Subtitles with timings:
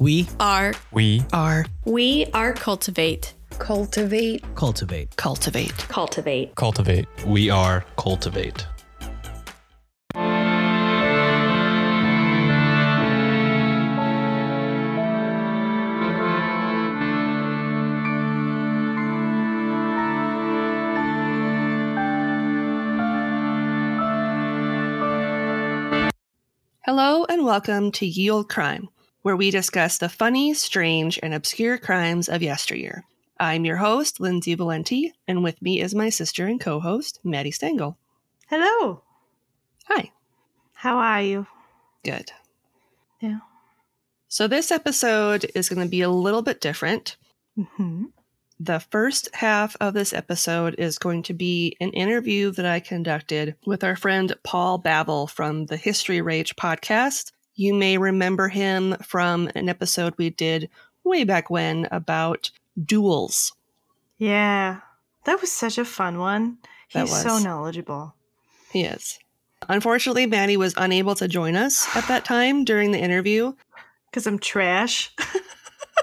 [0.00, 0.72] We are.
[0.92, 1.66] We are.
[1.84, 3.34] We are cultivate.
[3.58, 4.42] Cultivate.
[4.54, 5.14] Cultivate.
[5.16, 5.76] Cultivate.
[5.88, 6.54] Cultivate.
[6.54, 7.06] Cultivate.
[7.26, 8.66] We are cultivate.
[26.86, 28.88] Hello and welcome to Ye Olde Crime,
[29.22, 33.04] where we discuss the funny, strange, and obscure crimes of yesteryear.
[33.38, 37.50] I'm your host, Lindsay Valenti, and with me is my sister and co host, Maddie
[37.50, 37.96] Stengel.
[38.48, 39.02] Hello.
[39.86, 40.12] Hi.
[40.74, 41.46] How are you?
[42.04, 42.32] Good.
[43.20, 43.38] Yeah.
[44.28, 47.16] So, this episode is going to be a little bit different.
[47.58, 48.04] Mm-hmm.
[48.58, 53.56] The first half of this episode is going to be an interview that I conducted
[53.64, 57.32] with our friend Paul Bavill from the History Rage podcast.
[57.60, 60.70] You may remember him from an episode we did
[61.04, 62.50] way back when about
[62.82, 63.52] duels.
[64.16, 64.80] Yeah,
[65.26, 66.56] that was such a fun one.
[66.88, 68.14] He's so knowledgeable.
[68.72, 69.18] He is.
[69.68, 73.52] Unfortunately, Maddie was unable to join us at that time during the interview.
[74.10, 75.14] Because I'm trash.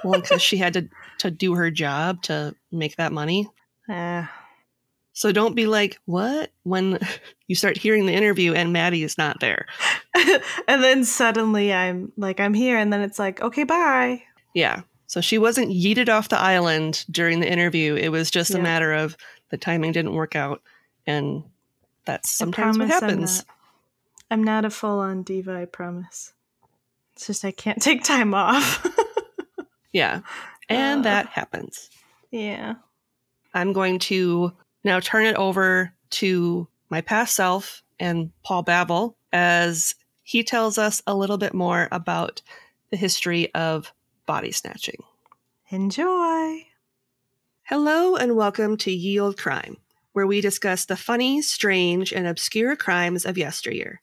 [0.03, 3.49] Well, because she had to, to do her job to make that money.
[3.89, 4.27] Eh.
[5.17, 6.51] So don't be like, what?
[6.61, 6.99] When
[7.47, 9.65] you start hearing the interview and Maddie is not there.
[10.67, 12.77] and then suddenly I'm like, I'm here.
[12.77, 14.21] And then it's like, okay, bye.
[14.53, 14.81] Yeah.
[15.07, 17.95] So she wasn't yeeted off the island during the interview.
[17.95, 19.17] It was just a matter of
[19.49, 20.61] the timing didn't work out.
[21.07, 21.43] And
[22.05, 23.37] that's sometimes what promise I'm happens.
[23.37, 23.45] not-
[24.29, 26.31] I'm not a full on diva, I promise.
[27.15, 28.85] It's just I can't take time off.
[29.91, 30.19] Yeah.
[30.69, 31.03] And Uh.
[31.09, 31.89] that happens.
[32.29, 32.75] yeah.
[33.53, 34.51] I'm going to
[34.83, 41.01] now turn it over to my past self and Paul Bavill as he tells us
[41.07, 42.41] a little bit more about
[42.91, 43.93] the history of
[44.25, 45.03] body snatching.
[45.69, 46.65] Enjoy.
[47.63, 49.77] Hello and welcome to Ye Olde Crime,
[50.13, 54.01] where we discuss the funny, strange, and obscure crimes of yesteryear.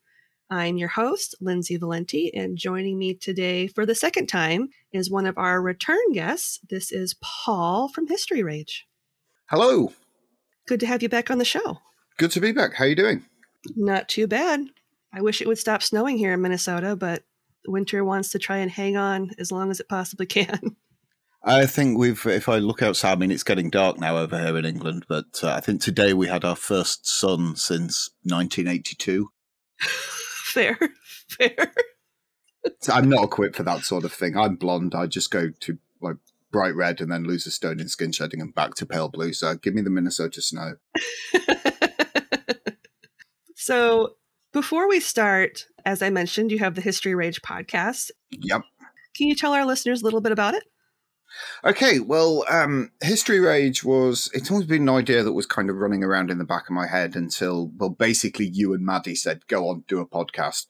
[0.51, 5.27] I'm your host, Lindsay Valenti, and joining me today for the second time is one
[5.27, 6.61] of our return guests.
[6.69, 8.87] This is Paul from History Rage.
[9.47, 9.93] Hello.
[10.67, 11.79] Good to have you back on the show.
[12.17, 12.75] Good to be back.
[12.75, 13.25] How are you doing?
[13.77, 14.67] Not too bad.
[15.13, 17.25] I wish it would stop snowing here in Minnesota, but
[17.67, 20.77] winter wants to try and hang on as long as it possibly can.
[21.47, 24.57] I think we've, if I look outside, I mean, it's getting dark now over here
[24.57, 29.31] in England, but uh, I think today we had our first sun since 1982.
[29.81, 30.79] fair,
[31.29, 31.73] fair.
[32.91, 34.39] I'm not equipped for that sort of thing.
[34.39, 34.95] I'm blonde.
[34.95, 36.17] I just go to like
[36.55, 39.33] bright red and then lose a stone in skin shedding and back to pale blue.
[39.33, 40.77] So give me the Minnesota snow.
[43.57, 44.15] so,
[44.53, 48.13] before we start, as I mentioned, you have the History Rage podcast.
[48.31, 48.63] Yep.
[49.17, 50.63] Can you tell our listeners a little bit about it?
[51.65, 55.79] Okay, well, um, History Rage was, it's always been an idea that was kind of
[55.79, 59.49] running around in the back of my head until, well, basically you and Maddie said,
[59.49, 60.67] go on, do a podcast.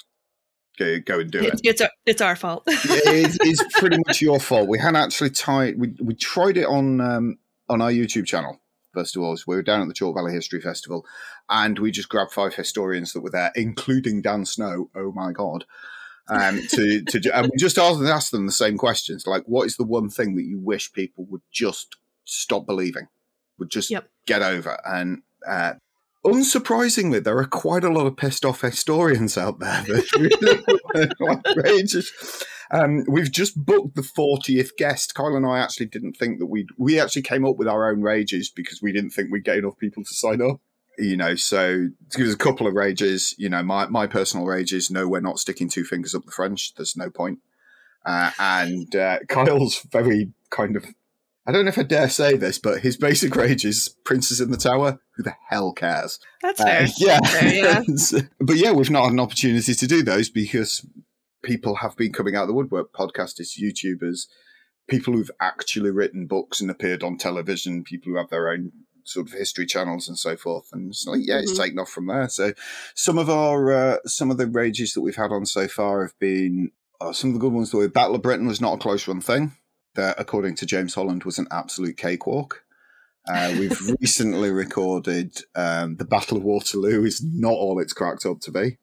[0.79, 1.53] Go, go and do it.
[1.53, 2.65] It's, it's, our, it's our fault.
[2.67, 4.69] it is pretty much your fault.
[4.69, 5.79] We hadn't actually tried.
[5.79, 8.61] We we tried it on um, on our YouTube channel.
[8.93, 11.05] First of all, so we were down at the Chalk Valley History Festival,
[11.49, 14.91] and we just grabbed five historians that were there, including Dan Snow.
[14.95, 15.65] Oh my god!
[16.29, 19.77] Um, to to and we just asked, asked them the same questions, like, what is
[19.77, 23.09] the one thing that you wish people would just stop believing,
[23.59, 24.09] would just Yep.
[24.27, 24.79] get over?
[24.87, 25.75] And uh,
[26.25, 29.83] unsurprisingly, there are quite a lot of pissed off historians out there.
[29.83, 32.45] That really outrageous.
[32.71, 35.15] Um, we've just booked the 40th guest.
[35.15, 38.01] Kyle and I actually didn't think that we'd, we actually came up with our own
[38.01, 40.61] rages because we didn't think we'd get enough people to sign up.
[40.99, 44.91] You know, so give a couple of rages, you know, my, my personal rage is
[44.91, 46.73] no, we're not sticking two fingers up the French.
[46.77, 47.41] There's no point.
[48.07, 50.87] Uh, and uh, Kyle's very kind of,
[51.47, 54.51] I don't know if I dare say this, but his basic rage is Princes in
[54.51, 54.99] the Tower.
[55.17, 56.19] Who the hell cares?
[56.43, 56.87] That's Uh, fair.
[56.99, 57.21] yeah.
[57.21, 58.21] Fair, yeah.
[58.41, 60.87] but yeah, we've not had an opportunity to do those because
[61.43, 64.27] people have been coming out of the woodwork podcasters, YouTubers,
[64.89, 68.73] people who've actually written books and appeared on television, people who have their own
[69.05, 70.69] sort of history channels and so forth.
[70.73, 71.57] And it's like, yeah, it's Mhm.
[71.59, 72.27] taken off from there.
[72.31, 72.55] So
[72.95, 76.19] some of our, uh, some of the rages that we've had on so far have
[76.19, 76.71] been
[77.01, 79.21] uh, some of the good ones were Battle of Britain was not a close run
[79.21, 79.53] thing.
[79.95, 82.65] That, according to James Holland, was an absolute cakewalk.
[83.27, 88.41] Uh, we've recently recorded um, the Battle of Waterloo is not all it's cracked up
[88.41, 88.79] to be.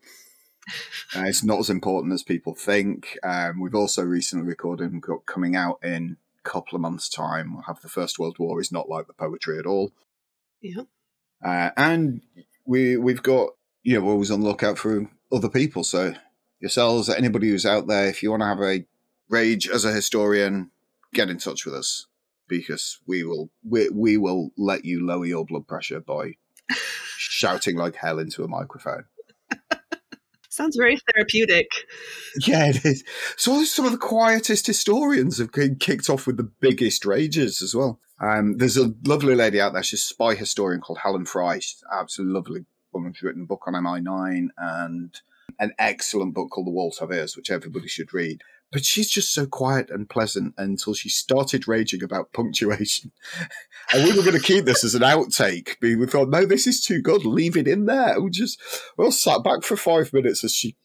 [1.16, 3.18] Uh, it's not as important as people think.
[3.24, 7.54] Um, we've also recently recorded and got coming out in a couple of months' time.
[7.54, 9.92] We'll have the First World War is not like the poetry at all.
[10.62, 10.84] Yeah.
[11.44, 12.22] Uh, and
[12.66, 13.50] we we've got
[13.84, 15.84] you know we're always on the lookout for other people.
[15.84, 16.14] So
[16.60, 18.86] yourselves, anybody who's out there, if you want to have a
[19.30, 20.70] rage as a historian,
[21.14, 22.08] get in touch with us
[22.48, 26.34] because we will we, we will let you lower your blood pressure by
[27.18, 29.06] shouting like hell into a microphone.
[30.50, 31.72] Sounds very therapeutic.
[32.46, 33.06] Yeah, it is.
[33.38, 37.74] So some of the quietest historians have been kicked off with the biggest rages as
[37.74, 38.02] well.
[38.20, 39.82] Um, there's a lovely lady out there.
[39.82, 41.60] She's a spy historian called Helen Fry.
[41.60, 43.14] She's an absolutely lovely woman.
[43.14, 45.22] She's written a book on MI9 and
[45.58, 48.42] an excellent book called The Walls Have Ears, which everybody should read.
[48.72, 53.12] But she's just so quiet and pleasant until she started raging about punctuation.
[53.94, 55.76] and we were going to keep this as an outtake.
[55.82, 57.26] But we thought, no, this is too good.
[57.26, 58.22] Leave it in there.
[58.22, 58.62] We just,
[58.98, 60.78] we all sat back for five minutes as she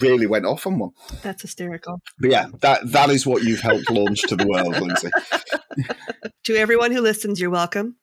[0.00, 0.90] really went off on one.
[1.22, 2.00] That's hysterical.
[2.18, 5.10] But yeah, that that is what you've helped launch to the world, Lindsay.
[6.44, 7.96] to everyone who listens, you're welcome.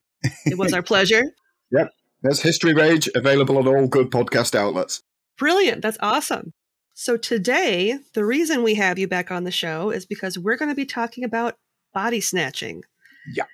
[0.46, 1.24] It was our pleasure.
[1.74, 1.90] Yep.
[2.22, 5.02] There's History Rage available on all good podcast outlets.
[5.38, 5.82] Brilliant.
[5.82, 6.52] That's awesome.
[7.04, 10.70] So, today, the reason we have you back on the show is because we're going
[10.70, 11.56] to be talking about
[11.96, 12.84] body snatching.
[13.34, 13.46] Yeah.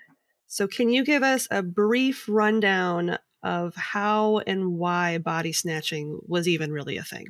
[0.47, 6.45] So, can you give us a brief rundown of how and why body snatching was
[6.45, 7.27] even really a thing?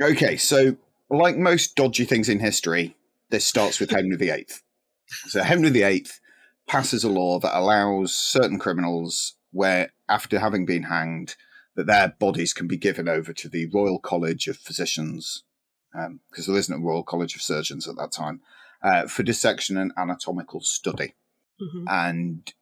[0.00, 0.76] Okay, so
[1.10, 2.94] like most dodgy things in history,
[3.30, 4.46] this starts with Henry VIII.
[5.26, 6.06] So, Henry VIII
[6.68, 11.34] passes a law that allows certain criminals, where after having been hanged,
[11.76, 15.44] that their bodies can be given over to the Royal College of Physicians,
[15.92, 18.40] because um, there isn't a Royal College of Surgeons at that time,
[18.82, 21.14] uh, for dissection and anatomical study.
[21.60, 21.84] Mm-hmm.
[21.88, 22.52] And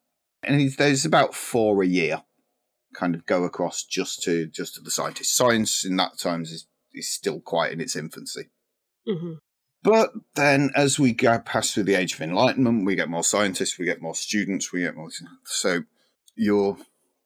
[0.43, 2.23] and there's about four a year,
[2.93, 5.35] kind of go across just to just to the scientists.
[5.35, 8.49] Science in that times is is still quite in its infancy.
[9.07, 9.33] Mm-hmm.
[9.83, 13.79] But then, as we go past through the age of enlightenment, we get more scientists,
[13.79, 15.09] we get more students, we get more.
[15.45, 15.83] So
[16.35, 16.77] you're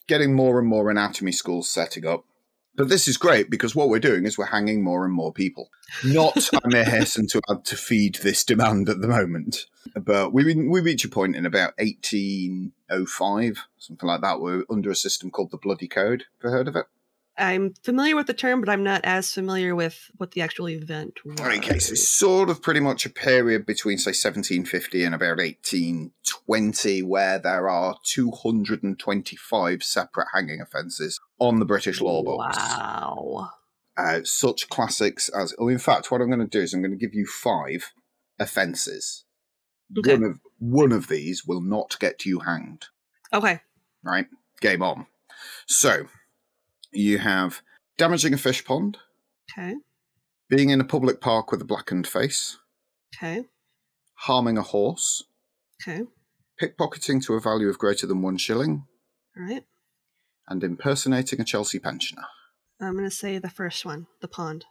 [0.07, 2.25] getting more and more anatomy schools setting up.
[2.75, 5.69] But this is great because what we're doing is we're hanging more and more people.
[6.03, 9.65] Not, I may hasten to add, to feed this demand at the moment.
[9.95, 14.41] But we we reach a point in about 1805, something like that.
[14.41, 16.25] We're under a system called the Bloody Code.
[16.41, 16.87] Have you heard of it?
[17.37, 21.19] I'm familiar with the term, but I'm not as familiar with what the actual event
[21.25, 21.39] was.
[21.39, 27.03] Okay, so it's sort of pretty much a period between, say, 1750 and about 1820,
[27.03, 32.57] where there are 225 separate hanging offences on the British law books.
[32.57, 33.51] Wow.
[33.97, 36.97] Uh, such classics as, oh, in fact, what I'm going to do is I'm going
[36.97, 37.91] to give you five
[38.39, 39.25] offences.
[39.97, 40.15] Okay.
[40.15, 42.85] One of one of these will not get you hanged.
[43.33, 43.59] Okay.
[44.03, 44.27] Right.
[44.61, 45.05] Game on.
[45.67, 46.07] So
[46.95, 47.61] you have
[47.97, 48.97] damaging a fish pond.
[49.51, 49.75] Okay.
[50.49, 52.57] Being in a public park with a blackened face.
[53.15, 53.45] Okay.
[54.15, 55.23] Harming a horse.
[55.81, 56.03] Okay.
[56.61, 58.85] Pickpocketing to a value of greater than one shilling.
[59.37, 59.63] All right.
[60.47, 62.25] And impersonating a Chelsea pensioner.
[62.79, 64.65] I'm going to say the first one, the pond.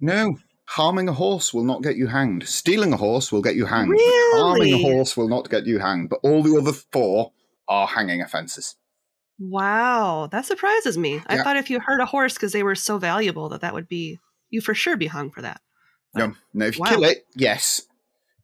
[0.00, 2.46] No, harming a horse will not get you hanged.
[2.48, 3.90] Stealing a horse will get you hanged.
[3.90, 4.40] Really?
[4.40, 6.10] Harming a horse will not get you hanged.
[6.10, 7.32] But all the other four
[7.68, 8.76] are hanging offences.
[9.38, 11.14] Wow, that surprises me.
[11.14, 11.22] Yeah.
[11.28, 13.88] I thought if you hurt a horse because they were so valuable that that would
[13.88, 15.60] be you for sure be hung for that.
[16.12, 16.66] But, no, no.
[16.66, 16.90] If you wow.
[16.90, 17.82] kill it, yes.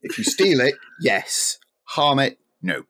[0.03, 1.59] If you steal it, yes.
[1.85, 2.85] Harm it, no.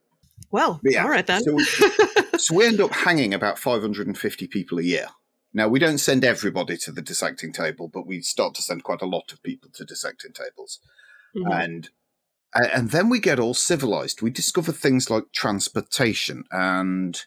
[0.50, 1.42] Well, yeah, all right then.
[1.42, 1.58] so,
[2.38, 5.06] so we end up hanging about 550 people a year.
[5.52, 9.02] Now we don't send everybody to the dissecting table, but we start to send quite
[9.02, 10.78] a lot of people to dissecting tables,
[11.36, 11.50] mm-hmm.
[11.50, 11.90] and
[12.54, 14.22] and then we get all civilized.
[14.22, 17.20] We discover things like transportation and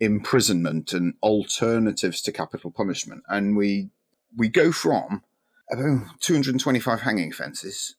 [0.00, 3.22] imprisonment and alternatives to capital punishment.
[3.28, 3.90] And we
[4.36, 5.22] we go from
[5.70, 7.96] about 225 hanging offences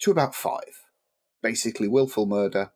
[0.00, 0.84] to about five.
[1.42, 2.70] Basically, willful murder,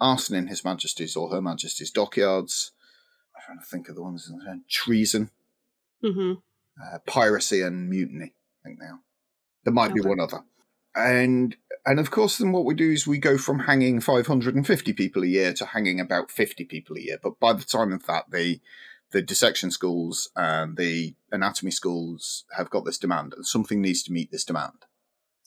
[0.00, 2.72] arson in His Majesty's or Her Majesty's dockyards.
[3.36, 4.30] I'm trying to think of the ones.
[4.68, 5.30] Treason,
[6.04, 6.34] mm-hmm.
[6.82, 8.34] uh, piracy, and mutiny.
[8.64, 9.00] I think now
[9.64, 10.00] there might okay.
[10.00, 10.42] be one other
[10.94, 11.56] and
[11.86, 15.26] and of course then what we do is we go from hanging 550 people a
[15.26, 17.18] year to hanging about 50 people a year.
[17.22, 18.60] But by the time of that the
[19.12, 24.12] the dissection schools and the anatomy schools have got this demand and something needs to
[24.12, 24.84] meet this demand.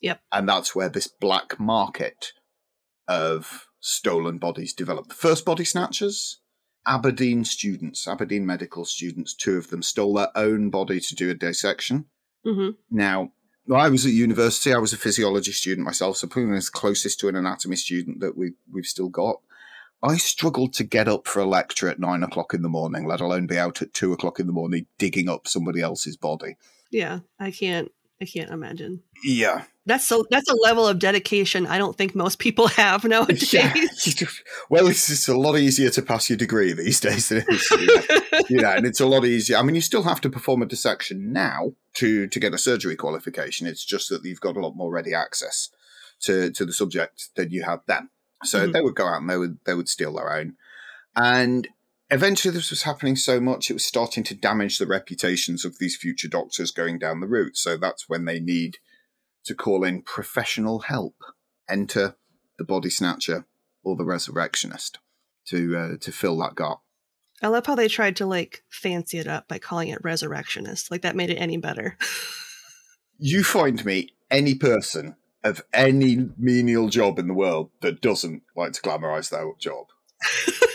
[0.01, 0.19] Yep.
[0.33, 2.33] And that's where this black market
[3.07, 6.39] of stolen bodies developed the first body snatchers
[6.85, 11.33] aberdeen students aberdeen medical students two of them stole their own body to do a
[11.33, 12.05] dissection.
[12.45, 12.71] Mm-hmm.
[12.91, 13.31] now
[13.67, 14.74] well, I was at university.
[14.74, 18.38] I was a physiology student myself, so probably as closest to an anatomy student that
[18.38, 19.39] we we've still got.
[20.01, 23.22] I struggled to get up for a lecture at nine o'clock in the morning, let
[23.22, 26.58] alone be out at two o'clock in the morning digging up somebody else's body.
[26.91, 27.89] Yeah, I can't.
[28.24, 29.01] I can't imagine.
[29.24, 30.25] Yeah, That's so.
[30.30, 33.51] That's a level of dedication I don't think most people have nowadays.
[33.53, 33.74] yeah.
[34.70, 37.70] well, it's just a lot easier to pass your degree these days than it is.
[37.70, 37.86] You
[38.32, 39.58] know, you know, and it's a lot easier.
[39.58, 42.96] I mean, you still have to perform a dissection now to to get a surgery
[42.96, 43.68] qualification.
[43.68, 45.70] It's just that you've got a lot more ready access
[46.22, 48.10] to to the subject than you had then.
[48.46, 48.74] So Mhm.
[48.74, 50.56] they would go out and they would they would steal their own,
[51.15, 51.68] and
[52.13, 55.98] eventually this was happening so much it was starting to damage the reputations of these
[55.98, 57.58] future doctors going down the route.
[57.58, 58.77] So that's when they need
[59.46, 61.15] to call in professional help.
[61.70, 62.15] Enter
[62.58, 63.46] the body snatcher
[63.84, 65.00] or the resurrectionist
[65.48, 66.79] to uh, to fill that gap.
[67.41, 70.91] I love how they tried to like fancy it up by calling it resurrectionist.
[70.91, 71.98] Like that made it any better.
[73.17, 78.74] You find me any person of any menial job in the world that doesn't like
[78.74, 79.88] to glamorize their job.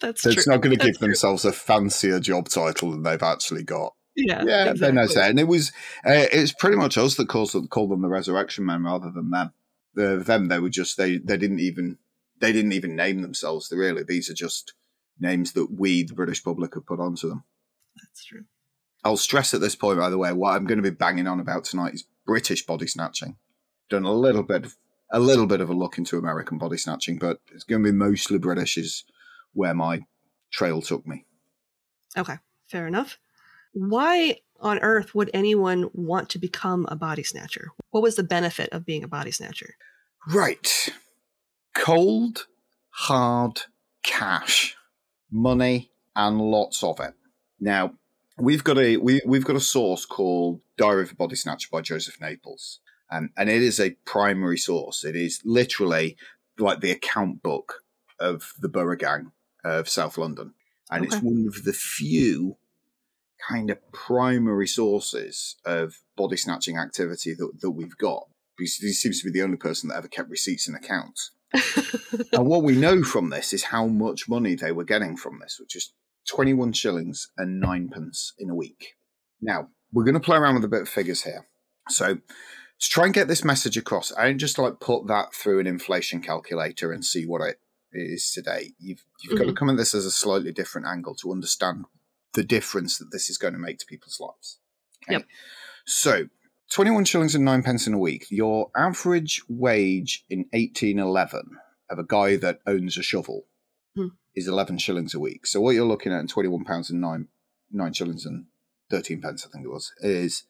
[0.00, 0.52] That's That's true.
[0.52, 1.08] not going to give true.
[1.08, 3.94] themselves a fancier job title than they've actually got.
[4.14, 5.14] Yeah, Yeah, they know exactly.
[5.14, 5.70] that, and it was
[6.04, 9.30] uh, it's pretty much us that calls them, called them the resurrection men rather than
[9.30, 9.52] them.
[9.94, 11.98] The, them they were just they they didn't even
[12.40, 13.72] they didn't even name themselves.
[13.72, 14.74] Really, these are just
[15.20, 17.44] names that we, the British public, have put onto them.
[17.96, 18.44] That's true.
[19.04, 21.40] I'll stress at this point, by the way, what I'm going to be banging on
[21.40, 23.36] about tonight is British body snatching.
[23.88, 24.76] Done a little bit, of,
[25.10, 27.96] a little bit of a look into American body snatching, but it's going to be
[27.96, 28.76] mostly British.
[28.76, 29.04] Is
[29.58, 30.00] where my
[30.52, 31.24] trail took me.
[32.16, 32.36] Okay,
[32.68, 33.18] fair enough.
[33.72, 37.72] Why on earth would anyone want to become a body snatcher?
[37.90, 39.74] What was the benefit of being a body snatcher?
[40.32, 40.90] Right,
[41.74, 42.46] cold,
[42.90, 43.62] hard
[44.04, 44.76] cash,
[45.30, 47.14] money, and lots of it.
[47.58, 47.94] Now
[48.38, 51.80] we've got a we, we've got a source called Diary of a Body Snatcher by
[51.80, 52.78] Joseph Naples,
[53.10, 55.04] um, and it is a primary source.
[55.04, 56.16] It is literally
[56.58, 57.82] like the account book
[58.20, 59.32] of the Borough Gang
[59.64, 60.54] of South London,
[60.90, 62.56] and it's one of the few
[63.48, 68.28] kind of primary sources of body snatching activity that, that we've got.
[68.56, 71.30] Because he seems to be the only person that ever kept receipts and accounts.
[72.32, 75.58] and what we know from this is how much money they were getting from this,
[75.60, 75.92] which is
[76.28, 78.96] 21 shillings and ninepence in a week.
[79.40, 81.46] Now, we're going to play around with a bit of figures here.
[81.88, 85.60] So, to try and get this message across, I don't just like put that through
[85.60, 87.60] an inflation calculator and see what it
[87.92, 88.72] is today.
[88.78, 91.86] You've, you've got to come at this as a slightly different angle to understand
[92.34, 94.58] the difference that this is going to make to people's lives.
[95.08, 95.24] Yep.
[95.86, 96.28] So,
[96.70, 98.26] 21 shillings and nine pence in a week.
[98.30, 101.56] Your average wage in 1811
[101.90, 103.46] of a guy that owns a shovel
[103.96, 104.08] Hmm.
[104.36, 105.46] is 11 shillings a week.
[105.46, 107.28] So, what you're looking at in 21 pounds and nine,
[107.72, 108.44] nine shillings and
[108.90, 110.44] 13 pence, I think it was, is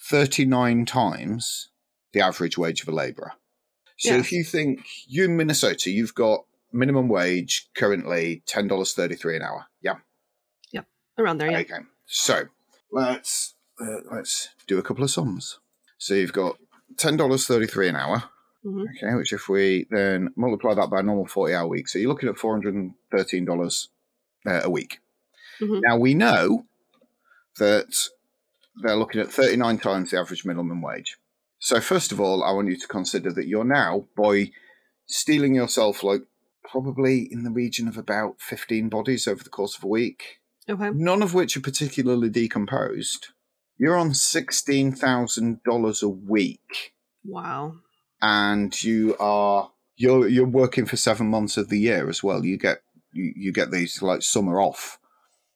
[0.00, 1.68] 39 times
[2.12, 3.32] the average wage of a labourer.
[3.98, 4.20] So, Yeah.
[4.20, 9.66] if you think you in Minnesota, you've got minimum wage currently $10.33 an hour.
[9.80, 9.96] Yeah.
[10.72, 10.82] Yeah.
[11.18, 11.58] Around there, yeah.
[11.60, 12.44] Okay, so
[12.92, 15.58] let's uh, let's do a couple of sums.
[15.98, 16.56] So you've got
[16.96, 18.24] ten dollars thirty three an hour.
[18.64, 18.84] Mhm.
[18.96, 22.08] Okay, which if we then multiply that by a normal forty hour week, so you're
[22.08, 23.88] looking at four hundred and thirteen dollars
[24.46, 25.00] uh, a week.
[25.60, 25.80] Mhm.
[25.82, 26.66] Now we know
[27.58, 28.08] that
[28.82, 31.18] they're looking at thirty nine times the average minimum wage.
[31.58, 34.50] So first of all, I want you to consider that you're now by
[35.06, 36.22] stealing yourself like
[36.70, 40.90] probably in the region of about fifteen bodies over the course of a week Okay.
[40.90, 43.28] none of which are particularly decomposed.
[43.78, 46.92] You're on sixteen thousand dollars a week,
[47.24, 47.76] Wow.
[48.20, 52.44] and you are you're you're working for seven months of the year as well.
[52.44, 52.78] You get
[53.12, 54.98] you, you get these like summer off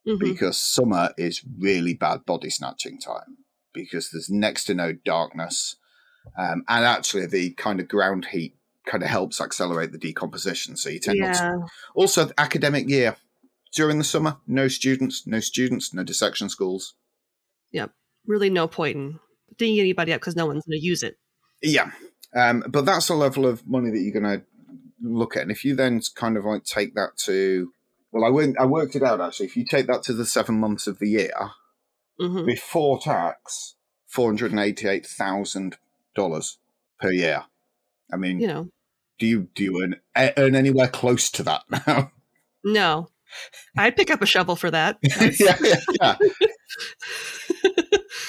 [0.09, 0.19] Mhm.
[0.21, 3.37] because summer is really bad body snatching time
[3.75, 5.77] because there's next to no darkness,
[6.39, 8.55] um, and actually the kind of ground heat
[8.87, 10.77] kind of helps accelerate the decomposition.
[10.77, 13.17] So you tend not to also, the academic year
[13.73, 16.95] during the summer, no students, no students, no dissection schools.
[17.71, 17.87] Yeah,
[18.27, 19.21] really no point in
[19.57, 21.17] digging anybody up because no one's going to use it.
[21.63, 21.93] Yeah,
[22.35, 24.45] um, but that's the level of money that you're going to
[25.01, 27.73] look at, and if you then kind of like take that to,
[28.11, 29.47] well, I went, I worked it out actually.
[29.47, 31.33] If you take that to the seven months of the year
[32.21, 33.75] hmm before tax,
[34.07, 35.77] four hundred and eighty-eight thousand
[36.15, 36.59] dollars
[37.01, 37.45] per year.
[38.13, 38.69] I mean, You know,
[39.19, 39.97] do you do you earn
[40.37, 42.13] earn anywhere close to that now?
[42.65, 43.09] no.
[43.79, 44.99] I'd pick up a shovel for that.
[45.41, 46.17] Yeah, yeah, yeah.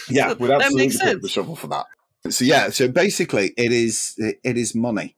[0.10, 1.32] yeah, So would absolutely pick up sense.
[1.32, 1.86] shovel for that.
[2.30, 5.18] So yeah, so basically, it is it is money,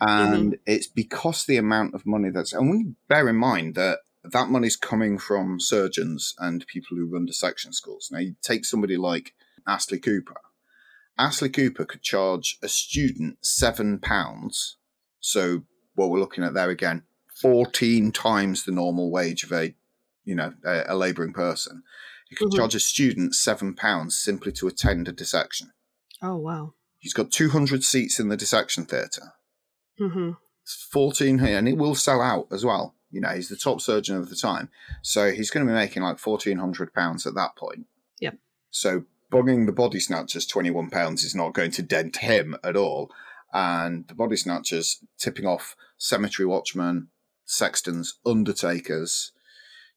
[0.00, 0.60] and Mm-hmm.
[0.66, 4.76] it's because the amount of money that's and we bear in mind that that money's
[4.76, 8.08] coming from surgeons and people who run dissection schools.
[8.10, 9.34] Now, you take somebody like
[9.68, 10.40] Astley Cooper,
[11.18, 14.76] Astley Cooper could charge a student seven pounds.
[15.20, 15.62] So
[15.94, 17.04] what we're looking at there again,
[17.40, 19.74] fourteen times the normal wage of a,
[20.24, 21.82] you know, a, a labouring person.
[22.30, 22.56] You could Mhm.
[22.56, 25.72] charge a student seven pounds simply to attend a dissection.
[26.22, 26.74] Oh wow.
[26.98, 29.32] He's got two hundred seats in the dissection theatre.
[30.00, 30.32] Mm-hmm.
[30.90, 32.96] 14 here, and it will sell out as well.
[33.10, 34.68] You know, he's the top surgeon of the time.
[35.00, 37.86] So he's going to be making like £1,400 at that point.
[38.20, 38.38] Yep.
[38.70, 43.10] So bugging the body snatchers £21 is not going to dent him at all.
[43.52, 47.08] And the body snatchers tipping off cemetery watchmen,
[47.44, 49.32] sextons, undertakers.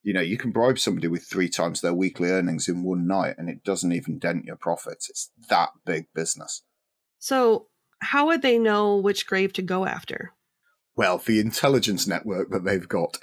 [0.01, 3.35] You know, you can bribe somebody with three times their weekly earnings in one night
[3.37, 5.09] and it doesn't even dent your profits.
[5.09, 6.63] It's that big business.
[7.17, 7.67] So
[7.99, 10.33] how would they know which grave to go after?
[10.95, 13.17] Well, the intelligence network that they've got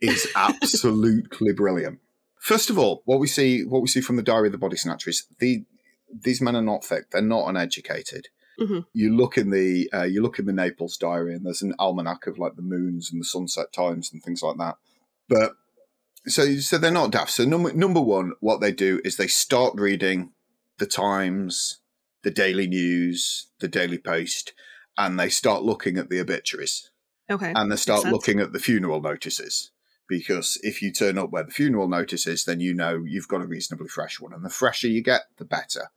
[0.00, 2.00] is absolutely brilliant.
[2.40, 4.76] First of all, what we see, what we see from the Diary of the Body
[4.76, 5.64] Snatcher is the
[6.12, 8.28] these men are not thick; they're not uneducated.
[8.58, 8.86] Mhm.
[8.92, 12.26] You look in the uh, you look in the Naples Diary, and there's an almanac
[12.26, 14.76] of like the moons and the sunset times and things like that.
[15.28, 15.52] But
[16.26, 17.30] so so they're not daft.
[17.30, 20.32] So number number one, what they do is they start reading
[20.78, 21.80] the Times,
[22.22, 24.54] the Daily News, the Daily Post,
[24.96, 26.90] and they start looking at the obituaries
[27.30, 27.52] Okay.
[27.54, 29.70] and they start looking at the funeral notices
[30.10, 33.40] because if you turn up where the funeral notice is, then you know you've got
[33.40, 35.88] a reasonably fresh one, and the fresher you get, the better.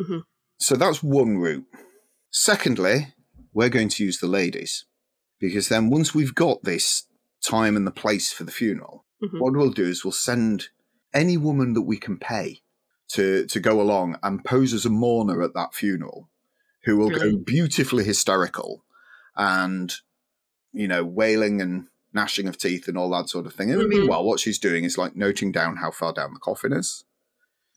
[0.00, 0.22] Mhm.
[0.58, 1.66] So that's one route.
[2.30, 3.14] Secondly,
[3.52, 4.86] we're going to use the ladies
[5.40, 7.04] because then once we've got this
[7.44, 9.40] time and the place for the funeral, Mhm.
[9.40, 10.68] what we'll do is we'll send
[11.12, 12.62] any woman that we can pay
[13.08, 16.30] to to go along and pose as a mourner at that funeral,
[16.84, 18.84] who will go beautifully hysterical
[19.34, 19.96] and
[20.72, 23.70] you know wailing and gnashing of teeth and all that sort of thing.
[23.70, 23.88] And Mhm.
[23.88, 27.04] meanwhile, what she's doing is like noting down how far down the coffin is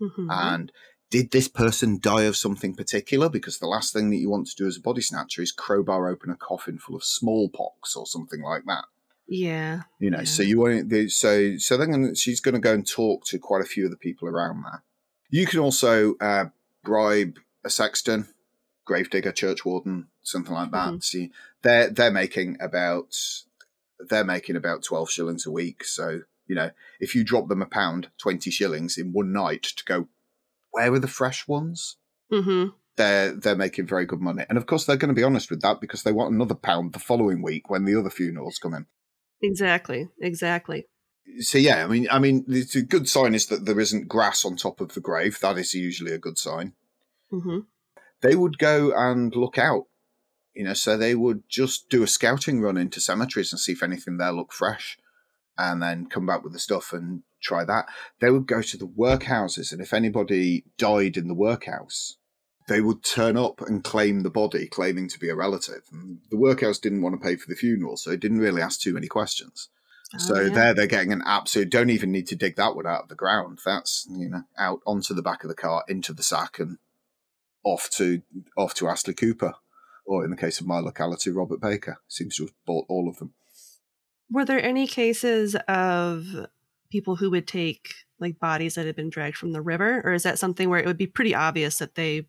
[0.01, 0.27] Mhm.
[0.31, 0.71] and
[1.11, 3.29] did this person die of something particular?
[3.29, 6.07] Because the last thing that you want to do as a body snatcher is crowbar
[6.09, 8.85] open a coffin full of smallpox or something like that.
[9.27, 9.83] yeah.
[9.99, 10.23] You know, Yeah.
[10.25, 13.39] so you want to, so so then gonna, she's going to go and talk to
[13.39, 14.83] quite a few of the people around there.
[15.29, 16.45] You can also uh,
[16.83, 18.27] bribe a sexton,
[18.85, 20.93] gravedigger, church warden, something like that.
[20.95, 21.03] Mhm.
[21.03, 23.15] See, they're they're making about
[24.09, 25.83] they're making about twelve shillings a week.
[25.83, 29.83] So you know, if you drop them a pound, twenty shillings in one night to
[29.85, 30.07] go,
[30.71, 31.97] where are the fresh ones?
[32.31, 32.69] Mm-hmm.
[32.95, 35.61] They're they're making very good money, and of course they're going to be honest with
[35.61, 38.85] that because they want another pound the following week when the other funerals come in.
[39.41, 40.09] Exactly.
[40.21, 40.85] Exactly.
[41.39, 44.45] so yeah, I mean, I mean, it's a good sign is that there isn't grass
[44.45, 45.39] on top of the grave.
[45.41, 46.73] That is usually a good sign.
[47.31, 47.59] Mm-hmm.
[48.21, 49.85] They would go and look out,
[50.53, 50.73] you know.
[50.73, 54.31] So they would just do a scouting run into cemeteries and see if anything there
[54.31, 54.97] looked fresh,
[55.57, 57.87] and then come back with the stuff and try that.
[58.19, 62.17] They would go to the workhouses, and if anybody died in the workhouse,
[62.67, 65.81] they would turn up and claim the body, claiming to be a relative.
[65.91, 68.79] And the workhouse didn't want to pay for the funeral, so it didn't really ask
[68.79, 69.69] too many questions.
[70.15, 70.53] Oh, so Oh, yeah.
[70.53, 73.15] there they're getting an absolute don't even need to dig that one out of the
[73.15, 73.59] ground.
[73.65, 76.77] That's you know, out onto the back of the car, into the sack and
[77.63, 78.21] off to
[78.55, 79.53] off to Astley Cooper.
[80.05, 82.01] Or in the case of my locality, Robert Baker.
[82.07, 83.33] Seems to have bought all of them.
[84.29, 86.47] Were there any cases of
[86.89, 90.23] people who would take like bodies that had been dragged from the river, or is
[90.23, 92.27] that something where it would be pretty obvious that they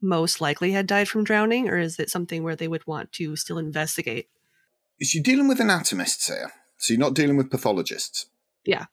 [0.00, 3.36] most likely had died from drowning, or is it something where they would want to
[3.36, 4.28] still investigate?
[4.98, 6.52] Is you're dealing with anatomists here.
[6.78, 8.26] So you're not dealing with pathologists.
[8.64, 8.86] Yeah.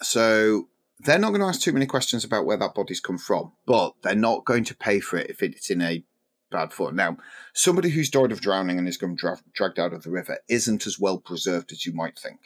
[0.00, 0.68] So
[1.00, 3.94] they're not going to ask too many questions about where that body's come from, but
[4.02, 6.04] they're not going to pay for it if it's in a
[6.52, 6.94] bad form.
[6.96, 7.16] Now,
[7.54, 10.86] somebody who's died of drowning and is going dra- dragged out of the river isn't
[10.86, 12.40] as well preserved as you might think.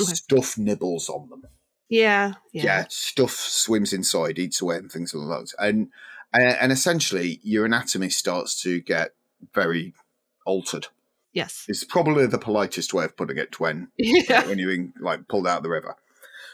[0.00, 0.14] Okay.
[0.14, 1.44] Stuff nibbles on them.
[1.88, 2.62] Yeah, Yeah.
[2.64, 5.52] yeah, stuff swims inside, eats away, and things like that.
[5.64, 5.90] And
[6.32, 9.10] and and essentially, your anatomy starts to get
[9.54, 9.94] very
[10.46, 10.88] altered.
[11.32, 15.28] yes, It's probably the politest way of putting it when yeah, when you're being like
[15.28, 15.94] pulled out of the river.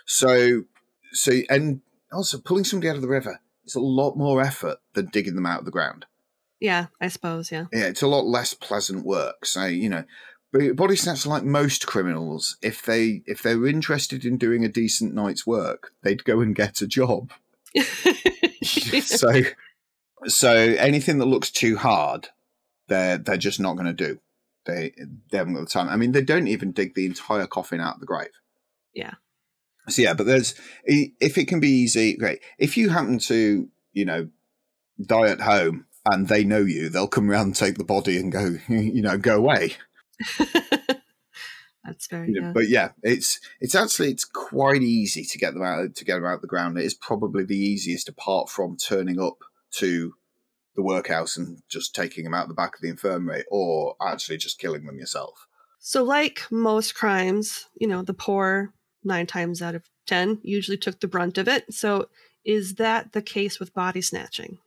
[0.04, 0.64] So,
[1.12, 1.80] so and
[2.12, 5.46] also pulling somebody out of the river is a lot more effort than digging them
[5.46, 6.04] out of the ground.
[6.60, 6.86] Yeah.
[7.00, 9.46] I suppose, yeah, Yeah, it's a lot less pleasant work.
[9.46, 10.04] So you know,
[10.52, 14.68] but body snatchers like most criminals, if they if they were interested in doing a
[14.68, 17.32] decent night's work, they'd go and get a job.
[18.62, 19.42] so,
[20.26, 22.28] so anything that looks too hard,
[22.88, 24.18] they're they're just not going to do.
[24.66, 24.92] They
[25.30, 25.88] they haven't got the time.
[25.88, 28.30] I mean, they don't even dig the entire coffin out of the grave.
[28.92, 29.14] Yeah.
[29.88, 32.40] So yeah, but there's if it can be easy, great.
[32.58, 34.28] If you happen to, you know,
[35.00, 38.32] die at home and they know you, they'll come around and take the body and
[38.32, 39.76] go, you know, go away.
[41.84, 42.28] that's very.
[42.28, 42.52] You know.
[42.52, 46.26] But yeah, it's it's actually it's quite easy to get them out to get them
[46.26, 46.78] out of the ground.
[46.78, 49.38] It is probably the easiest apart from turning up
[49.76, 50.14] to
[50.76, 54.58] the workhouse and just taking them out the back of the infirmary, or actually just
[54.58, 55.46] killing them yourself.
[55.78, 61.00] So, like most crimes, you know, the poor, nine times out of 10, usually took
[61.00, 61.72] the brunt of it.
[61.72, 62.08] So,
[62.44, 64.58] is that the case with body snatching?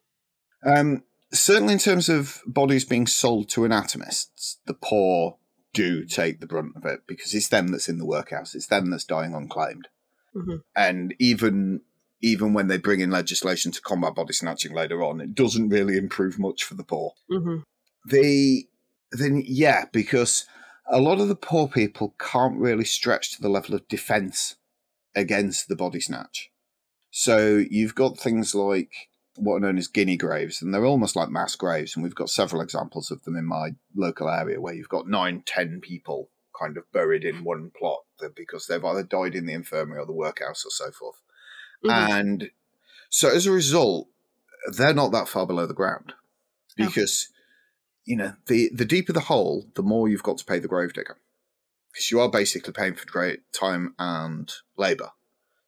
[0.65, 5.38] Um, certainly, in terms of bodies being sold to anatomists, the poor
[5.74, 8.89] do take the brunt of it because it's them that's in the workhouse, it's them
[8.91, 9.88] that's dying unclaimed.
[10.36, 10.62] Mhm.
[10.76, 11.82] And even
[12.22, 15.98] even when they bring in legislation to combat body snatching later on, it doesn't really
[15.98, 17.13] improve much for the poor.
[17.30, 17.58] hmm
[18.06, 18.67] the
[19.12, 20.46] then yeah, because
[20.88, 24.56] a lot of the poor people can't really stretch to the level of defense
[25.15, 26.52] against the body snatch.
[27.12, 28.91] So you've got things like
[29.36, 32.30] what are known as guinea graves, and they're almost like mass graves, and we've got
[32.30, 36.78] several examples of them in my local area where you've got nine, ten people kind
[36.78, 38.02] of buried in one plot
[38.36, 41.19] because they've either died in the infirmary or the workhouse or so forth.
[41.84, 42.10] Mhm.
[42.10, 42.52] And
[43.10, 44.08] so as a result,
[44.72, 46.13] they're not that far below the ground
[46.80, 46.86] Oh.
[46.86, 47.30] because
[48.06, 51.17] you know the the deeper the hole, the more you've got to pay the gravedigger
[51.91, 55.12] because you are basically paying for great time and labour.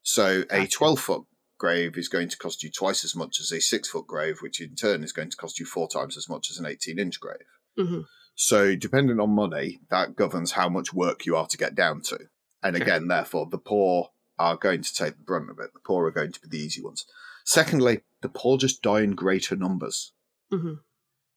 [0.04, 1.24] So a twelve foot
[1.66, 4.62] grave is going to cost you twice as much as a six foot grave, which
[4.62, 7.20] in turn is going to cost you four times as much as an eighteen inch
[7.20, 7.50] grave.
[7.78, 8.02] hmm
[8.36, 12.20] So depending on money, that governs how much work you are to get down to.
[12.62, 15.74] And again, therefore, the poor are going to take the brunt of it.
[15.74, 17.06] The poor are going to be the easy ones.
[17.46, 20.14] Secondly, the poor just die in greater numbers.
[20.52, 20.76] hmm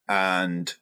[0.07, 0.73] And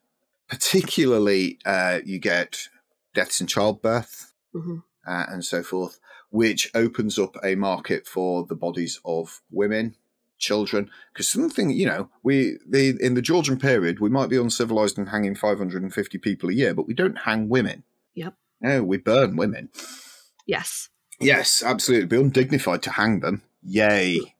[0.48, 2.68] particularly, uh, you get
[3.14, 8.54] deaths in childbirth hmm uh, and so forth, which opens up a market for the
[8.54, 9.96] bodies of women,
[10.38, 10.90] children.
[11.12, 15.08] Because something, you know, we the in the Georgian period, we might be uncivilized and
[15.08, 17.84] hanging 550 people a year, but we don't hang women.
[18.14, 18.34] Yep.
[18.60, 19.70] No, we burn women.
[20.46, 20.88] Yes.
[21.20, 22.00] Yes, absolutely.
[22.00, 23.42] It'd be undignified to hang them.
[23.62, 24.34] Yay.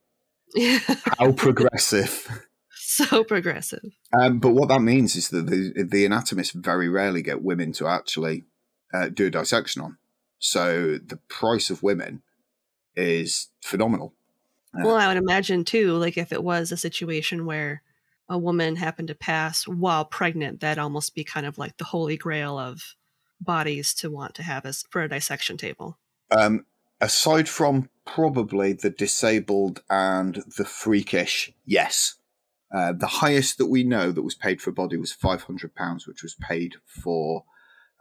[1.18, 2.46] How progressive.
[2.74, 3.82] so progressive.
[4.18, 7.86] Um, but what that means is that the, the anatomists very rarely get women to
[7.86, 8.44] actually
[8.94, 9.98] uh, do a dissection on.
[10.38, 12.22] So the price of women
[12.94, 14.14] is phenomenal.
[14.74, 17.82] Well, I would imagine too, like if it was a situation where
[18.28, 22.16] a woman happened to pass while pregnant, that'd almost be kind of like the holy
[22.16, 22.94] grail of
[23.40, 25.98] bodies to want to have as for a dissection table.
[26.30, 26.66] Um,
[27.00, 32.16] aside from probably the disabled and the freakish, yes.
[32.74, 36.22] Uh, the highest that we know that was paid for a body was £500, which
[36.22, 37.44] was paid for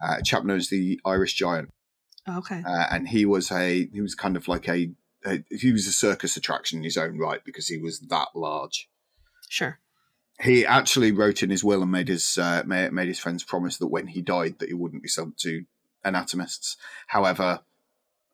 [0.01, 1.69] uh, a chap known as the Irish Giant.
[2.29, 2.61] Okay.
[2.65, 4.91] uh, and he was a he was kind of like a,
[5.25, 8.89] a he was a circus attraction in his own right because he was that large.
[9.49, 9.79] Sure.
[10.41, 13.77] He actually wrote in his will and made his uh, made, made his friends promise
[13.77, 15.65] that when he died that he wouldn't be sold to
[16.03, 16.77] anatomists.
[17.07, 17.61] However,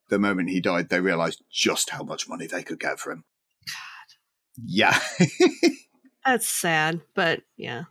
[0.09, 3.23] the moment he died, they realised just how much money they could get for him.
[3.67, 4.59] God.
[4.65, 4.99] Yeah.
[6.25, 7.83] That's sad, but yeah.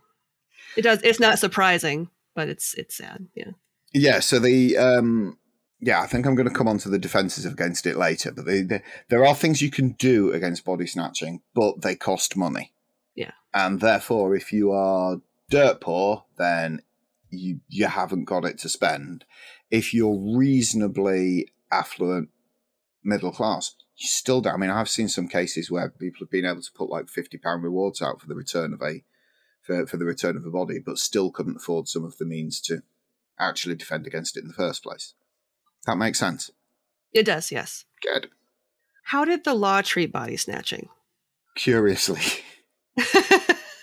[0.75, 3.27] It does it's not surprising, but it's it's sad.
[3.35, 3.51] Yeah.
[3.93, 5.37] Yeah, so the um
[5.85, 8.45] yeah, I think I'm going to come on to the defenses against it later, but
[8.45, 12.73] the, the, there are things you can do against body snatching, but they cost money.
[13.15, 13.31] Yeah.
[13.53, 15.17] And therefore, if you are
[15.49, 16.81] dirt poor, then
[17.29, 19.25] you you haven't got it to spend.
[19.69, 22.29] If you're reasonably affluent,
[23.03, 24.53] middle class, you still don't.
[24.53, 27.37] I mean, I've seen some cases where people have been able to put like fifty
[27.37, 29.03] pound rewards out for the return of a
[29.61, 32.61] for, for the return of a body, but still couldn't afford some of the means
[32.61, 32.83] to
[33.37, 35.13] actually defend against it in the first place.
[35.85, 36.51] That makes sense.
[37.13, 37.85] It does, yes.
[38.01, 38.29] Good.
[39.05, 40.89] How did the law treat body snatching?
[41.55, 42.21] Curiously.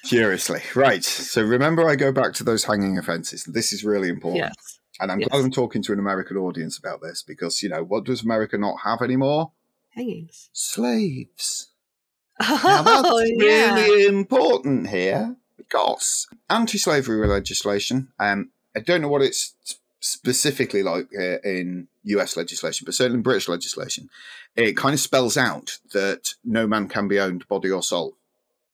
[0.04, 0.62] Curiously.
[0.74, 1.04] Right.
[1.04, 3.44] So remember, I go back to those hanging offences.
[3.44, 4.44] This is really important.
[4.44, 4.78] yes.
[5.00, 5.28] And I'm Yes.
[5.30, 8.58] glad I'm talking to an American audience about this because, you know, what does America
[8.58, 9.52] not have anymore?
[9.90, 10.48] Hangings.
[10.52, 11.68] Slaves.
[12.40, 13.74] Now, that's Oh, yeah.
[13.74, 19.54] really important here because anti slavery legislation, um, I don't know what it's
[20.00, 24.08] specifically like uh, in US legislation, but certainly in British legislation,
[24.56, 28.16] it kind of spells out that no man can be owned, body or soul.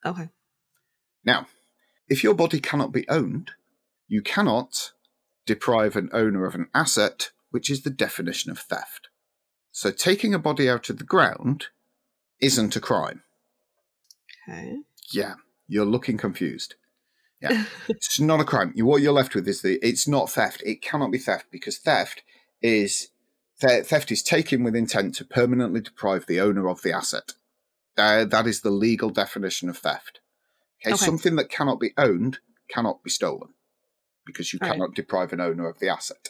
[0.05, 0.29] Okay.
[1.25, 1.49] Now,
[2.09, 3.51] if your body cannot be owned,
[4.09, 4.93] you cannot
[5.45, 9.09] deprive an owner of an asset, which is the definition of theft.
[9.73, 11.67] So taking a body out of the ground
[12.41, 13.23] isn't a crime.
[14.49, 14.79] Okay.
[15.11, 15.35] Yeah,
[15.67, 16.77] you're looking confused.
[17.51, 18.73] Yeah, it's not a crime.
[18.77, 20.63] What you're left with is the it's not theft.
[20.65, 22.23] It cannot be theft because theft
[22.63, 23.09] is
[23.61, 27.35] the- theft is taken with intent to permanently deprive the owner of the asset.
[27.97, 30.21] Uh, that is the legal definition of theft.
[30.85, 31.05] Okay, Okay.
[31.05, 33.55] something that cannot be owned cannot be stolen
[34.27, 34.73] because you Right.
[34.73, 36.29] cannot deprive an owner of the asset.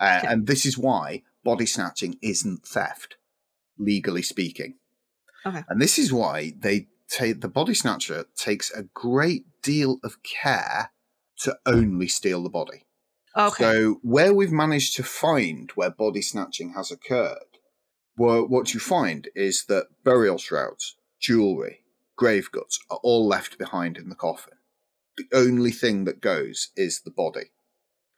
[0.00, 0.28] Uh, Okay.
[0.32, 3.16] And this is why body snatching isn't theft,
[3.78, 4.78] legally speaking.
[5.44, 5.64] Okay.
[5.68, 10.92] And this is why they take the body snatcher takes a great deal of care
[11.38, 12.86] to only steal the body.
[13.36, 13.64] Okay.
[13.64, 17.58] So where we've managed to find where body snatching has occurred,
[18.16, 21.82] well, what you find is that burial shrouds, jewelry,
[22.16, 24.54] grave goods are all left behind in the coffin.
[25.16, 27.52] The only thing that goes is the body.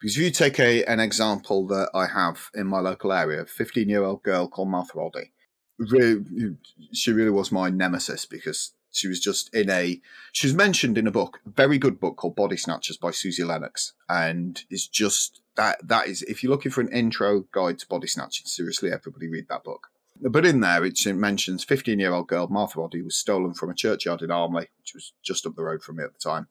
[0.00, 3.46] Because if you take a, an example that I have in my local area, a
[3.46, 5.33] 15 year old girl called Martha Roddy,
[5.78, 6.57] really,
[6.92, 10.00] she really was my nemesis because she was just in a.
[10.33, 13.46] She was mentioned in a book, a very good book called Body Snatchers by Suzie
[13.46, 15.87] Lennox, and is just that.
[15.87, 19.48] That is, if you're looking for an intro guide to body snatching, seriously, everybody read
[19.48, 19.88] that book.
[20.20, 23.74] But in there, it mentions 15 year old girl Martha Roddy was stolen from a
[23.74, 26.46] churchyard in Armley, which was just up the road from me at the time.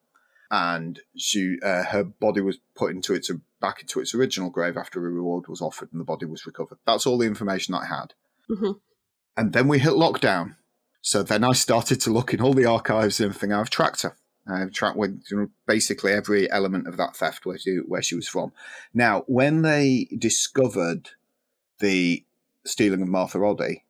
[0.52, 5.00] And she, uh, her body was put into its back into its original grave after
[5.00, 6.78] a reward was offered, and the body was recovered.
[6.86, 8.14] That's all the information that I had.
[8.50, 8.72] hmm
[9.38, 10.58] And then we hit lockdown.
[11.06, 13.52] So then I started to look in all the archives and everything.
[13.52, 14.16] I've tracked her.
[14.48, 15.22] I've tracked with
[15.68, 18.54] basically every element of that theft where she, where she was from.
[18.94, 21.10] Now, when they discovered
[21.80, 22.24] the
[22.66, 23.84] stealing of Martha Roddy,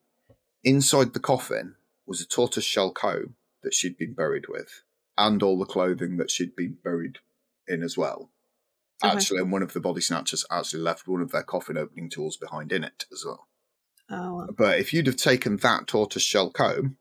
[0.64, 1.76] inside the coffin
[2.08, 4.82] was a tortoise shell comb that she'd been buried with,
[5.16, 7.20] and all the clothing that she'd been buried
[7.68, 8.32] in as well.
[9.04, 9.16] Okay.
[9.16, 12.38] Actually, and one of the body snatchers actually left one of their coffin opening tools
[12.38, 13.48] behind in it as well.
[14.10, 14.50] Oh, well.
[14.56, 16.98] But if you'd have taken that tortoise shell comb,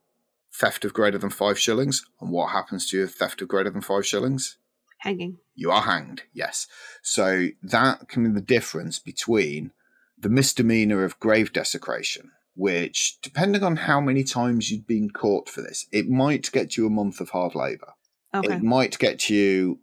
[0.52, 3.80] theft of greater than five shillings, and what happens to your theft of greater than
[3.80, 4.58] five shillings?
[5.02, 5.38] hanging.
[5.54, 6.66] You are hanged, yes.
[7.02, 9.72] So that can be the difference between
[10.16, 15.60] the misdemeanor of grave desecration, which, depending on how many times you'd been caught for
[15.60, 17.94] this, it might get you a month of hard labour.
[18.34, 18.54] Okay.
[18.54, 19.80] It might get you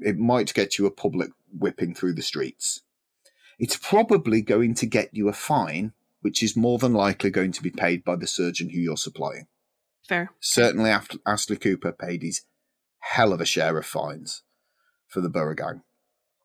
[0.00, 2.82] it might get you a public whipping through the streets.
[3.58, 7.62] It's probably going to get you a fine, which is more than likely going to
[7.62, 9.48] be paid by the surgeon who you're supplying.
[10.08, 10.30] Fair.
[10.40, 12.42] Certainly, after Astley Cooper paid his
[13.00, 14.42] hell of a share of fines
[15.06, 15.82] for the Borough Gang.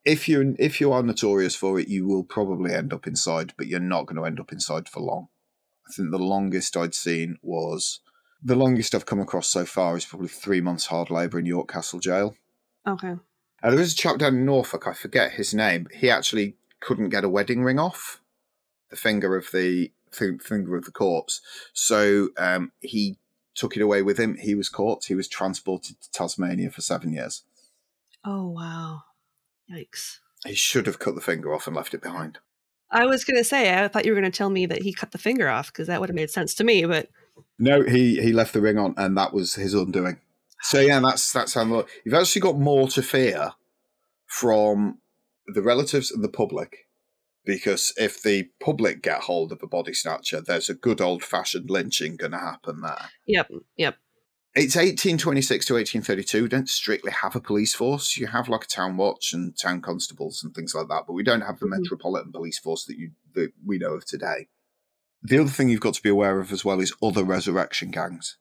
[0.06, 3.68] If you if you are notorious for it, you will probably end up inside, but
[3.68, 5.30] you're not going to end up inside for long.
[5.88, 8.02] I think the longest I'd seen was
[8.44, 11.72] the longest I've come across so far is probably three months hard labour in York
[11.72, 12.36] Castle Jail.
[12.86, 13.14] Okay.
[13.64, 15.88] Uh, there was a chap down in Norfolk, I forget his name.
[15.94, 18.20] He actually couldn't get a wedding ring off
[18.90, 21.40] the finger of the fi- finger of the corpse,
[21.72, 23.18] so um, he
[23.56, 24.36] took it away with him.
[24.36, 25.06] He was caught.
[25.06, 27.44] He was transported to Tasmania for seven years.
[28.26, 29.04] Oh wow.
[29.72, 30.20] Yikes.
[30.46, 32.40] He should have cut the finger off and left it behind.
[32.92, 35.18] I was gonna say I thought you were gonna tell me that he cut the
[35.18, 37.10] finger off because that would have made sense to me, but
[37.58, 40.20] No, he he left the ring on, and that was his undoing.
[40.62, 41.86] So yeah, that's that's how.
[42.06, 43.54] You've actually got more to fear
[44.28, 45.00] from
[45.48, 46.88] the relatives and the public,
[47.46, 51.70] because if the public get hold of a body snatcher, there's a good old fashioned
[51.70, 53.10] lynching going to happen there.
[53.28, 53.98] yep, yep.
[54.56, 56.44] It's 1826 to 1832.
[56.44, 58.18] We don't strictly have a police force.
[58.18, 61.24] You have like a town watch and town constables and things like that, but we
[61.24, 61.80] don't have the Mhm.
[61.82, 64.48] metropolitan police force that you that we know of today.
[65.24, 68.38] The other thing you've got to be aware of as well is other resurrection gangs.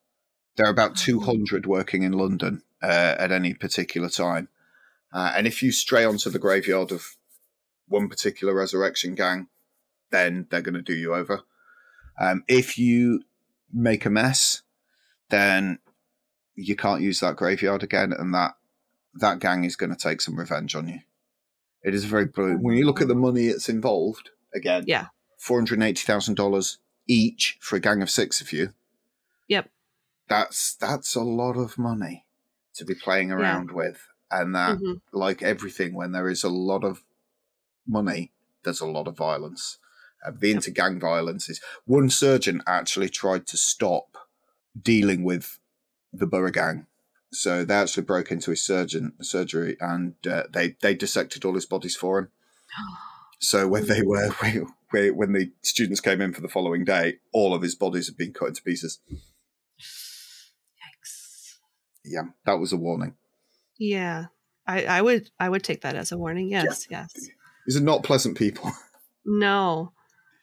[0.56, 4.48] There are about 200 working in London uh, at any particular time,
[5.14, 7.16] uh, and if you stray onto the graveyard of
[7.88, 9.48] one particular resurrection gang,
[10.10, 11.42] then they're going to do you over.
[12.20, 13.22] Um, if you
[13.72, 14.62] make a mess,
[15.30, 15.78] then
[16.54, 18.54] you can't use that graveyard again, and that
[19.14, 21.00] that gang is going to take some revenge on you.
[21.82, 22.62] It is very brilliant.
[22.62, 25.06] When you look at the money that's involved, again, Yeah.
[25.38, 28.72] four hundred eighty thousand dollars each for a gang of six of you.
[29.48, 29.70] Yep.
[30.28, 32.26] That's that's a lot of money
[32.74, 35.00] to be playing around with, and that, Mhm.
[35.12, 37.02] like everything, when there is a lot of
[37.86, 38.32] money,
[38.64, 39.78] there's a lot of violence.
[40.24, 44.16] Uh, the inter-gang violence is one surgeon actually tried to stop
[44.80, 45.58] dealing with
[46.12, 46.86] the Borough Gang.
[47.32, 51.66] So they actually broke into his surgeon surgery and uh, they they dissected all his
[51.66, 52.28] bodies for him.
[53.44, 54.28] So when they were
[54.92, 58.32] when the students came in for the following day, all of his bodies had been
[58.32, 59.00] cut into pieces.
[60.78, 61.54] Yikes.
[62.04, 63.16] Yeah, that was a warning.
[63.76, 64.26] Yeah.
[64.64, 66.48] I, I would I would take that as a warning.
[66.48, 67.12] Yes, yes.
[67.66, 68.72] These are not pleasant people.
[69.24, 69.92] No.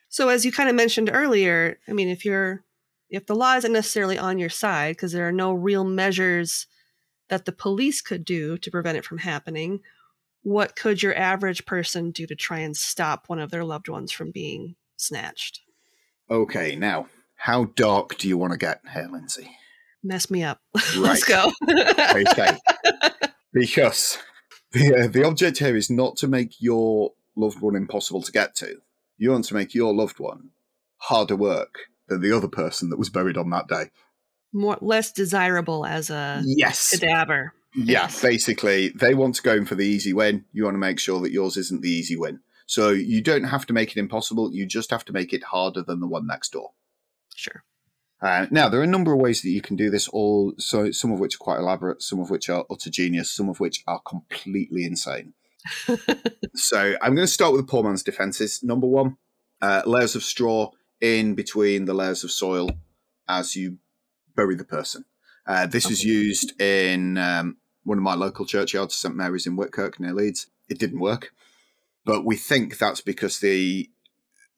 [0.08, 2.64] So as you kind of mentioned earlier, I mean, if you're
[3.10, 6.66] if the law isn't necessarily on your side because there are no real measures
[7.28, 9.82] that the police could do to prevent it from happening,
[10.44, 14.12] what could your average person do to try and stop one of their loved ones
[14.12, 15.62] from being snatched?
[16.30, 19.50] Okay, now how dark do you want to get here, Lindsay?
[20.04, 20.62] Mess me up.
[20.98, 21.52] Let's go.
[21.70, 22.58] okay.
[23.54, 24.18] because
[24.72, 28.56] the, uh, the object here is not to make your loved one impossible to get
[28.56, 28.82] to.
[29.18, 30.50] You want to make your loved one
[30.98, 31.76] harder work
[32.08, 33.86] than the other person that was buried on that day.
[34.52, 36.98] More less desirable as a Yes.
[36.98, 37.54] cadaver.
[37.76, 38.22] Yeah, Yes.
[38.22, 40.46] basically, they want to go in for the easy win.
[40.52, 42.40] You want to make sure that yours isn't the easy win.
[42.66, 44.52] So you don't have to make it impossible.
[44.54, 46.72] You just have to make it harder than the one next door.
[47.36, 47.64] Sure.
[48.22, 50.08] Uh, now, there are a number of ways that you can do this.
[50.10, 53.50] All so some of which are quite elaborate, some of which are utter genius, some
[53.50, 55.34] of which are completely insane.
[56.56, 58.62] so I'm going to start with the poor man's defenses.
[58.62, 59.18] Number one,
[59.62, 62.70] uh, layers of straw in between the layers of soil
[63.28, 63.78] as you
[64.36, 65.06] bury the person.
[65.46, 70.00] Uh, this is used in um, one of my local churchyards, St Mary's in Whitkirk
[70.00, 70.48] near Leeds.
[70.68, 71.34] It didn't work,
[72.06, 73.90] but we think that's because the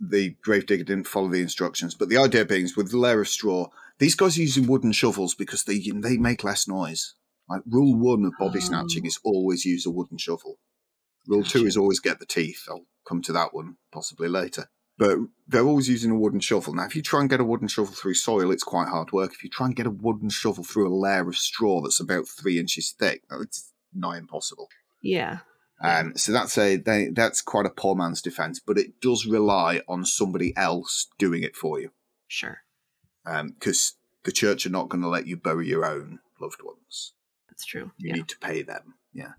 [0.02, 1.94] the gravedigger didn't follow the instructions.
[1.94, 3.68] But the idea being is with the layer of straw,
[4.00, 7.14] these guys are using wooden shovels because they they make less noise.
[7.48, 9.08] Like rule one of body snatching Oh.
[9.08, 10.58] is always use a wooden shovel.
[11.28, 12.64] Rule two is always get the teeth.
[12.70, 14.70] I'll come to that one possibly later.
[14.98, 16.74] But they're always using a wooden shovel.
[16.74, 19.34] Now, if you try and get a wooden shovel through soil, it's quite hard work.
[19.34, 22.28] If you try and get a wooden shovel through a layer of straw that's about
[22.28, 24.68] three inches thick, it's nigh impossible.
[25.02, 25.40] Yeah.
[25.84, 29.82] Um, so that's a they, that's quite a poor man's defense, but it does rely
[29.88, 31.92] on somebody else doing it for you
[32.28, 32.62] Sure.
[33.26, 37.14] because the church are not going to let you bury your own loved ones.
[37.50, 37.92] That's true.
[37.98, 38.14] You Yeah.
[38.16, 38.94] need to pay them.
[39.14, 39.34] Yeah.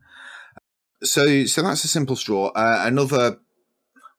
[1.02, 2.48] So so that's a simple straw.
[2.48, 3.38] Uh, another,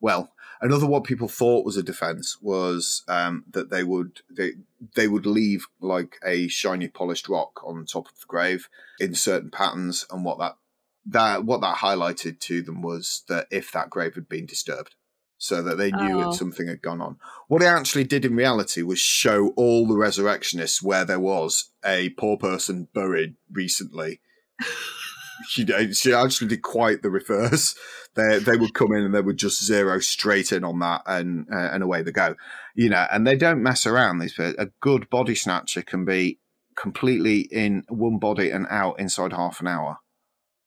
[0.01, 4.51] well, another what people thought was a defense was um, that they would they
[4.95, 8.67] they would leave like a shiny polished rock on top of the grave
[8.99, 10.57] in certain patterns, and what that
[11.05, 14.95] that what that highlighted to them was that if that grave had been disturbed.
[15.37, 16.29] So that they knew Oh.
[16.31, 17.17] that something had gone on.
[17.49, 22.11] What it actually did in reality was show all the resurrectionists where there was a
[22.11, 24.21] poor person buried recently
[25.47, 27.75] she, she actually did quite the reverse.
[28.15, 31.47] They they would come in and they would just zero straight in on that, and
[31.51, 32.35] uh, and away they go.
[32.75, 34.19] You know, and they don't mess around.
[34.19, 36.39] These a good body snatcher can be
[36.75, 39.97] completely in one body and out inside half an hour.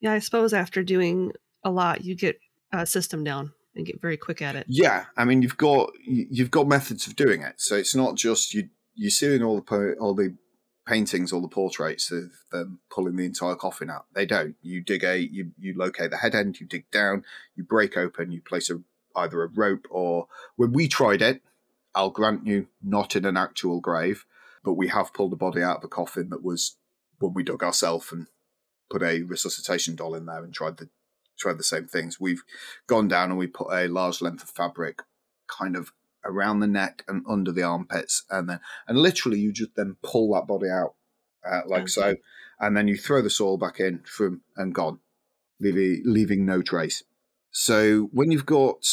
[0.07, 1.33] Yeah, I suppose after doing
[1.65, 2.39] a lot, you get
[2.73, 4.65] a system down and get very quick at it.
[4.69, 7.55] Yeah, I mean you've got you- you've got methods of doing it.
[7.61, 10.37] So it's not just you you're seeing all the all the
[10.87, 14.07] paintings, all the portraits of them pulling the entire coffin out.
[14.15, 14.55] They don't.
[14.63, 17.25] You dig a you you locate the head end, you dig down,
[17.57, 18.81] you break open, you place a
[19.17, 21.43] either a rope or when we tried it,
[21.97, 24.25] I'll grant you, not in an actual grave,
[24.63, 26.77] but we have pulled a body out of a coffin that was
[27.19, 28.29] when we dug ourselves and
[28.91, 30.89] put a resuscitation doll in there and tried the
[31.39, 32.19] tried the same things.
[32.19, 32.43] We've
[32.87, 35.03] gone down and we put a large length of fabric
[35.49, 35.93] kind of
[36.25, 40.33] around the neck and under the armpits and then and literally you just then pull
[40.35, 40.95] that body out
[41.49, 42.17] uh, like so
[42.59, 44.99] and then you throw the soil back in from and gone
[45.61, 47.05] leaving leaving no trace
[47.53, 48.85] so when you've got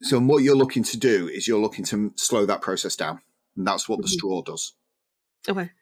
[0.00, 3.20] so what you're looking to do is you're looking to slow that process down
[3.54, 4.12] and that's what the Mhm.
[4.12, 4.72] straw does
[5.46, 5.72] Okay.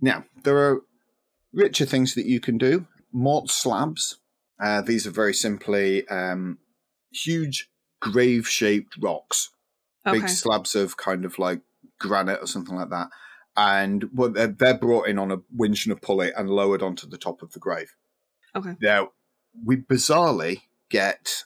[0.00, 0.82] now, there are
[1.52, 2.88] richer things that you can do.
[3.12, 4.18] Mort slabs.
[4.62, 6.58] Uh, these are very simply um,
[7.12, 7.70] huge
[8.00, 9.50] grave shaped rocks,
[10.06, 10.20] Okay.
[10.20, 11.60] big slabs of kind of like
[11.98, 13.08] granite or something like that.
[13.56, 17.06] And well, they're, they're brought in on a winch and a pulley and lowered onto
[17.08, 17.94] the top of the grave.
[18.56, 18.76] Okay.
[18.80, 19.10] Now,
[19.64, 21.44] we bizarrely get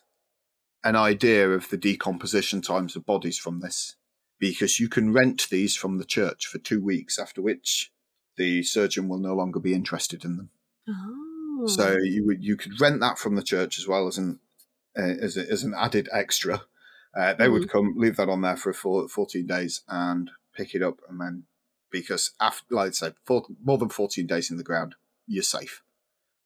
[0.85, 3.96] an idea of the decomposition times of bodies from this
[4.38, 7.90] because you can rent these from the church for two weeks, after which
[8.37, 10.50] the surgeon will no longer be interested in them.
[10.88, 11.23] Oh.
[11.68, 14.40] So you would you could rent that from the church as well as an
[14.96, 16.62] uh, as, a, as an added extra.
[17.16, 20.83] Uh, they would come leave that on there for four, 14 days and pick it
[20.83, 21.44] up and then
[21.90, 24.96] because after like I said four, more than 14 days in the ground
[25.27, 25.83] you're safe.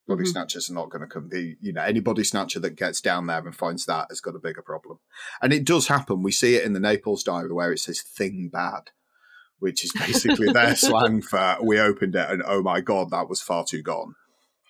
[0.07, 0.29] Body Mhm.
[0.29, 1.29] snatchers are not going to come.
[1.29, 4.37] The, you know, any body snatcher that gets down there and finds that has got
[4.37, 5.01] a bigger problem.
[5.43, 6.23] And it does happen.
[6.23, 8.91] We see it in the Naples diary where it says "thing bad,"
[9.59, 13.43] which is basically their slang for we opened it and oh my god, that was
[13.43, 14.15] far too gone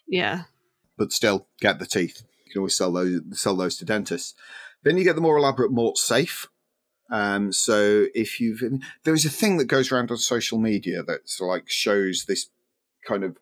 [0.08, 0.44] yeah.
[0.96, 2.22] but still get the teeth.
[2.46, 4.34] You can always sell those sell those to dentists.
[4.82, 6.46] Then you get the more elaborate Mort safe.
[7.10, 8.62] Um, so if you've
[9.04, 12.48] there is a thing that goes around on social media that's like shows this
[13.06, 13.36] kind of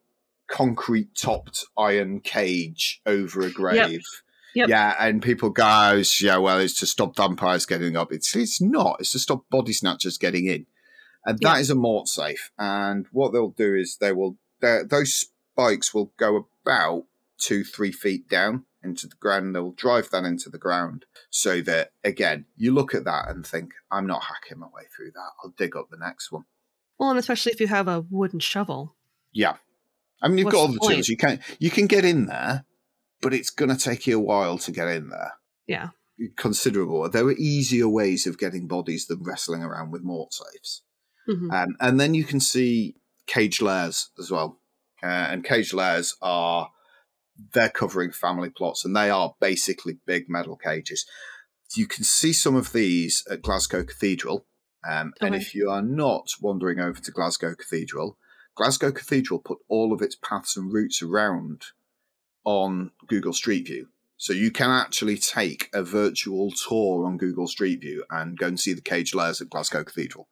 [0.48, 4.02] concrete topped iron cage over a grave.
[4.54, 4.68] Yep.
[4.70, 8.10] Yeah, and people goes, yeah, well, it's to stop vampires getting up.
[8.12, 8.96] It's it's not.
[9.00, 10.66] It's to stop body snatchers getting in,
[11.26, 11.60] and that Yeah.
[11.60, 12.50] is a mort safe.
[12.58, 15.26] And what they'll do is they will those
[15.56, 17.04] spikes will go about
[17.38, 19.54] two three feet down into the ground.
[19.54, 23.72] They'll drive that into the ground so that again you look at that and think,
[23.90, 25.30] I'm not hacking my way through that.
[25.42, 26.44] I'll dig up the next one.
[26.98, 28.94] Well, and especially if you have a wooden shovel.
[29.32, 29.56] Yeah.
[30.22, 31.08] I mean, you've What's got all the the tools.
[31.08, 32.64] You can you can get in there,
[33.20, 35.34] but it's going to take you a while to get in there.
[35.66, 35.88] Yeah.
[36.36, 37.08] Considerable.
[37.10, 40.82] There are easier ways of getting bodies than wrestling around with mort safes.
[41.28, 41.52] Mhm.
[41.52, 42.96] Um, and then you can see
[43.26, 44.58] cage layers as well.
[45.06, 46.70] Uh, and cage layers are
[47.52, 51.06] they're covering family plots, and they are basically big metal cages.
[51.76, 54.46] You can see some of these at Glasgow Cathedral.
[54.88, 58.18] Um, And if you are not wandering over to Glasgow Cathedral,
[58.56, 61.62] Glasgow Cathedral put all of its paths and routes around
[62.44, 63.88] on Google Street View.
[64.16, 68.58] So you can actually take a virtual tour on Google Street View and go and
[68.58, 70.28] see the cage layers at Glasgow Cathedral.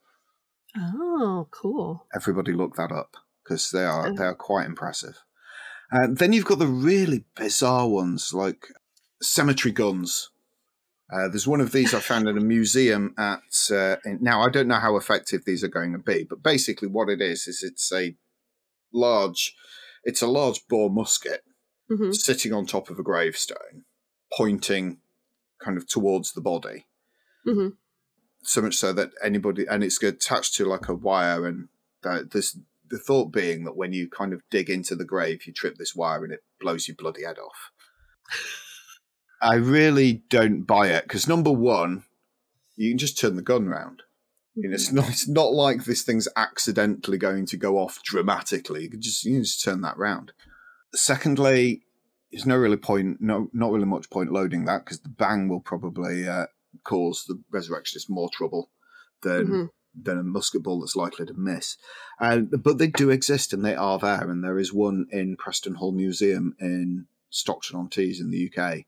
[0.76, 2.06] Oh, cool.
[2.14, 4.14] Everybody look that up because they are Oh.
[4.14, 5.18] they are quite impressive.
[5.92, 8.68] Uh, then you've got the really bizarre ones like
[9.22, 10.30] cemetery guns.
[11.12, 13.42] Uh, there's one of these I found in a museum at.
[13.70, 16.88] Uh, in- now I don't know how effective these are going to be, but basically
[16.88, 18.16] what it is is it's a
[18.92, 19.54] large,
[20.02, 21.42] it's a large bore musket
[21.88, 23.84] hmm sitting on top of a gravestone,
[24.36, 24.98] pointing
[25.62, 26.86] kind of towards the body.
[27.44, 27.68] hmm
[28.42, 31.68] So much so that anybody, and it's attached to like a wire, and
[32.02, 32.56] that this
[32.94, 35.96] the thought being that when you kind of dig into the grave, you trip this
[35.96, 37.72] wire and it blows your bloody head off.
[39.42, 42.04] I really don't buy it because number one,
[42.76, 44.04] you can just turn the gun round.
[44.54, 48.84] You know, it's not it's not like this thing's accidentally going to go off dramatically.
[48.84, 50.32] You can just you can just turn that round.
[50.94, 51.82] Secondly,
[52.30, 55.60] there's no really point, no not really much point loading that because the bang will
[55.60, 56.46] probably uh,
[56.84, 58.70] cause the resurrectionist more trouble
[59.22, 59.68] than Mhm.
[60.00, 61.76] Than a musket ball that's likely to miss.
[62.20, 65.74] Uh, but they do exist and they are there, and there is one in Preston
[65.74, 68.84] Hall Museum in Stockton on Tees in the UK.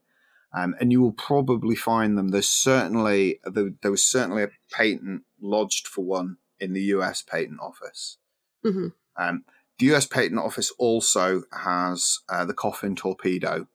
[0.52, 2.28] Um, and you will probably find them.
[2.28, 7.60] There's certainly there, there was certainly a patent lodged for one in the US Patent
[7.60, 8.16] Office.
[8.64, 8.92] Mhm.
[9.16, 9.44] Um,
[9.78, 13.66] the US Patent Office also has uh, the coffin torpedo,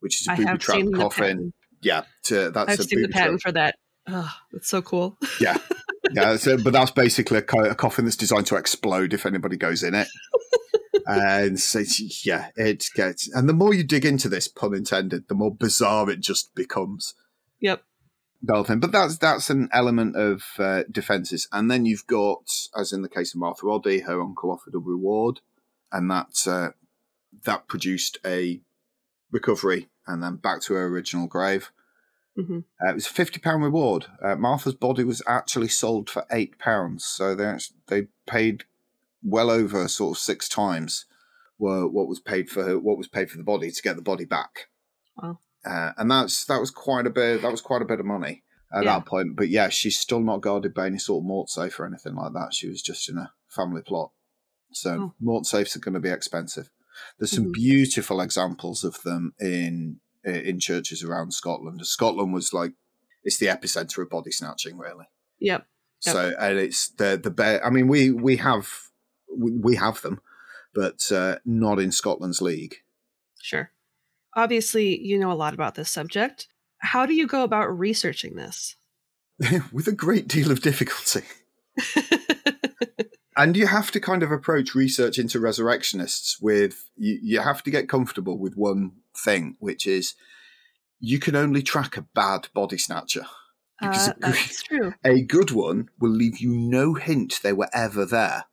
[0.00, 1.52] which is a booby trap coffin.
[1.82, 3.74] Yeah, to, that's I've a seen the booby trap patent for that.
[4.06, 5.18] Oh, that's so cool.
[5.40, 5.56] yeah,
[6.12, 6.36] yeah.
[6.36, 9.82] So, but that's basically a, co- a coffin that's designed to explode if anybody goes
[9.82, 10.08] in it.
[11.06, 11.82] and so,
[12.24, 13.32] yeah, it gets.
[13.34, 17.14] And the more you dig into this, pun intended, the more bizarre it just becomes.
[17.60, 17.82] Yep.
[18.42, 18.78] The.
[18.80, 21.46] But that's that's an element of uh, defences.
[21.52, 24.78] And then you've got, as in the case of Martha Oddy, her uncle offered a
[24.78, 25.40] reward,
[25.92, 26.70] and that uh,
[27.44, 28.62] that produced a
[29.30, 31.70] recovery, and then back to her original grave.
[32.46, 34.06] Hmm Uh, it was a fifty pound reward.
[34.22, 38.64] Uh, Martha's body was actually sold for eight pounds, so they act- they paid
[39.22, 41.04] well over sort of six times
[41.58, 44.02] were what was paid for her, what was paid for the body to get the
[44.02, 44.68] body back.
[45.22, 45.38] Wow.
[45.64, 47.42] Uh, and that's that was quite a bit.
[47.42, 48.94] That was quite a bit of money at Yeah.
[48.98, 49.36] that point.
[49.36, 52.32] But yeah, she's still not guarded by any sort of mort safe or anything like
[52.32, 52.54] that.
[52.54, 54.12] She was just in a family plot.
[54.72, 55.14] So Oh.
[55.20, 56.70] mort safes are going to be expensive.
[57.18, 57.52] There's some Mhm.
[57.52, 61.84] beautiful examples of them in in churches around Scotland.
[61.86, 62.72] Scotland was like
[63.22, 65.06] it's the epicenter of body snatching, really.
[65.40, 65.66] Yep.
[66.06, 66.14] Yep.
[66.14, 67.64] So and it's the the bear.
[67.64, 68.68] I mean, we we have
[69.36, 70.20] we, we have them,
[70.74, 72.76] but uh, not in Scotland's league.
[73.40, 73.70] Sure.
[74.34, 76.48] Obviously, you know a lot about this subject.
[76.78, 78.76] How do you go about researching this?
[79.72, 81.22] with a great deal of difficulty.
[83.40, 87.70] And you have to kind of approach research into resurrectionists with you, you have to
[87.70, 88.92] get comfortable with one
[89.24, 90.14] thing, which is
[90.98, 93.26] you can only track a bad body snatcher.
[93.80, 94.92] Because Uh, that's true.
[95.04, 98.44] a good one will leave you no hint they were ever there.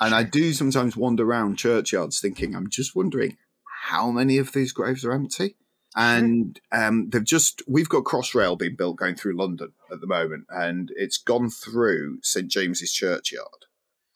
[0.00, 3.38] And I do sometimes wander around churchyards thinking, I'm just wondering
[3.84, 5.56] how many of these graves are empty.
[5.96, 10.46] And um, they've just, we've got Crossrail being built going through London at the moment,
[10.50, 13.66] and it's gone through St James's Churchyard.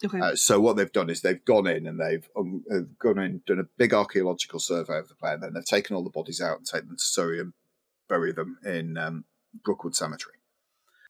[0.04, 0.20] Okay.
[0.20, 3.42] Uh, so what they've done is they've gone in and they've um, uh, gone in,
[3.46, 6.58] done a big archaeological survey of the place, and they've taken all the bodies out
[6.58, 7.52] and taken them to Surrey and
[8.08, 9.24] bury them in um,
[9.64, 10.34] Brookwood Cemetery.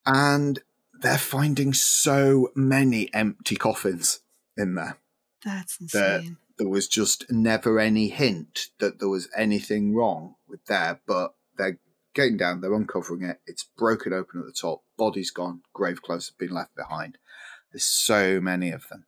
[0.07, 0.61] And
[1.01, 4.21] they're finding so many empty coffins
[4.57, 4.97] in there.
[5.45, 6.37] that's that insane.
[6.59, 11.79] there was just never any hint that there was anything wrong with there, but they're
[12.15, 16.29] getting down, they're uncovering it, it's broken open at the top, body's gone, grave clothes
[16.29, 17.19] have been left behind.
[17.73, 19.05] There's so many of them.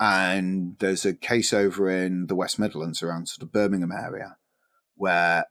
[0.00, 4.36] And there's a case over in the West Midlands around sort of Birmingham area
[4.96, 5.46] where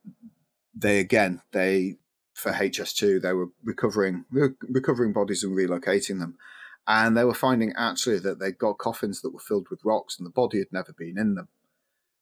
[0.73, 1.97] they again they
[2.33, 6.37] for HS2 they were recovering were recovering bodies and relocating them
[6.85, 10.25] and they were finding actually that they'd got coffins that were filled with rocks and
[10.25, 11.47] the body had never been in them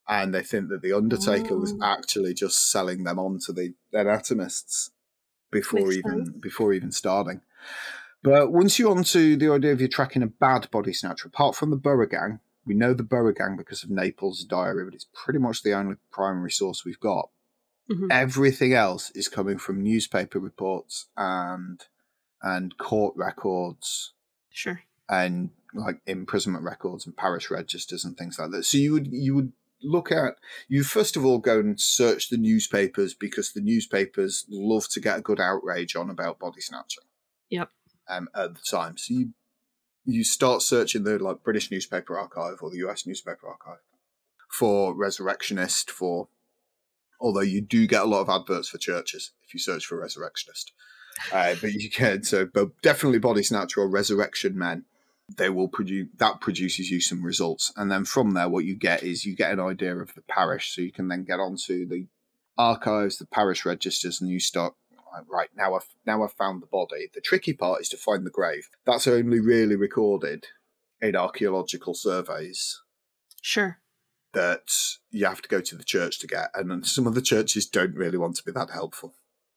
[0.07, 1.84] and they think that the undertaker was Oh.
[1.84, 4.91] actually just selling them on to the anatomists
[5.51, 6.38] before Makes even sense.
[6.39, 7.41] before even starting
[8.26, 11.70] but once you're onto the idea of you tracking a bad body snatcher apart from
[11.70, 15.40] the Borough Gang we know the Borough Gang because of Naples' diary, but it's pretty
[15.40, 17.30] much the only primary source we've got.
[17.90, 18.08] Mhm.
[18.10, 21.86] Everything else is coming from newspaper reports and
[22.42, 24.14] and court records
[24.50, 24.82] Sure.
[25.10, 28.64] and like imprisonment records and parish registers and things like that.
[28.66, 29.54] So you would you would
[29.84, 34.88] look at you first of all go and search the newspapers because the newspapers love
[34.90, 37.04] to get a good outrage on about body snatching.
[37.50, 37.70] Yep.
[38.08, 39.30] Um, at the time, so you
[40.06, 43.82] you start searching the like British newspaper archive or the US newspaper archive
[44.49, 46.28] for resurrectionist for
[47.20, 50.72] although you do get a lot of adverts for churches if you search for resurrectionist.
[51.32, 54.86] Uh, but you can so but definitely body snatcher or resurrection men
[55.38, 57.72] they will produce that produces you some results.
[57.76, 60.76] And then from there what you get is you get an idea of the parish.
[60.76, 62.08] So you can then get onto the
[62.58, 64.74] archives the parish registers and you start
[65.30, 67.09] right now i've now i've found the body.
[67.13, 68.70] The tricky part is to find the grave.
[68.86, 70.47] That's only really recorded
[71.01, 72.82] in archaeological surveys
[73.41, 73.80] Sure.
[74.34, 74.68] that
[75.11, 77.95] you have to go to the church to get and some of the churches don't
[77.95, 79.13] really want to be that helpful.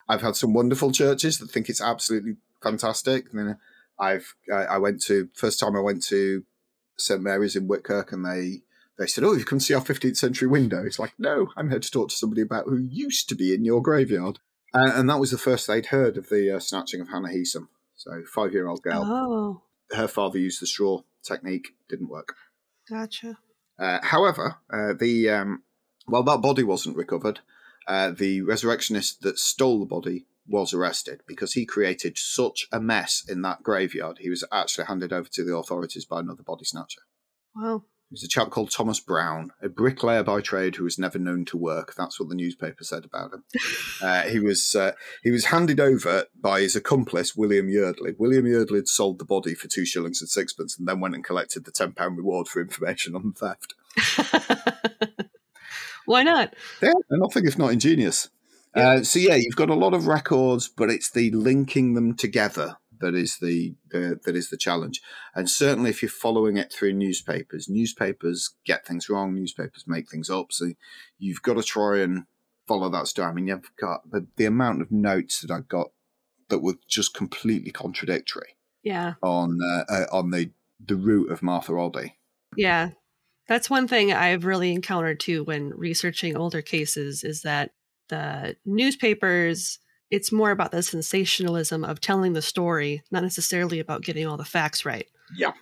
[0.09, 3.57] I've had some wonderful churches that think it's absolutely fantastic I mean,
[3.99, 6.45] I've I I went to first time I went to
[6.97, 8.63] St Mary's in Whitkirk, and they
[8.99, 11.79] they said, "Oh, you can see our 15th century window." It's like, no, I'm here
[11.79, 14.41] to talk to somebody about who used to be in your graveyard,
[14.75, 17.69] and, and that was the first they'd heard of the uh, snatching of Hannah Heesum.
[17.97, 19.63] So five year old girl, Oh,
[19.97, 22.35] her father used the straw technique, didn't work.
[22.89, 23.39] gotcha.
[23.79, 25.63] Uh, however, uh, the um,
[26.07, 27.41] while that body wasn't recovered,
[27.87, 33.23] uh, the resurrectionist that stole the body was arrested because he created such a mess
[33.29, 34.19] in that graveyard.
[34.21, 37.03] He was actually handed over to the authorities by another body snatcher.
[37.55, 37.85] Wow.
[38.11, 41.59] Was a chap called Thomas Brown, a bricklayer by trade who was never known to
[41.59, 41.95] work.
[41.95, 43.45] That's what the newspaper said about him.
[44.03, 44.93] uh, he was uh,
[45.23, 48.15] he was handed over by his accomplice William Yeardley.
[48.19, 51.25] William Yeardley had sold the body for two shillings and sixpence, and then went and
[51.25, 53.75] collected the ten pound reward for information on the theft.
[56.07, 56.55] Why not?
[56.81, 58.31] Yeah, nothing if not ingenious.
[58.75, 62.79] Uh, so yeah, you've got a lot of records, but it's the linking them together
[63.01, 65.01] that is the, the that is the challenge.
[65.35, 69.35] And certainly, if you're following it through newspapers, newspapers get things wrong.
[69.35, 70.53] Newspapers make things up.
[70.53, 70.73] So
[71.19, 72.25] you've got to try and
[72.67, 73.29] follow that story.
[73.29, 75.89] I mean, you've got the, the amount of notes that I got
[76.49, 79.15] that were just completely contradictory Yeah.
[79.23, 80.51] on uh, uh, on the
[80.85, 82.13] the route of Martha Oddie.
[82.57, 82.91] Yeah.
[83.49, 87.71] That's one thing I've really encountered too when researching older cases is that
[88.09, 89.79] the newspapers,
[90.11, 94.45] it's more about the sensationalism of telling the story, not necessarily about getting all the
[94.45, 95.07] facts right.
[95.37, 95.53] Yeah.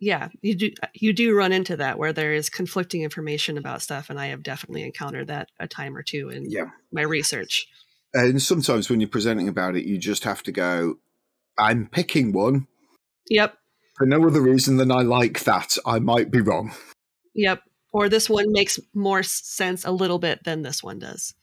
[0.00, 4.10] Yeah, you do you do run into that where there is conflicting information about stuff
[4.10, 6.70] and I have definitely encountered that a time or two in Yeah.
[6.92, 7.66] my research.
[8.14, 10.98] And sometimes when you're presenting about it, you just have to go,
[11.58, 12.68] I'm picking one
[13.28, 13.58] Yep.
[13.96, 15.76] for no other reason than I like that.
[15.84, 16.74] I might be wrong.
[17.34, 17.62] Yep.
[17.92, 21.34] Or this one makes more sense a little bit than this one does.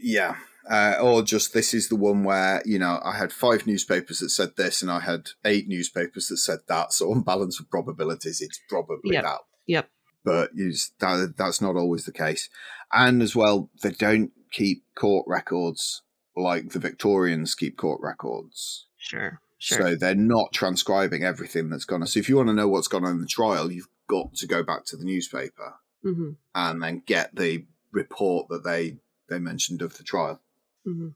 [0.00, 0.36] Yeah.
[0.70, 4.30] Uh, or just this is the one where, you know, I had five newspapers that
[4.30, 6.92] said this and I had eight newspapers that said that.
[6.92, 9.24] So on balance of probabilities, it's probably Yep.
[9.24, 9.38] that.
[9.66, 9.90] Yep.
[10.24, 12.48] But that, that's not always the case.
[12.92, 16.02] And as well, they don't keep court records
[16.36, 18.86] like the Victorians keep court records.
[18.96, 19.40] Sure.
[19.58, 19.78] Sure.
[19.78, 22.06] So they're not transcribing everything that's gone on.
[22.06, 24.46] So if you want to know what's gone on in the trial, you've got to
[24.46, 28.96] go back to the newspaper hmm and then get the report that they
[29.28, 30.40] they mentioned of the trial.
[30.84, 31.08] Hmm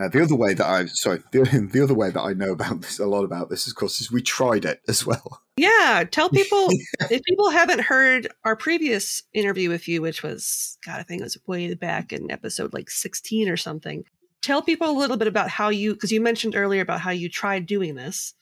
[0.00, 2.82] Uh, the other way that I sorry the, the other way that I know about
[2.82, 5.42] this a lot about this, of course, is we tried it as well.
[5.60, 6.68] Yeah, tell people
[7.10, 11.24] if people haven't heard our previous interview with you, which was God, I think it
[11.24, 14.04] was way back in episode like sixteen or something.
[14.40, 17.28] Tell people a little bit about how you, because you mentioned earlier about how you
[17.28, 18.34] tried doing this.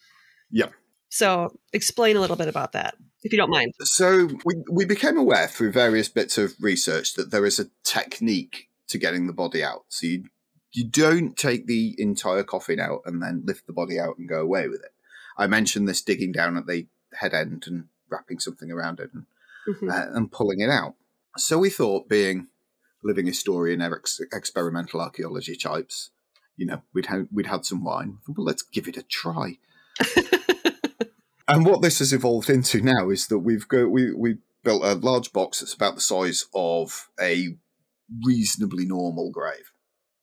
[0.51, 0.73] Yep.
[1.09, 3.73] So explain a little bit about that, if you don't mind.
[3.79, 8.67] So we we became aware through various bits of research that there is a technique
[8.89, 9.85] to getting the body out.
[9.89, 10.25] So you
[10.77, 14.41] you don't take the entire coffin out and then lift the body out and go
[14.41, 14.91] away with it.
[15.37, 19.25] I mentioned this digging down at the head end and wrapping something around it and
[19.67, 19.91] Mhm.
[19.91, 20.95] uh, and pulling it out.
[21.37, 22.47] So we thought, being
[23.03, 26.11] living historian, ex- experimental archaeology types,
[26.55, 28.19] you know, we'd had we'd had some wine.
[28.27, 29.57] Well, let's give it a try.
[31.49, 34.95] And what this has evolved into now is that we've go we we built a
[34.95, 37.55] large box that's about the size of a
[38.25, 39.71] reasonably normal grave.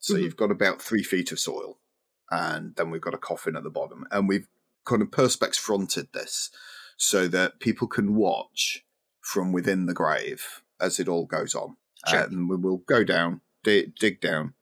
[0.04, 0.22] So Mhm.
[0.22, 1.78] you've got about three feet of soil,
[2.30, 4.48] and then we've got a coffin at the bottom, and we've
[4.84, 6.50] kind of perspex fronted this
[6.98, 8.84] so that people can watch
[9.22, 11.78] from within the grave as it all goes on.
[12.06, 12.20] Sure.
[12.20, 14.52] And we will go down, dig, dig down,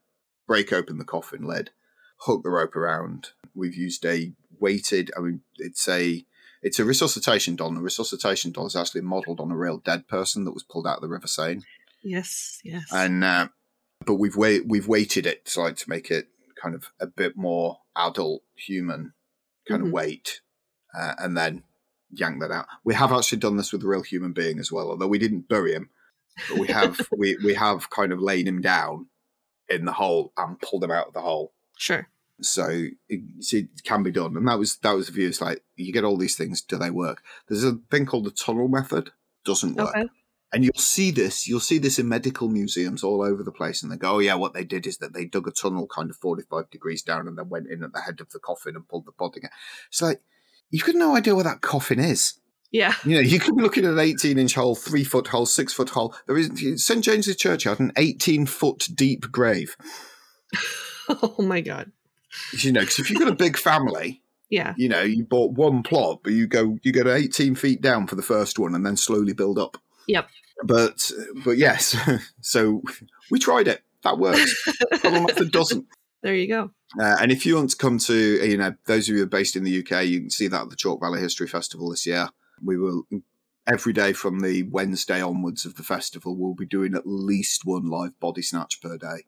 [0.47, 1.71] break open the coffin lid,
[2.19, 3.31] hook the rope around.
[3.53, 5.11] We've used a weighted.
[5.17, 6.25] I mean, it's a
[6.63, 7.67] it's a resuscitation doll.
[7.69, 10.87] And the resuscitation doll is actually modelled on a real dead person that was pulled
[10.87, 11.63] out of the River Seine.
[12.05, 12.85] yes, yes.
[12.93, 13.49] And uh,
[14.07, 16.29] but we've wait we've weighted it so like, to make it
[16.61, 19.13] kind of a bit more adult human
[19.69, 19.87] kind Mhm.
[19.87, 20.41] of weight,
[20.99, 21.65] uh, and then
[22.11, 22.67] yank that out.
[22.85, 25.49] We have actually done this with a real human being as well, although we didn't
[25.49, 25.91] bury him.
[26.49, 29.07] but we have we we have kind of laid him down
[29.69, 31.53] in the hole and pulled him out of the hole.
[31.77, 32.09] Sure.
[32.41, 33.21] So it,
[33.53, 35.29] it can be done, and that was that was the view.
[35.29, 37.23] It's like you get all these things, do they work?
[37.49, 39.11] There's a thing called the tunnel method.
[39.45, 39.95] Doesn't work.
[39.97, 40.09] Okay.
[40.53, 43.83] And you'll see this, you'll see this in medical museums all over the place.
[43.83, 46.11] And they go, oh, yeah, what they did is that they dug a tunnel kind
[46.11, 48.87] of 45 degrees down and then went in at the head of the coffin and
[48.87, 49.51] pulled the body out.
[49.89, 50.21] It's like,
[50.71, 52.35] you've got no idea where that coffin is.
[52.71, 52.95] Yeah.
[53.05, 55.73] You know, you could be looking at an 18 inch hole, three foot hole, six
[55.73, 56.15] foot hole.
[56.27, 56.51] There is
[56.85, 57.05] St.
[57.05, 59.77] James's Churchyard, an 18 foot deep grave.
[61.09, 61.93] oh my God.
[62.59, 64.75] You know, because if you've got a big family, Yeah.
[64.77, 68.07] you know, you bought one plot, but you go you go to 18 feet down
[68.07, 69.77] for the first one and then slowly build up.
[70.07, 70.29] Yep.
[70.65, 71.11] But
[71.45, 71.97] but yes,
[72.41, 72.83] so
[73.31, 73.83] we tried it.
[74.05, 74.69] That works.
[75.03, 75.87] Tunnel method doesn't.
[76.23, 76.71] There you go.
[77.01, 79.29] Uh, and if you want to come to, you know, those of you who are
[79.29, 82.07] based in the UK, you can see that at the Chalke Valley History Festival this
[82.07, 82.29] year.
[82.63, 83.07] We will
[83.67, 87.89] every day from the Wednesday onwards of the festival, we'll be doing at least one
[87.89, 89.25] live body snatch per day.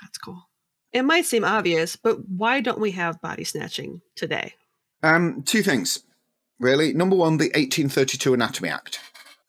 [0.00, 0.48] That's cool.
[0.92, 4.54] It might seem obvious, but why don't we have body snatching today?
[5.02, 6.04] Um, two things,
[6.60, 6.92] really.
[6.92, 9.00] Number one, the 1832 Anatomy Act,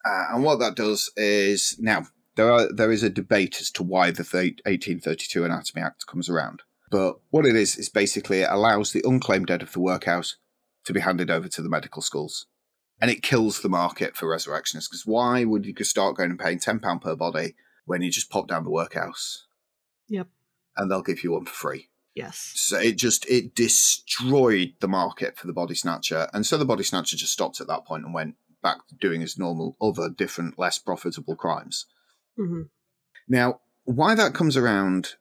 [0.06, 3.84] uh, and what that does is now there are there is a debate as to
[3.84, 6.62] why the 1832 Anatomy Act comes around.
[6.92, 10.38] But what it is is basically it allows the unclaimed dead of the workhouse
[10.86, 12.46] to be handed over to the medical schools,
[13.02, 14.90] and it kills the market for resurrectionists.
[14.90, 18.30] Because why would you start going and paying ten pound per body when you just
[18.30, 19.48] pop down the workhouse?
[20.08, 20.28] Yep.
[20.78, 21.90] and they'll give you one for free.
[22.14, 22.54] Yes.
[22.56, 26.84] So it just it destroyed the market for the body snatcher, and so the body
[26.84, 28.36] snatcher just stopped at that point and went
[28.66, 31.86] back to doing his normal other different less profitable crimes.
[32.36, 32.64] hmm
[33.28, 35.14] Now, why that comes around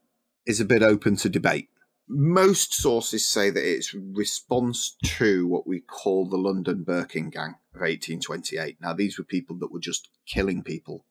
[0.46, 1.68] is a bit open to debate.
[2.08, 7.80] Most sources say that it's response to what we call the London Burking Gang of
[7.82, 8.78] 1828.
[8.80, 11.04] Now, these were people that were just killing people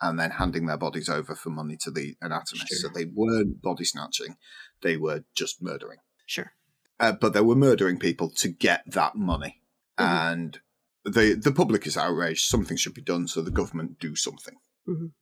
[0.00, 2.74] and then handing their bodies over for money to the anatomist.
[2.80, 4.36] So they weren't body snatching,
[4.82, 5.98] they were just murdering.
[6.26, 6.52] Sure.
[6.98, 9.62] Uh, but they were murdering people to get that money.
[9.98, 10.04] Mhm.
[10.32, 10.60] And
[11.04, 12.46] the the public is outraged.
[12.46, 14.56] Something should be done, so the government do something.
[14.88, 15.12] Mhm.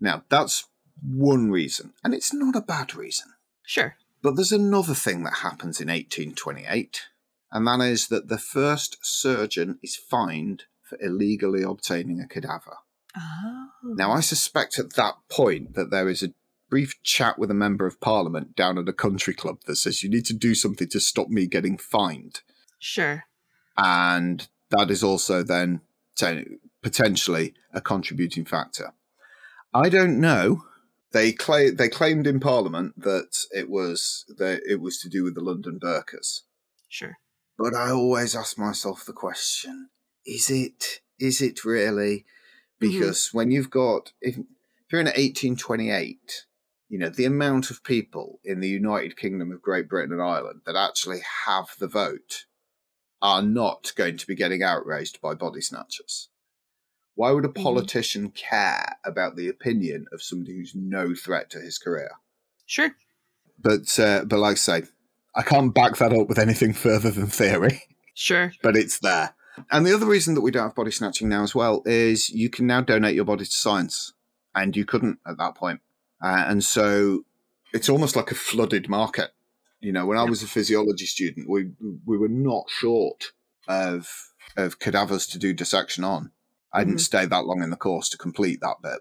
[0.00, 0.64] Now that's
[1.02, 3.32] one reason, and it's not a bad reason.
[3.64, 3.96] Sure.
[4.22, 7.02] But there's another thing that happens in 1828,
[7.52, 12.78] and that is that the first surgeon is fined for illegally obtaining a cadaver.
[13.16, 13.68] Oh.
[13.82, 16.34] Now, I suspect at that point that there is a
[16.68, 20.10] brief chat with a member of parliament down at a country club that says, You
[20.10, 22.40] need to do something to stop me getting fined.
[22.78, 23.24] Sure.
[23.76, 25.80] And that is also then
[26.16, 28.92] te- potentially a contributing factor.
[29.72, 30.64] I don't know.
[31.12, 35.40] They, they claimed in parliament that it was that it was to do with the
[35.40, 36.42] London Burkers.
[36.88, 37.18] Sure.
[37.58, 39.88] But I always ask myself the question:
[40.26, 41.00] Is it?
[41.18, 42.24] Is it really?
[42.82, 42.92] Mm-hmm.
[42.98, 44.44] Because when you've got, if, if
[44.90, 46.46] you're in 1828,
[46.88, 50.60] you know the amount of people in the United Kingdom of Great Britain and Ireland
[50.66, 52.44] that actually have the vote
[53.22, 56.28] are not going to be getting outraged by body snatchers.
[57.14, 57.62] Why would a Mhm.
[57.62, 62.10] politician care about the opinion of somebody who's no threat to his career?
[62.66, 62.94] Sure.
[63.58, 64.82] But uh, but like I say,
[65.34, 67.82] I can't back that up with anything further than theory.
[68.14, 68.52] Sure.
[68.62, 69.34] but it's there.
[69.70, 72.48] And the other reason that we don't have body snatching now as well is you
[72.50, 74.12] can now donate your body to science,
[74.54, 75.80] and you couldn't at that point.
[76.22, 77.24] Uh, and so
[77.72, 79.32] it's almost like a flooded market.
[79.80, 81.70] You know, when I was a physiology student, we
[82.06, 83.32] we were not short
[83.68, 84.08] of
[84.56, 86.30] of cadavers to do dissection on.
[86.72, 87.00] I didn't Mhm.
[87.04, 89.00] stay that long in the course to complete that bit,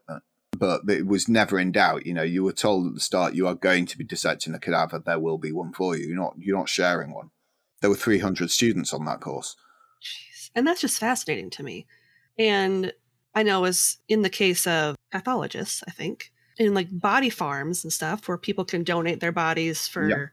[0.58, 2.06] but but it was never in doubt.
[2.06, 4.60] You know, you were told at the start you are going to be dissecting a
[4.60, 5.00] cadaver.
[5.00, 6.08] There will be one for you.
[6.08, 7.32] You're not you're not sharing one.
[7.82, 9.56] There were 300 students on that course.
[10.02, 10.50] Jeez.
[10.56, 11.86] And that's just fascinating to me.
[12.38, 12.94] And
[13.34, 17.92] I know as in the case of pathologists, I think, in like body farms and
[17.92, 20.26] stuff where people can donate their bodies for Yeah.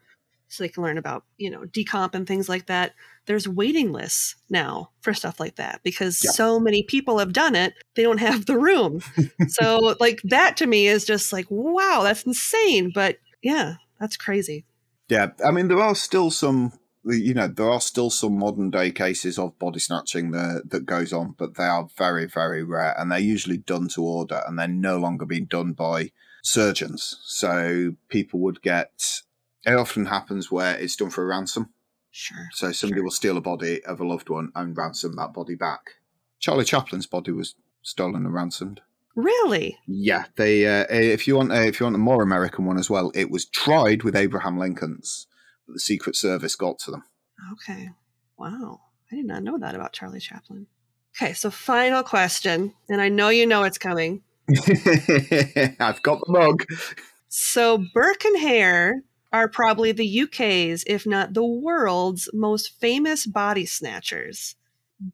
[0.52, 2.92] So they can learn about, you know, decomp and things like that.
[3.24, 6.32] There's waiting lists now for stuff like that because Yeah.
[6.32, 9.00] so many people have done it, they don't have the room.
[9.48, 12.92] so like that to me is just like, wow, that's insane.
[12.94, 14.66] But yeah, that's crazy.
[15.08, 16.72] Yeah, I mean, there are still some,
[17.04, 21.14] you know, there are still some modern day cases of body snatching that, that goes
[21.14, 24.68] on, but they are very, very rare and they're usually done to order and they're
[24.68, 27.18] no longer being done by surgeons.
[27.24, 29.22] So people would get,
[29.64, 31.72] it often happens where it's done for a ransom.
[32.10, 32.48] Sure.
[32.52, 33.04] So somebody Sure.
[33.04, 35.96] will steal a body of a loved one and ransom that body back.
[36.38, 38.80] Charlie Chaplin's body was stolen and ransomed.
[39.14, 39.78] Really?
[39.86, 40.66] Yeah, they.
[40.66, 43.30] Uh, if you want, uh, if you want a more American one as well, it
[43.30, 45.26] was tried with Abraham Lincoln's,
[45.66, 47.04] but the Secret Service got to them.
[47.52, 47.90] Okay.
[48.38, 48.80] Wow.
[49.10, 50.66] I did not know that about Charlie Chaplin.
[51.14, 54.22] Okay, so final question, and I know you know it's coming.
[54.48, 56.64] I've got the mug.
[57.28, 59.02] So Burke and Hare
[59.32, 64.56] are probably the UK's, if not the world's, most famous body snatchers.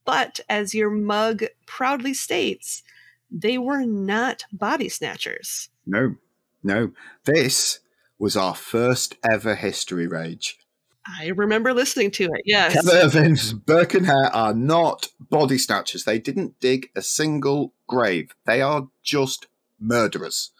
[0.04, 2.82] But as your mug proudly states,
[3.30, 5.70] they were not body snatchers.
[5.86, 6.16] No,
[6.62, 6.92] no.
[7.24, 7.80] This
[8.18, 10.58] was our first ever history rage.
[11.06, 12.74] I remember listening to it, yes.
[12.74, 16.04] Heather Evans, Burke and Hare are not body snatchers.
[16.04, 18.34] They didn't dig a single grave.
[18.44, 19.46] They are just
[19.80, 20.50] murderers.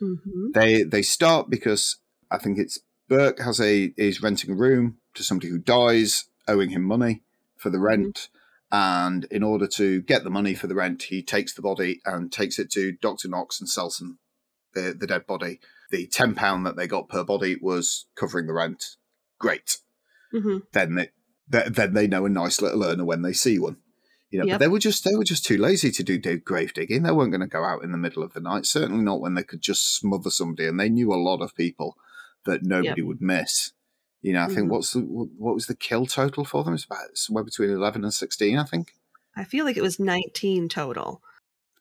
[0.00, 0.52] Mhm.
[0.52, 1.96] They they start because
[2.30, 2.78] I think it's
[3.08, 7.22] Burke has a is renting a room to somebody who dies, owing him money
[7.56, 8.28] for the rent.
[8.72, 12.32] And in order to get the money for the rent, he takes the body and
[12.32, 13.28] takes it to Dr.
[13.28, 14.18] Knox and sells him
[14.74, 15.60] the, the dead body.
[15.90, 18.84] The ten pound that they got per body was covering the rent.
[19.38, 19.78] Great.
[20.34, 20.62] Mhm.
[20.72, 21.10] Then they
[21.52, 23.76] th- then they know a nice little earner when they see one.
[24.30, 24.54] You know, Yep.
[24.54, 27.04] but they were just they were just too lazy to do grave digging.
[27.04, 28.66] They weren't going to go out in the middle of the night.
[28.66, 30.66] Certainly not when they could just smother somebody.
[30.66, 31.96] And they knew a lot of people
[32.46, 33.72] that nobody would miss.
[34.22, 34.70] You know, I think Mhm.
[34.70, 36.74] what's the what was the kill total for them?
[36.74, 38.94] It's about somewhere between eleven and sixteen, I think.
[39.36, 41.22] I feel like it was 19 total.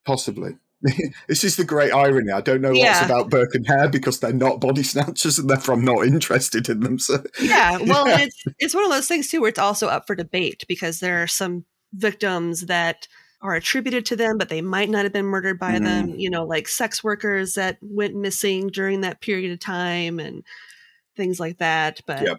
[0.05, 0.57] Possibly.
[1.28, 2.32] this is the great irony.
[2.32, 2.91] I don't know Yeah.
[2.99, 6.68] what's about Burke and Hare because they're not body snatchers and therefore I'm not interested
[6.70, 6.99] in them.
[6.99, 10.05] So Yeah, well, and it's it's one of those things too where it's also up
[10.05, 13.07] for debate because there are some victims that
[13.46, 15.84] are attributed to them, but they might not have been murdered by Mhm.
[15.84, 16.10] them.
[16.18, 20.43] You know, like sex workers that went missing during that period of time and
[21.16, 22.02] things like that.
[22.06, 22.38] But Yep.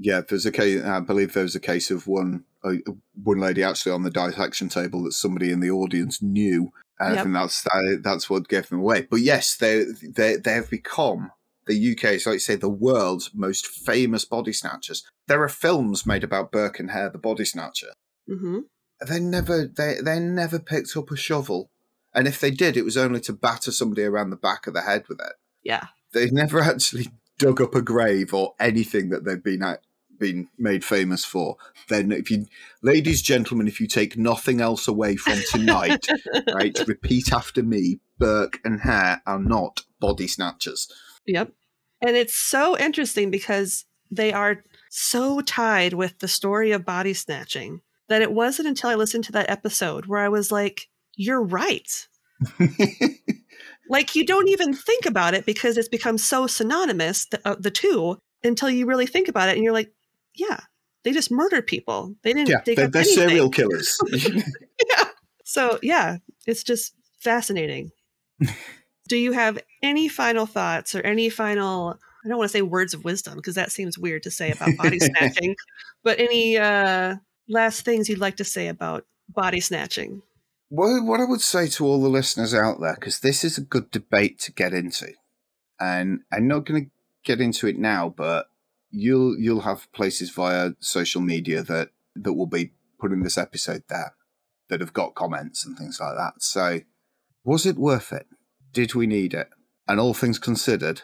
[0.00, 0.82] Yeah, there's a case.
[0.82, 2.74] I believe there was a case of one uh,
[3.22, 7.22] one lady actually on the dissection table that somebody in the audience knew, and I
[7.22, 9.02] think that's that, that's what gave them away.
[9.02, 11.32] But yes, they they they have become
[11.66, 15.04] the UK, so like you say, the world's most famous body snatchers.
[15.26, 17.92] There are films made about Burke and Hare, the body snatcher.
[18.28, 18.60] hmm
[19.06, 21.70] They never they they never picked up a shovel,
[22.14, 24.82] and if they did, it was only to batter somebody around the back of the
[24.82, 29.42] head with it yeah, they've never actually dug up a grave or anything that they've
[29.42, 29.82] been at,
[30.18, 31.56] been made famous for.
[31.88, 32.46] Then, if you,
[32.82, 36.06] ladies, gentlemen, if you take nothing else away from tonight,
[36.54, 40.90] right, repeat after me: Burke and Hare are not body snatchers.
[41.26, 41.52] Yep.
[42.00, 47.82] And it's so interesting because they are so tied with the story of body snatching
[48.08, 52.08] that it wasn't until I listened to that episode where I was like, you're right.
[53.88, 57.70] Like you don't even think about it because it's become so synonymous, the, uh, the
[57.70, 59.92] two, until you really think about it and you're like,
[60.34, 60.60] yeah,
[61.04, 62.14] they just murdered people.
[62.22, 63.98] They didn't yeah, they're, they're serial killers.
[64.12, 65.04] yeah.
[65.44, 67.90] So yeah, it's just fascinating.
[69.08, 72.94] Do you have any final thoughts or any final I don't want to say words
[72.94, 75.56] of wisdom because that seems weird to say about body snatching,
[76.04, 77.16] but any uh
[77.48, 80.22] last things you'd like to say about body snatching?
[80.70, 83.62] Well, what I would say to all the listeners out there, because this is a
[83.62, 85.12] good debate to get into,
[85.80, 86.90] and I'm not going to
[87.24, 88.50] get into it now, but
[88.90, 94.14] you'll you'll have places via social media that that will be putting this episode there
[94.68, 96.42] that have got comments and things like that.
[96.42, 96.80] So,
[97.44, 98.26] was it worth it?
[98.72, 99.48] Did we need it?
[99.86, 101.00] And all things considered,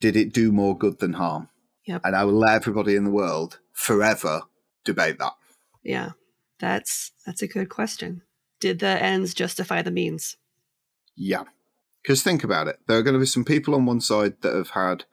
[0.00, 1.48] did it do more good than harm?
[1.86, 2.02] Yep.
[2.04, 4.42] And I will let everybody in the world forever
[4.84, 5.32] debate that.
[5.86, 6.10] Yeah.
[6.58, 8.22] That's that's a good question.
[8.60, 10.36] Did the ends justify the means?
[11.14, 11.44] Yeah.
[12.02, 12.80] Because think about it.
[12.86, 15.04] There are going to be some people on one side that have had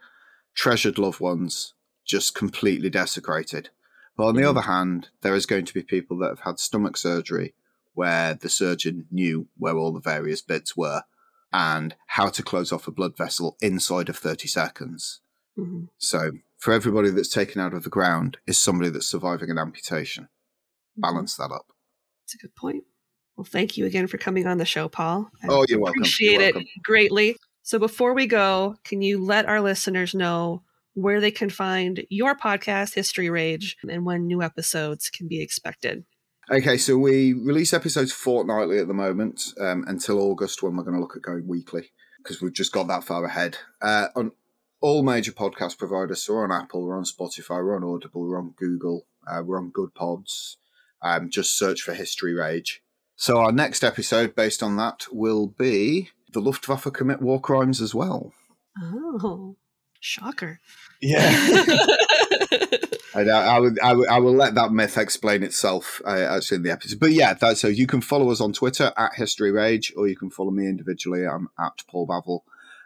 [0.55, 1.73] treasured loved ones
[2.05, 3.69] just completely desecrated.
[4.15, 4.49] But on the Mhm.
[4.49, 7.55] other hand, there is going to be people that have had stomach surgery
[7.93, 11.03] where the surgeon knew where all the various bits were
[11.51, 15.21] and how to close off a blood vessel inside of 30 seconds.
[15.57, 15.89] Mhm.
[15.97, 20.29] So, for everybody that's taken out of the ground is somebody that's surviving an amputation.
[20.97, 21.65] Balance that up.
[22.23, 22.83] That's a good point.
[23.35, 25.29] Well, thank you again for coming on the show, Paul.
[25.43, 26.01] I Oh, you're welcome.
[26.01, 27.35] Appreciate You're it greatly.
[27.63, 30.63] So before we go, can you let our listeners know
[30.93, 36.05] where they can find your podcast, History Rage, and when new episodes can be expected?
[36.51, 40.95] Okay, so we release episodes fortnightly at the moment um, until August when we're going
[40.95, 43.57] to look at going weekly because we've just got that far ahead.
[43.81, 44.31] Uh, on
[44.81, 48.37] all major podcast providers, so we're on Apple, we're on Spotify, we're on Audible, we're
[48.37, 50.57] on Google, uh, we're on Goodpods.
[51.03, 52.81] Um, just search for History Rage.
[53.15, 57.93] So our next episode, based on that, will be the Luftwaffe commit war crimes as
[57.93, 58.33] well.
[58.81, 59.55] Oh,
[59.99, 60.59] shocker.
[61.01, 61.65] Yeah.
[63.15, 66.57] And I, I would, I would, I will let that myth explain itself uh, actually
[66.57, 66.99] in the episode.
[66.99, 70.15] But yeah, that's so you can follow us on Twitter at History Rage, or you
[70.15, 71.25] can follow me individually.
[71.25, 72.41] I'm at Paul Bavill.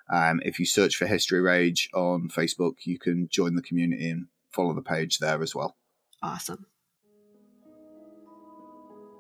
[0.09, 4.27] Um, if you search for History Rage on Facebook, you can join the community and
[4.51, 5.77] follow the page there as well.
[6.21, 6.65] Awesome.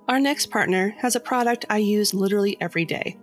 [0.07, 3.19] Our next partner has a product I use literally every day.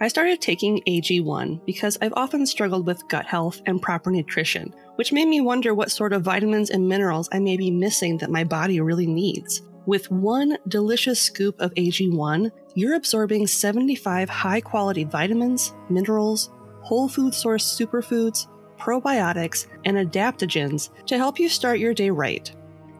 [0.00, 5.12] I started taking AG1 because I've often struggled with gut health and proper nutrition, which
[5.12, 8.42] made me wonder what sort of vitamins and minerals I may be missing that my
[8.42, 9.62] body really needs.
[9.86, 17.32] With one delicious scoop of AG1, you're absorbing 75 high quality vitamins, minerals, whole food
[17.32, 22.52] source superfoods, probiotics, and adaptogens to help you start your day right.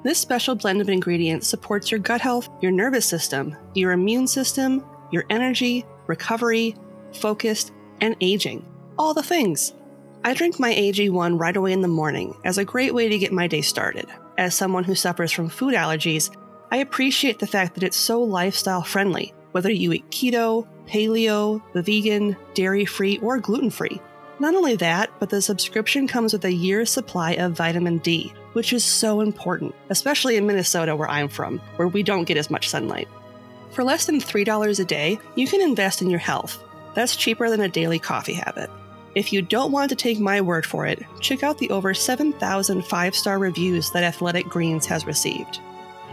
[0.04, 4.84] This special blend of ingredients supports your gut health, your nervous system, your immune system,
[5.10, 6.76] your energy, recovery,
[7.14, 8.66] focus, and aging.
[8.98, 9.72] All the things.
[10.22, 13.32] I drink my AG1 right away in the morning as a great way to get
[13.32, 14.04] my day started.
[14.36, 16.30] As someone who suffers from food allergies,
[16.70, 22.36] I appreciate the fact that it's so lifestyle friendly, whether you eat keto, paleo, vegan,
[22.52, 24.02] dairy free, or gluten free.
[24.40, 28.72] Not only that, but the subscription comes with a year's supply of vitamin D, which
[28.72, 32.68] is so important, especially in Minnesota, where I'm from, where we don't get as much
[32.68, 33.08] sunlight.
[33.70, 36.62] For less than $3 a day, you can invest in your health.
[36.94, 38.70] That's cheaper than a daily coffee habit.
[39.14, 42.84] If you don't want to take my word for it, check out the over 7,000
[42.84, 45.60] five star reviews that Athletic Greens has received.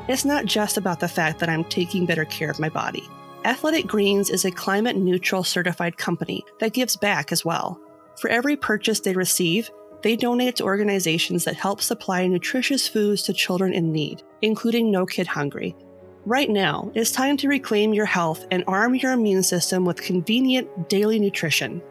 [0.08, 3.08] It's not just about the fact that I'm taking better care of my body.
[3.46, 7.82] Athletic Greens is a climate neutral certified company that gives back as well.
[8.22, 9.72] For every purchase they receive,
[10.04, 15.08] they donate to organizations that help supply nutritious foods to children in need, including No
[15.08, 15.76] Kid Hungry.
[16.28, 20.88] Right now, it's time to reclaim your health and arm your immune system with convenient
[20.88, 21.82] daily nutrition.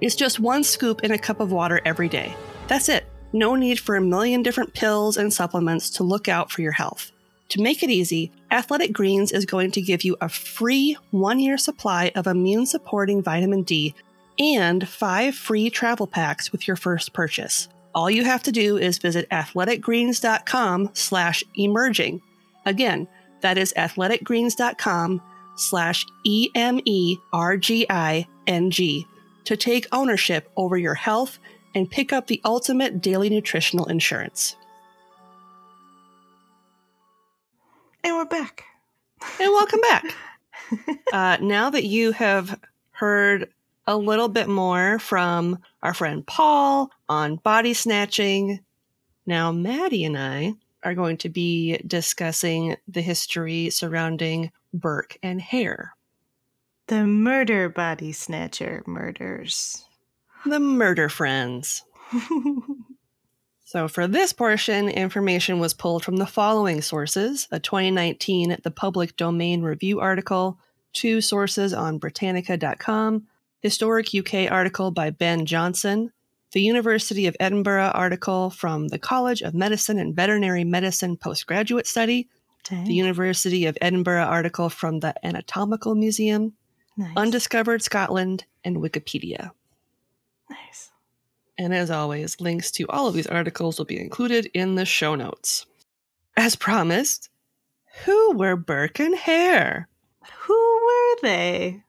[0.00, 2.32] It's just one scoop in a cup of water every day.
[2.68, 3.04] That's it.
[3.32, 7.10] No need for a million different pills and supplements to look out for your health.
[7.48, 11.58] To make it easy, Athletic Greens is going to give you a free one year
[11.58, 13.96] supply of immune supporting vitamin D
[14.38, 17.68] and five free travel packs with your first purchase.
[17.94, 22.22] All you have to do is visit athleticgreens.com slash emerging.
[22.64, 23.06] Again,
[23.42, 25.20] that is athleticgreens.com
[25.56, 26.66] slash E-M-E-R-G-I-N-G
[29.44, 31.38] to take ownership over your health
[31.74, 34.56] and pick up the ultimate daily nutritional insurance.
[38.04, 38.64] And we're back.
[39.40, 40.04] And welcome back.
[41.12, 42.58] uh, now that you have
[42.92, 43.48] heard
[43.86, 48.60] a little bit more from our friend Paul on body snatching,
[49.26, 55.94] now Maddie and I are going to be discussing the history surrounding Burke and Hare.
[56.88, 59.84] The murder body snatcher murders.
[60.44, 61.84] The murder friends.
[63.72, 69.16] So, for this portion, information was pulled from the following sources a 2019 The Public
[69.16, 70.58] Domain Review article,
[70.92, 73.26] two sources on Britannica.com,
[73.62, 76.12] Historic UK article by Ben Johnson,
[76.50, 82.28] the University of Edinburgh article from the College of Medicine and Veterinary Medicine Postgraduate Study,
[82.64, 82.84] Dang.
[82.84, 86.54] the University of Edinburgh article from the Anatomical Museum,
[86.96, 87.12] nice.
[87.16, 89.52] Undiscovered Scotland, and Wikipedia.
[90.50, 90.90] nice.
[91.56, 95.14] And as always, links to all of these articles will be included in the show
[95.14, 95.66] notes.
[96.36, 97.28] As promised,
[98.04, 99.86] who were Burke and Hare?
[100.46, 101.84] Who were they?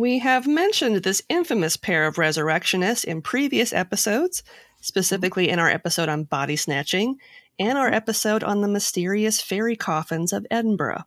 [0.00, 4.42] We have mentioned this infamous pair of resurrectionists in previous episodes,
[4.80, 7.18] specifically in our episode on body snatching
[7.58, 11.04] and our episode on the mysterious fairy coffins of Edinburgh.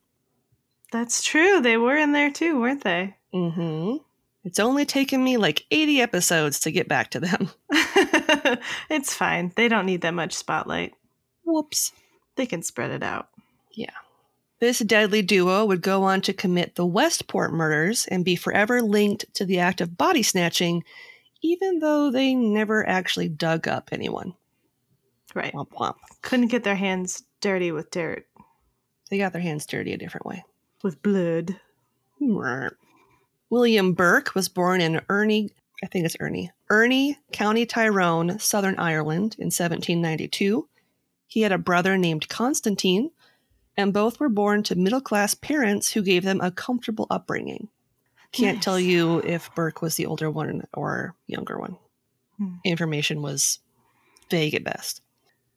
[0.92, 1.60] That's true.
[1.60, 3.16] They were in there too, weren't they?
[3.34, 3.96] hmm
[4.44, 7.50] It's only taken me like 80 episodes to get back to them.
[8.92, 9.54] it's fine.
[9.56, 10.94] They don't need that much spotlight.
[11.44, 11.94] Whoops.
[12.36, 13.30] They can spread it out.
[14.64, 19.26] This deadly duo would go on to commit the Westport murders and be forever linked
[19.34, 20.86] to the act of body snatching,
[21.42, 24.36] even though they never actually dug up anyone.
[25.36, 25.54] Right.
[25.54, 25.96] Womp womp.
[26.22, 28.26] Couldn't get their hands dirty with dirt,
[29.10, 30.46] They got their hands dirty a different way.
[30.82, 31.60] with blood.
[33.50, 35.50] William Burke was born in Urney,
[35.84, 40.70] I think it's Urney, Urney, County Tyrone, Southern Ireland in 1792.
[41.28, 43.12] He had a brother named Constantine,
[43.78, 47.70] and both were born to middle class parents who gave them a comfortable upbringing.
[48.32, 48.64] Can't Nice.
[48.64, 51.78] tell you if Burke was the older one or younger one.
[52.38, 52.56] Hmm.
[52.64, 53.60] Information was
[54.30, 55.02] vague at best.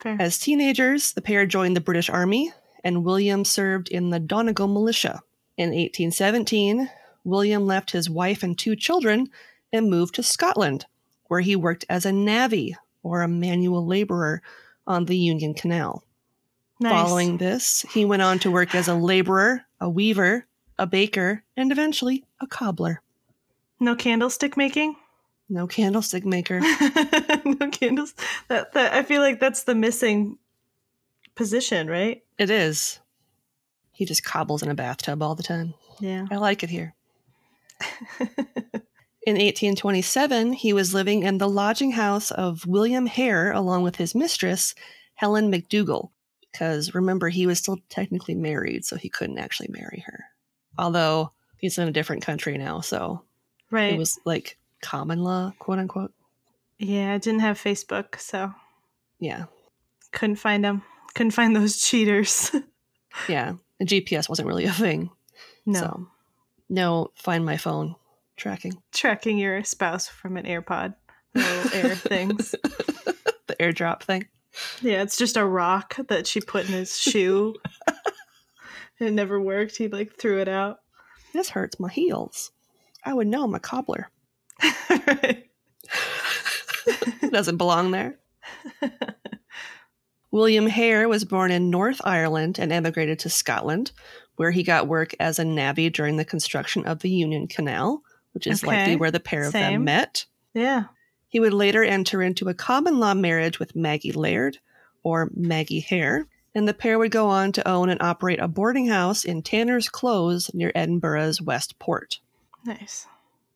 [0.01, 0.17] Fair.
[0.21, 2.53] As teenagers, the pair joined the British Army,
[2.85, 5.23] and William served in the Donegal militia.
[5.57, 6.91] In 1817,
[7.25, 9.29] William left his wife and two children
[9.73, 10.85] and moved to Scotland,
[11.29, 14.43] where he worked as a navvy or a manual laborer
[14.87, 16.05] on the Union Canal.
[16.81, 16.93] Nice.
[16.93, 20.47] Following this, he went on to work as a laborer, a weaver,
[20.79, 23.03] a baker, and eventually a cobbler.
[23.81, 24.97] no candlestick making.
[25.49, 26.61] No candlestick maker.
[27.45, 28.15] no candles.
[28.49, 30.39] That, that I feel like that's the missing
[31.35, 32.23] position, right?
[32.39, 32.99] it is.
[33.93, 35.75] He just cobbles in a bathtub all the time.
[36.01, 36.27] Yeah.
[36.31, 36.95] I like it here.
[39.27, 44.15] In 1827, he was living in the lodging house of William Hare along with his
[44.15, 44.75] mistress,
[45.15, 46.11] Helen McDougall,
[46.57, 50.25] because remember, he was still technically married, so he couldn't actually marry her.
[50.79, 53.23] Although he's in a different country now, so
[53.71, 53.93] Right.
[53.93, 56.13] it was like common law, quote unquote.
[56.79, 58.55] yeah, I didn't have Facebook, so
[59.19, 59.45] Yeah.
[60.13, 60.83] couldn't find them.
[61.15, 62.51] Couldn't find those cheaters.
[63.29, 63.55] Yeah.
[63.79, 65.11] And GPS wasn't really a thing.
[65.67, 65.79] no.
[65.81, 66.07] So,
[66.71, 67.97] no, find my phone
[68.37, 68.73] tracking.
[68.93, 70.95] Tracking your spouse from an AirPod.
[71.35, 72.53] Little air things.
[73.47, 74.27] the airdrop thing.
[74.81, 77.55] Yeah, it's just a rock that she put in his shoe.
[79.01, 79.77] it never worked.
[79.77, 80.81] He like threw it out.
[81.33, 82.53] This hurts my heels.
[83.05, 84.11] I would know I'm a cobbler.
[87.31, 88.19] Doesn't belong there.
[90.31, 93.93] William Hare was born in North Ireland and emigrated to Scotland,
[94.37, 98.03] where he got work as a navvy during the construction of the Union Canal,
[98.33, 100.27] which is Okay, likely where the pair of them met.
[100.53, 100.85] Yeah.
[101.29, 104.59] He would later enter into a common law marriage with Maggie Laird,
[105.03, 108.87] or Maggie Hare, and the pair would go on to own and operate a boarding
[108.87, 112.21] house in Tanner's Close near Edinburgh's West Port,
[112.65, 113.07] Nice.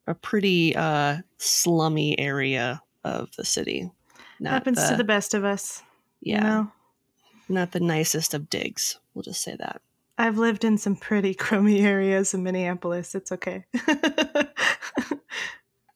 [0.06, 3.90] a pretty uh, slummy area of the city.
[4.38, 5.82] Not Happens to the best of us.
[6.20, 6.72] yeah, You know?
[7.48, 8.98] not the nicest of digs.
[9.14, 9.80] We'll just say that.
[10.18, 13.14] I've lived in some pretty crummy areas in Minneapolis.
[13.14, 13.64] It's okay.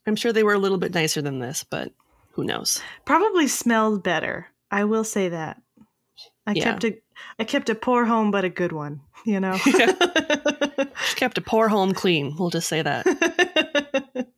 [0.06, 1.92] I'm sure they were a little bit nicer than this, but
[2.32, 2.80] who knows?
[3.04, 4.48] Probably smelled better.
[4.70, 5.60] I will say that.
[6.46, 6.64] I Yeah.
[6.64, 6.98] kept a
[7.38, 9.56] I kept a poor home but a good one, you know.
[11.16, 12.34] Kept a poor home clean.
[12.38, 13.06] We'll just say that.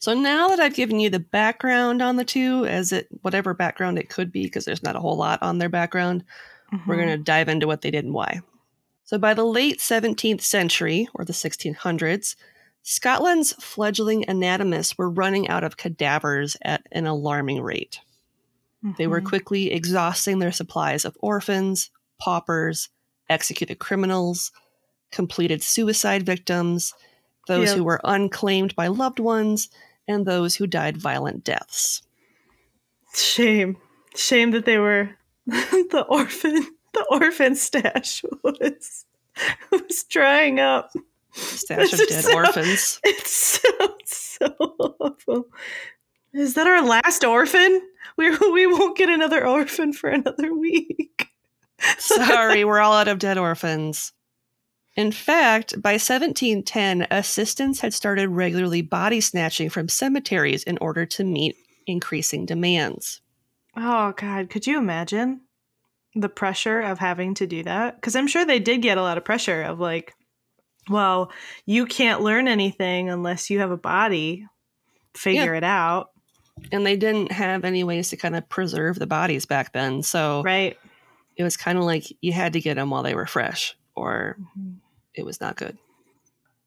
[0.00, 3.98] So now that I've given you the background on the two, as it whatever background
[3.98, 6.24] it could be, because there's not a whole lot on their background,
[6.86, 6.98] we're Mhm.
[6.98, 8.40] going to dive into what they did and why.
[9.04, 12.36] So by the late 17th century or the 1600s,
[12.88, 18.00] Scotland's fledgling anatomists were running out of cadavers at an alarming rate.
[18.96, 19.26] They were Mhm.
[19.26, 22.88] quickly exhausting their supplies of orphans, paupers,
[23.28, 24.52] executed criminals,
[25.10, 26.94] completed suicide victims,
[27.46, 27.76] those Yep.
[27.76, 29.68] who were unclaimed by loved ones,
[30.06, 32.00] and those who died violent deaths.
[33.14, 33.76] Shame.
[34.14, 35.10] Shame that they were
[35.46, 39.04] the orphan the orphan stash was
[39.70, 40.90] was drying up.
[41.32, 43.00] Stash of dead so- orphans.
[43.04, 44.46] It sounds so
[45.00, 45.46] awful.
[46.32, 47.82] Is that our last orphan?
[48.16, 51.28] We we won't get another orphan for another week.
[51.98, 54.12] Sorry, we're all out of dead orphans.
[54.96, 61.22] In fact, by 1710, assistants had started regularly body snatching from cemeteries in order to
[61.22, 61.56] meet
[61.86, 63.20] increasing demands.
[63.76, 65.42] Oh God, could you imagine
[66.16, 67.94] the pressure of having to do that?
[67.94, 70.14] Because I'm sure they did get a lot of pressure of like,
[70.88, 71.30] well,
[71.66, 74.46] you can't learn anything unless you have a body.
[75.14, 76.10] Figure it out,
[76.70, 80.02] And they didn't have any ways to kind of preserve the bodies back then.
[80.02, 80.76] So right?
[81.36, 84.36] it was kind of like you had to get them while they were fresh, or
[85.14, 85.76] it was not good.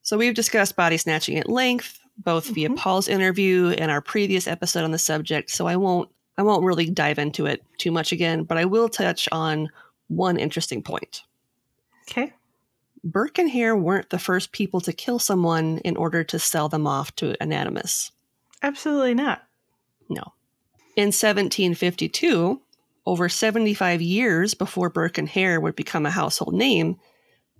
[0.02, 2.78] So we've discussed body snatching at length, both via Mhm.
[2.78, 5.50] Paul's interview and our previous episode on the subject.
[5.52, 8.90] So I won't I won't really dive into it too much again, but I will
[8.90, 9.70] touch on
[10.08, 11.24] one interesting point.
[12.10, 12.34] Okay.
[13.04, 16.86] Burke and Hare weren't the first people to kill someone in order to sell them
[16.86, 18.12] off to anatomists.
[18.62, 19.44] Absolutely not.
[20.08, 20.34] No.
[20.96, 22.62] In 1752,
[23.06, 26.98] over 75 years before Burke and Hare would become a household name,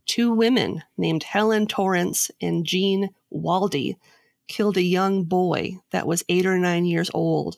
[0.06, 3.96] two women named Helen Torrance and Jean Waldie
[4.48, 7.58] killed a young boy that was eight or nine years old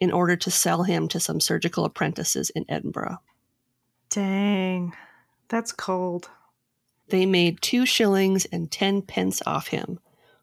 [0.00, 3.18] in order to sell him to some surgical apprentices in Edinburgh.
[4.08, 4.94] Dang,
[5.48, 6.30] that's cold.
[7.10, 9.98] They made two shillings and ten pence off him,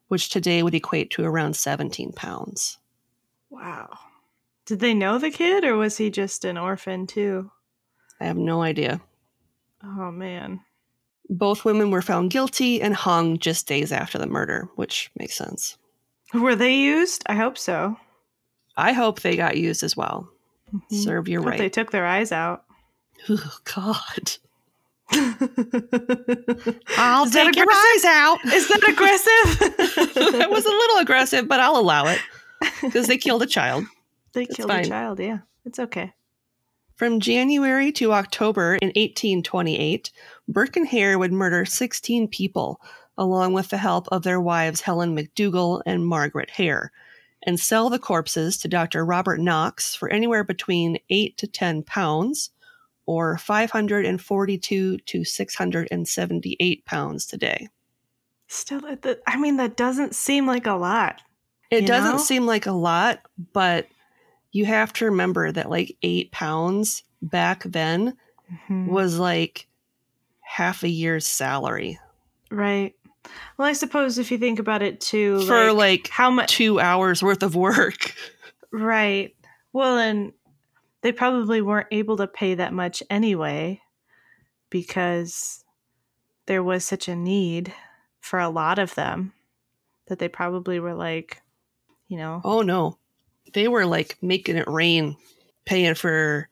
[0.07, 2.77] which today would equate to around 17 pounds.
[3.49, 3.97] Wow.
[4.65, 7.51] Did they know the kid, or was he just an orphan too?
[8.19, 9.01] I have no idea.
[9.83, 10.61] Oh man.
[11.29, 15.77] Both women were found guilty and hung just days after the murder, which makes sense.
[16.33, 17.23] Were they used?
[17.27, 17.97] I hope so.
[18.75, 20.29] I hope they got used as well.
[20.73, 21.03] Mhm.
[21.03, 21.57] Serve your right.
[21.57, 22.65] They took their eyes out.
[23.29, 24.33] Oh, God.
[26.97, 28.37] I'll take your eyes out.
[28.45, 29.59] Is that aggressive?
[30.33, 32.19] that was a little aggressive, but I'll allow it
[32.81, 33.85] because they killed a child.
[34.33, 34.85] They It's killed fine.
[34.85, 35.19] a child.
[35.19, 36.13] Yeah, it's okay.
[36.95, 40.11] From January to October in 1828,
[40.47, 42.81] Burke and Hare would murder 16 people,
[43.17, 46.91] along with the help of their wives Helen McDougall and Margaret Hare,
[47.43, 49.05] and sell the corpses to Dr.
[49.05, 52.49] Robert Knox for anywhere between 8 to 10 pounds,
[53.07, 57.67] or 542 to 678 pounds today.
[58.47, 61.21] Still, at the- I mean, that doesn't seem like a lot.
[61.71, 62.17] It doesn't know?
[62.17, 63.19] seem like a lot,
[63.53, 63.87] but
[64.51, 68.15] you have to remember that like eight pounds back then
[68.69, 68.87] Mhm.
[68.87, 69.67] was like
[70.39, 71.99] half a year's salary
[72.49, 72.95] Right.
[73.57, 77.21] Well, I suppose if you think about it too, for like how much two hours
[77.21, 78.13] worth of work.
[78.71, 79.33] Right.
[79.73, 80.33] Well, and
[81.07, 83.79] they probably weren't able to pay that much anyway
[84.69, 85.63] because
[86.47, 87.73] there was such a need
[88.19, 89.31] for a lot of them
[90.07, 91.41] that they probably were like,
[92.09, 92.97] you know, Oh no.
[93.53, 95.15] They were like making it rain
[95.63, 96.49] paying for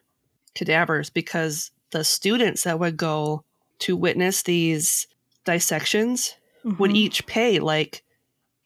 [0.56, 3.43] cadavers because the students that would go
[3.80, 5.06] to witness these
[5.43, 6.34] dissections
[6.80, 6.95] would Mhm.
[6.95, 8.03] each pay like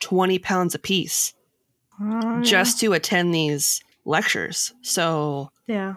[0.01, 1.33] 20 pounds a piece
[1.99, 2.41] Oh, yeah.
[2.43, 4.71] just to attend these lectures.
[4.83, 5.95] So yeah.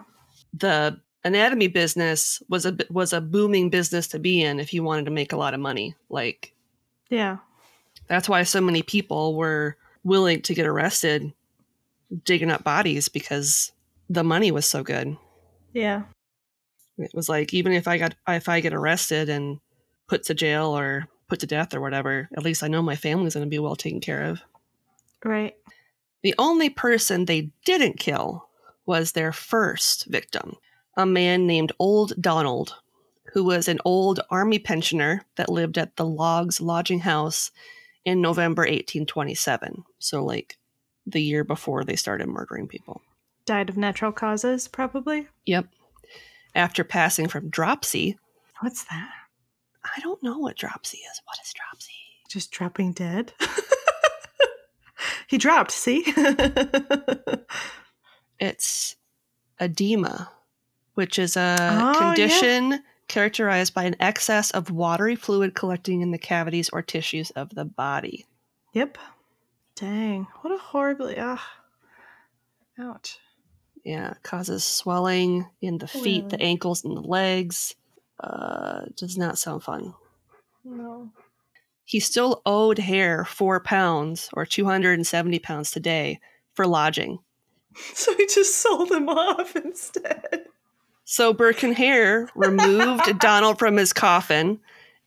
[0.53, 5.05] the anatomy business was a was a booming business to be in if you wanted
[5.05, 5.95] to make a lot of money.
[6.09, 6.53] Like
[7.09, 7.37] Yeah.
[8.07, 11.33] that's why so many people were willing to get arrested
[12.25, 13.71] digging up bodies because
[14.09, 15.17] the money was so good.
[15.73, 16.03] Yeah.
[16.97, 19.59] It was like even if I got if I get arrested and
[20.07, 23.33] put to jail or put to death or whatever, at least I know my family's
[23.33, 24.41] going to be well taken care of.
[25.25, 25.55] Right.
[26.21, 28.47] The only person they didn't kill
[28.85, 30.55] was their first victim,
[30.97, 32.75] a man named Old Donald,
[33.33, 37.51] who was an old army pensioner that lived at the Logs Lodging House
[38.05, 39.83] in November 1827.
[39.99, 40.57] So, like
[41.05, 43.01] the year before they started murdering people.
[43.45, 45.27] Died of natural causes, probably.
[45.45, 45.67] Yep.
[46.55, 48.17] After passing from dropsy,
[48.63, 49.09] What's that?
[49.83, 51.21] I don't know what dropsy is.
[51.25, 51.91] What is dropsy?
[52.29, 53.33] Just dropping dead.
[55.27, 56.05] he dropped, see?
[58.39, 58.95] It's
[59.59, 60.31] edema,
[60.95, 61.99] which is a Oh, yeah.
[61.99, 67.49] condition characterized by an excess of watery fluid collecting in the cavities or tissues of
[67.55, 68.25] the body.
[68.73, 68.97] yep.
[69.75, 70.27] Dang.
[70.41, 71.17] What a horribly.
[71.17, 71.39] Ugh.
[72.79, 73.17] Ouch.
[73.83, 77.75] Yeah, causes swelling in the feet, the ankles, and the legs.
[78.19, 79.93] Uh, does not sound fun.
[80.63, 81.09] No.
[81.85, 86.19] He still owed Hare four pounds or 270 pounds today
[86.53, 87.19] for lodging.
[87.93, 90.47] So he just sold him off instead.
[91.05, 94.59] So Burke and Hare removed Donald from his coffin,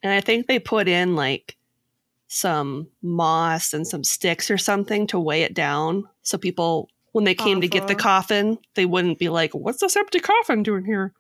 [0.03, 1.57] and I think they put in like
[2.29, 6.05] some moss and some sticks or something to weigh it down.
[6.23, 8.03] So people, when they came to get the uh-huh.
[8.03, 11.13] coffin, they wouldn't be like, "What's this empty coffin doing here?"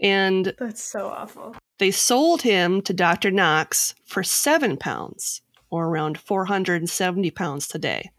[0.00, 1.56] And That's so awful.
[1.78, 3.30] they sold him to Dr.
[3.30, 8.10] Knox for seven pounds, or around 470 pounds today.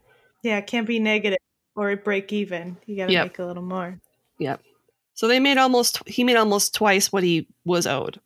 [0.42, 1.38] Yeah, it can't be negative
[1.78, 2.76] or break even.
[2.86, 3.24] You got to Yep.
[3.26, 4.00] make a little more.
[4.38, 4.60] Yep.
[5.14, 8.20] So they made almost he made almost twice what he was owed.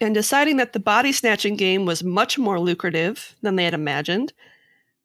[0.00, 4.32] And deciding that the body snatching game was much more lucrative than they had imagined,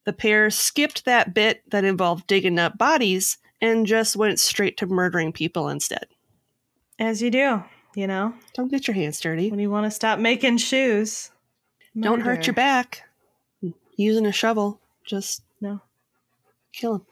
[0.05, 4.87] the pair skipped that bit that involved digging up bodies and just went straight to
[4.87, 6.07] murdering people instead.
[6.99, 7.63] As you do,
[7.95, 9.49] you know, Don't get your hands dirty.
[9.51, 11.31] when you want to stop making shoes.
[11.99, 13.03] Don't hurt your back.
[13.97, 15.81] Using a shovel, just No.
[16.73, 17.05] kill him.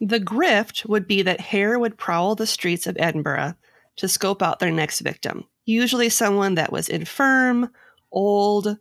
[0.00, 3.54] The grift would be that Hare would prowl the streets of Edinburgh
[3.96, 7.70] to scope out their next victim, usually someone that was infirm,
[8.10, 8.78] old,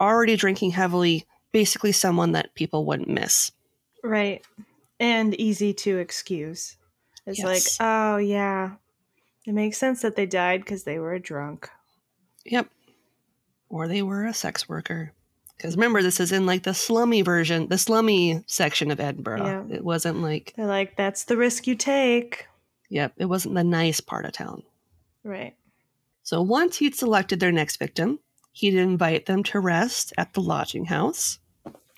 [0.00, 3.50] already drinking heavily, basically someone that people wouldn't miss.
[4.04, 4.46] Right.
[5.00, 6.76] And easy to excuse.
[7.26, 7.46] It's Yes.
[7.80, 8.74] like, oh, yeah.
[9.46, 11.68] It makes sense that they died because they were a drunk.
[12.44, 12.68] Yep.
[13.68, 15.12] Or they were a sex worker.
[15.60, 19.44] Because remember, this is in like the slummy version, the slummy section of Edinburgh.
[19.44, 19.76] Yeah.
[19.76, 22.46] It wasn't like, They're like, that's the risk you take.
[22.88, 24.62] yep, it wasn't the nice part of town.
[25.22, 25.54] Right.
[26.22, 28.20] So once he'd selected their next victim,
[28.52, 31.38] he'd invite them to rest at the lodging house,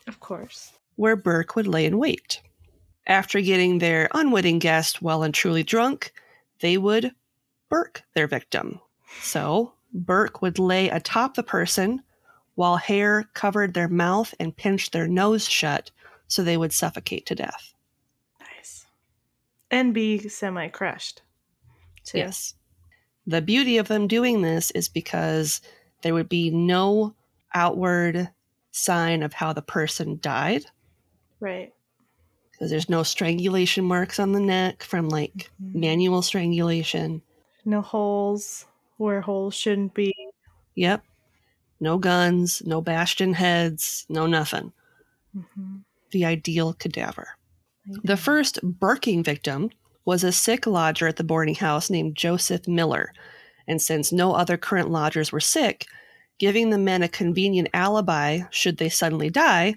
[0.08, 0.72] Of course.
[0.96, 2.40] where Burke would lay in wait.
[3.06, 6.12] After getting their unwitting guest well and truly drunk,
[6.60, 7.12] they would
[7.68, 8.80] Burke their victim.
[9.20, 12.02] So Burke would lay atop the person
[12.54, 15.90] while Hare covered their mouth and pinched their nose shut
[16.28, 17.74] so they would suffocate to death.
[18.40, 18.86] Nice.
[19.70, 21.22] And be semi crushed.
[22.12, 22.54] Yes.
[23.26, 25.60] The beauty of them doing this is because
[26.02, 27.14] there would be no
[27.54, 28.28] outward
[28.72, 30.64] sign of how the person died
[31.38, 31.72] Right.
[32.50, 35.74] because there's no strangulation marks on the neck from like Mhm.
[35.74, 37.22] manual strangulation.
[37.64, 38.66] No holes
[38.96, 40.12] where holes shouldn't be.
[40.74, 41.04] Yep.
[41.82, 44.72] No guns, no bastion heads, no nothing.
[45.36, 45.78] Mm-hmm.
[46.12, 47.30] The ideal cadaver.
[48.04, 49.70] The first Burking victim
[50.04, 53.12] was a sick lodger at the boarding house named Joseph Miller.
[53.66, 55.86] And since no other current lodgers were sick,
[56.38, 59.74] giving the men a convenient alibi should they suddenly die,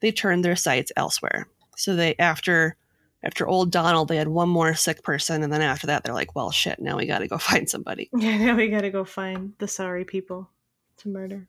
[0.00, 1.46] they turned their sights elsewhere.
[1.76, 2.76] So they after
[3.22, 6.34] after old Donald, they had one more sick person, and then after that, they're like,
[6.34, 9.52] "Well, shit, now we got to go find somebody." Yeah, now we gotta go find
[9.58, 10.50] the sorry people
[11.04, 11.46] to murder.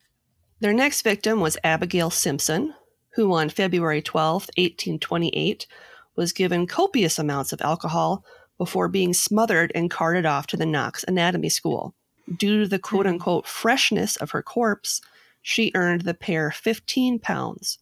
[0.59, 2.73] Their next victim was Abigail Simpson,
[3.15, 5.67] who on February 12, 1828,
[6.15, 8.23] was given copious amounts of alcohol
[8.57, 11.93] before being smothered and carted off to the Knox Anatomy School.
[12.37, 15.01] Due to the quote unquote freshness of her corpse,
[15.41, 17.79] she earned the pair 15 pounds,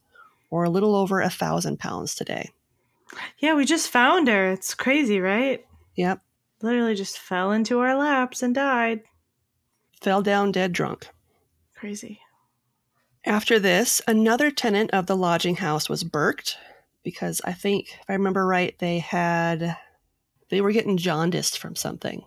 [0.50, 2.50] or a little over a thousand pounds today.
[3.38, 4.52] Yeah, we just found her.
[4.52, 5.64] It's crazy, right?
[5.96, 6.22] Yep,
[6.62, 9.02] Literally just fell into our laps and died.
[10.02, 11.08] fell down dead drunk.
[11.84, 12.22] Crazy.
[13.26, 16.56] After this, another tenant of the lodging house was burked
[17.04, 19.76] because I think, if I remember right, they had
[20.50, 22.24] they were getting jaundiced from something.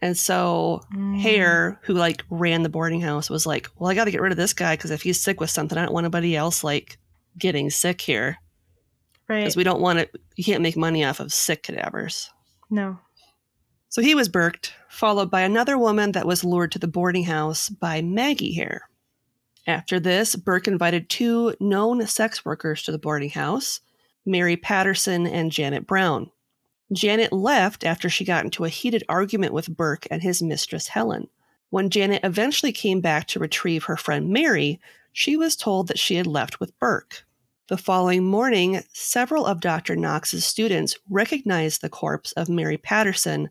[0.00, 1.20] And so Mm.
[1.20, 4.32] Hare, who like ran the boarding house, was like, "Well, I got to get rid
[4.32, 6.96] of this guy because if he's sick with something, I don't want anybody else like
[7.36, 8.38] getting sick here
[9.28, 9.40] Right.
[9.40, 10.14] because we don't want it.
[10.36, 12.30] You can't make money off of sick cadavers."
[12.70, 13.00] no.
[13.90, 17.68] So he was burked, followed by another woman that was lured to the boarding house
[17.68, 18.88] by Maggie Hare.
[19.66, 23.80] After this, Burke invited two known sex workers to the boarding house
[24.26, 26.30] Mary Patterson and Janet Brown.
[26.92, 31.28] Janet left after she got into a heated argument with Burke and his mistress Helen.
[31.70, 34.80] When Janet eventually came back to retrieve her friend Mary,
[35.12, 37.24] she was told that she had left with Burke.
[37.68, 39.96] The following morning, several of Dr.
[39.96, 43.48] Knox's students recognized the corpse of Mary Patterson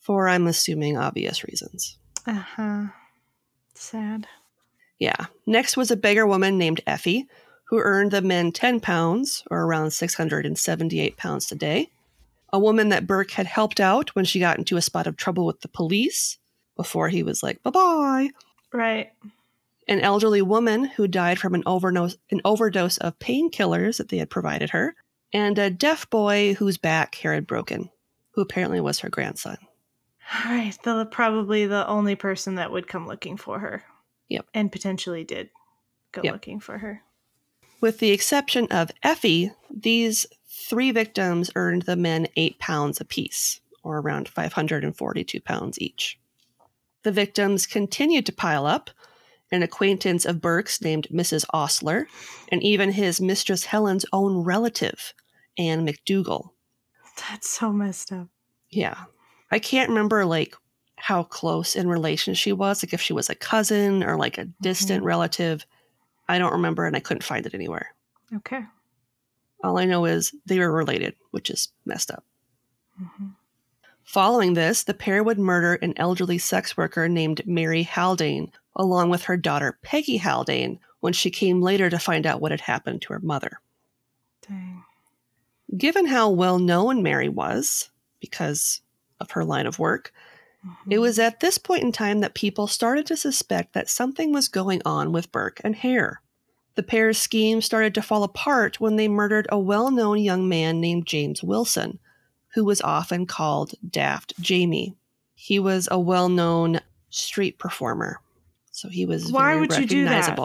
[0.00, 1.98] for, I'm assuming, obvious reasons.
[2.26, 2.84] Uh huh.
[3.74, 4.26] Sad.
[4.98, 5.26] Yeah.
[5.46, 7.26] Next was a beggar woman named Effie,
[7.64, 11.90] who earned the men 10 pounds, or around 678 pounds a day.
[12.52, 15.46] A woman that Burke had helped out when she got into a spot of trouble
[15.46, 16.38] with the police
[16.76, 18.30] before he was like, bye bye.
[18.72, 19.12] Right.
[19.88, 24.30] An elderly woman who died from an overdose, an overdose of painkillers that they had
[24.30, 24.94] provided her.
[25.32, 27.90] And a deaf boy whose back Hare had broken,
[28.32, 29.58] who apparently was her grandson.
[30.32, 30.76] All right.
[30.84, 33.82] The probably the only person that would come looking for her.
[34.34, 34.46] Yep.
[34.52, 35.50] And potentially did
[36.12, 36.32] go Yep.
[36.32, 37.02] looking for her.
[37.80, 43.98] With the exception of Effie, these three victims earned the men eight pounds apiece, or
[43.98, 46.18] around 542 pounds each.
[47.02, 48.90] The victims continued to pile up.
[49.52, 51.44] An acquaintance of Burke's named Mrs.
[51.52, 52.08] Ostler,
[52.50, 55.12] and even his mistress Helen's own relative,
[55.56, 56.50] Anne McDougall.
[57.30, 58.28] That's so messed up.
[58.70, 59.04] Yeah.
[59.52, 60.56] I can't remember like
[61.04, 64.46] how close in relation she was, like if she was a cousin or like a
[64.62, 65.66] distant relative.
[66.30, 67.94] I don't remember and I couldn't find it anywhere.
[68.36, 68.64] Okay.
[69.62, 72.24] All I know is they were related, which is messed up.
[72.98, 73.26] hmm
[74.04, 79.24] Following this, the pair would murder an elderly sex worker named Mary Haldane, along with
[79.24, 83.12] her daughter Peggy Haldane, when she came later to find out what had happened to
[83.12, 83.60] her mother.
[84.48, 84.82] Dang.
[85.76, 87.90] Given how well known Mary was,
[88.20, 88.80] because
[89.20, 90.14] of her line of work,
[90.88, 94.48] it was at this point in time that people started to suspect that something was
[94.48, 96.20] going on with Burke and Hare.
[96.74, 100.80] The pair's scheme started to fall apart when they murdered a well known young man
[100.80, 101.98] named James Wilson,
[102.54, 104.96] who was often called Daft Jamie.
[105.34, 106.80] He was a well known
[107.10, 108.20] street performer,
[108.70, 110.38] so he was Why very would you do that?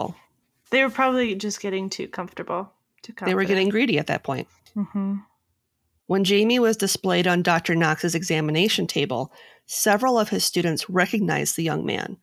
[0.69, 2.71] They were probably just getting too comfortable.
[3.01, 4.47] Too They were getting greedy at that point.
[4.75, 5.17] hmm
[6.09, 7.75] When Jamie was displayed on Dr.
[7.75, 9.31] Knox's examination table,
[9.67, 12.17] several of his students recognized the young man.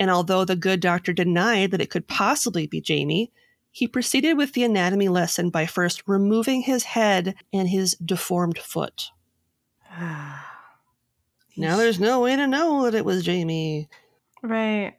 [0.00, 3.30] And although the good doctor denied that it could possibly be Jamie,
[3.70, 9.10] he proceeded with the anatomy lesson by first removing his head and his deformed foot.
[11.58, 13.88] Now there's no way to know that it was Jamie.
[14.42, 14.94] right.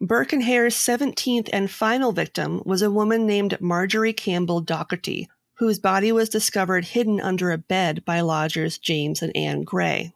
[0.00, 5.26] Burke and Hare's 17th and final victim was a woman named Marjorie Campbell Docherty,
[5.58, 10.14] whose body was discovered hidden under a bed by lodgers James and Anne Gray.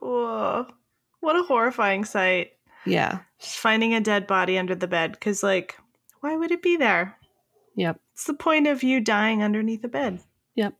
[0.00, 0.66] Whoa.
[1.20, 2.52] What a horrifying sight.
[2.84, 3.20] Yeah.
[3.38, 5.12] Finding a dead body under the bed.
[5.12, 5.76] Because, like,
[6.20, 7.16] why would it be there?
[7.76, 8.00] Yep.
[8.12, 10.20] What's the point of you dying underneath a bed?
[10.54, 10.74] Yep.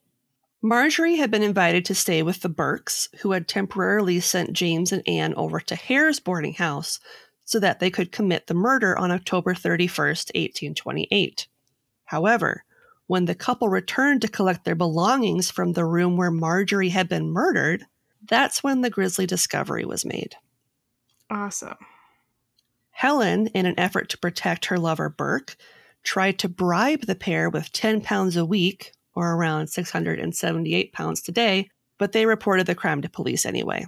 [0.62, 5.02] Marjorie had been invited to stay with the Burkes, who had temporarily sent James and
[5.08, 7.00] Anne over to Hare's boarding house
[7.44, 11.46] so that they could commit the murder on October 31st, 1828.
[12.10, 12.64] However,
[13.06, 17.30] when the couple returned to collect their belongings from the room where Marjorie had been
[17.30, 17.86] murdered,
[18.28, 20.34] that's when the grisly discovery was made.
[21.30, 21.76] Awesome.
[22.90, 25.54] Helen, in an effort to protect her lover Burke,
[26.02, 31.70] tried to bribe the pair with 10 pounds a week, or around 678 pounds today,
[31.96, 33.86] but they reported the crime to police anyway.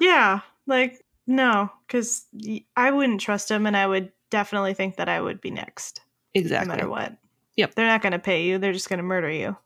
[0.00, 0.40] Yeah.
[0.66, 1.70] Like, no.
[1.86, 2.26] Because
[2.76, 6.00] I wouldn't trust him, and I would definitely think that I would be next.
[6.34, 6.66] Exactly.
[6.66, 7.16] No matter what.
[7.56, 7.74] Yep.
[7.74, 8.58] They're not going to pay you.
[8.58, 9.56] They're just going to murder you.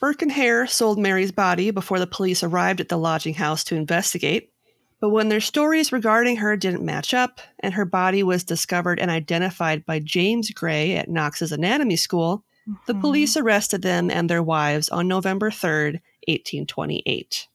[0.00, 3.76] Burke and Hare sold Mary's body before the police arrived at the lodging house to
[3.76, 4.50] investigate.
[4.98, 9.10] But when their stories regarding her didn't match up, and her body was discovered and
[9.10, 12.44] identified by James Gray at Knox's anatomy school,
[12.86, 13.00] the Mhm.
[13.00, 17.48] police arrested them and their wives on November 3rd, 1828.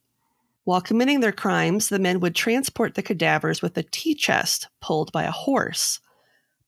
[0.65, 5.11] While committing their crimes, the men would transport the cadavers with a tea chest pulled
[5.11, 5.99] by a horse.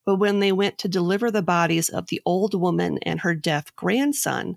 [0.07, 3.75] But when they went to deliver the bodies of the old woman and her deaf
[3.75, 4.55] grandson,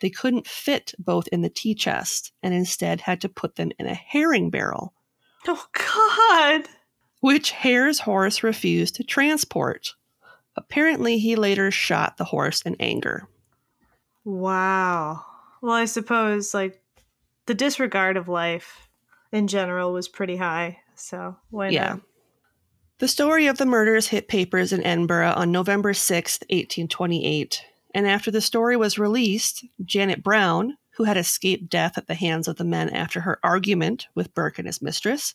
[0.00, 3.86] they couldn't fit both in the tea chest and instead had to put them in
[3.86, 4.92] a herring barrel,
[5.48, 6.68] Oh, God.
[7.20, 9.94] which Hare's horse refused to transport.
[10.54, 13.26] Apparently, he later shot the horse in anger.
[14.24, 15.24] Wow.
[15.62, 16.82] Well, I suppose, like,
[17.46, 18.90] the disregard of life
[19.32, 20.80] in general was pretty high.
[20.94, 21.88] So, why Yeah.
[21.94, 22.00] not?
[23.00, 27.64] The story of the murders hit papers in Edinburgh on November 6th, 1828.
[27.94, 32.46] And after the story was released, Janet Brown, who had escaped death at the hands
[32.46, 35.34] of the men after her argument with Burke and his mistress,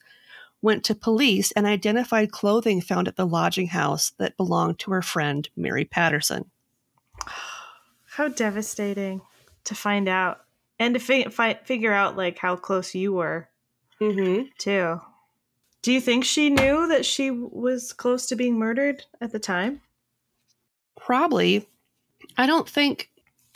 [0.61, 5.01] went to police and identified clothing found at the lodging house that belonged to her
[5.01, 6.51] friend Mary Patterson.
[8.05, 9.21] How devastating
[9.63, 10.41] to find out
[10.77, 13.49] and to fi- fi- figure out, like, how close you were,
[13.99, 14.49] Mm-hmm.
[14.59, 15.01] too.
[15.85, 19.81] Do you think she knew that she was close to being murdered at the time?
[20.99, 21.67] Probably.
[22.39, 23.11] I don't think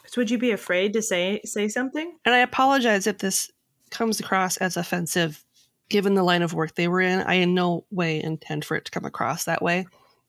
[0.06, 2.20] So would you be afraid to say say something?
[2.24, 3.50] and I apologize if this
[3.90, 5.44] comes across as offensive
[5.90, 7.22] given the line of work they were in.
[7.22, 9.88] I in no way intend for it to come across that way.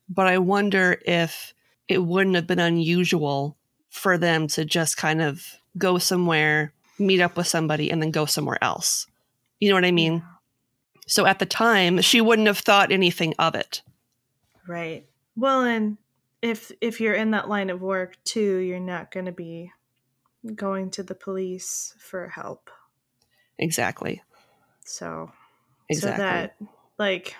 [0.09, 1.53] But I wonder if
[1.87, 3.57] it wouldn't have been unusual
[3.91, 5.45] for them to just kind of
[5.77, 9.05] go somewhere, meet up with somebody, and then go somewhere else.
[9.59, 10.23] You know what I mean?
[11.07, 13.81] So at the time, she wouldn't have thought anything of it.
[14.67, 15.07] Right.
[15.35, 15.97] Well, and
[16.41, 19.71] if if you're in that line of work too, you're not going to be
[20.55, 22.69] going to the police for help.
[23.59, 24.21] Exactly.
[24.85, 25.31] So
[25.89, 26.17] Exactly.
[26.17, 26.55] so that
[26.97, 27.35] like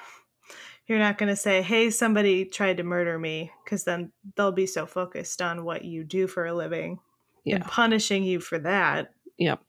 [0.88, 4.68] you're not going to say, "Hey, somebody tried to murder me," cuz then they'll be
[4.68, 7.00] so focused on what you do for a living
[7.44, 7.56] yeah.
[7.56, 9.62] and punishing you for that Yep.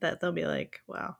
[0.00, 1.16] that they'll be like, "Wow."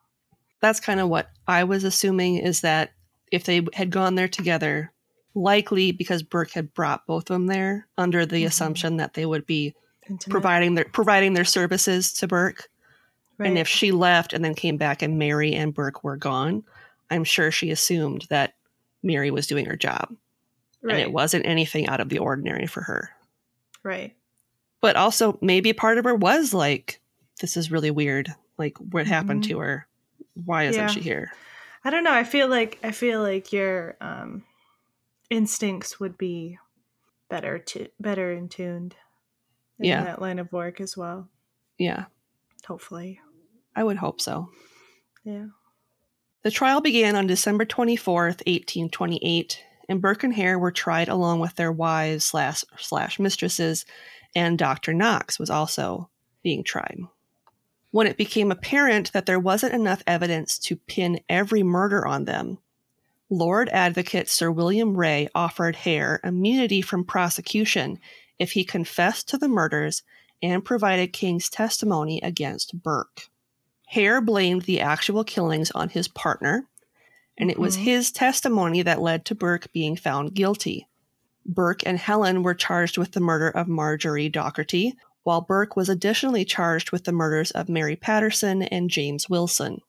[0.61, 2.91] That's kind of what I was assuming is that
[3.31, 4.93] if they had gone there together,
[5.35, 8.47] likely because Burke had brought both of them there under the Mhm.
[8.47, 9.75] assumption that they would be
[10.09, 10.31] Intimate.
[10.33, 12.69] providing their providing their services to Burke.
[13.41, 16.65] And if she left and then came back and Mary and Burke were gone,
[17.09, 18.55] I'm sure she assumed that
[19.03, 20.15] Mary was doing her job.
[20.81, 20.93] right.
[20.95, 23.11] And it wasn't anything out of the ordinary for her.
[23.83, 24.15] right.
[24.81, 27.01] But also maybe part of her was like,
[27.41, 28.33] this is really weird.
[28.59, 29.49] Like what happened Mhm.
[29.49, 29.88] to her?
[30.45, 30.87] Why isn't Yeah.
[30.89, 31.33] she here?
[31.85, 32.13] I don't know.
[32.13, 34.45] I feel like I feel like your um,
[35.31, 36.59] instincts would be
[37.29, 38.97] better to better in tuned
[39.79, 40.05] in Yeah.
[40.05, 41.29] that line of work as well.
[41.79, 42.07] Yeah,
[42.67, 43.21] Hopefully,
[43.77, 44.51] I would hope so.
[45.25, 45.47] yeah.
[46.43, 51.55] The trial began on December 24th, 1828, and Burke and Hare were tried along with
[51.57, 53.85] their wives slash, slash mistresses,
[54.35, 54.93] and Dr.
[54.95, 56.11] Knox was also
[56.43, 56.99] being tried.
[57.91, 62.59] When it became apparent that there wasn't enough evidence to pin every murder on them,
[63.31, 67.99] Lord Advocate Sir William Rae offered Hare immunity from prosecution
[68.39, 70.03] if he confessed to the murders
[70.43, 73.29] and provided King's testimony against Burke.
[73.89, 76.69] Hare blamed the actual killings on his partner,
[77.37, 77.83] and it was Mhm.
[77.83, 80.87] his testimony that led to Burke being found guilty.
[81.47, 84.95] Burke and Helen were charged with the murder of Marjorie Docherty,
[85.29, 89.83] while Burke was additionally charged with the murders of Mary Patterson and James Wilson.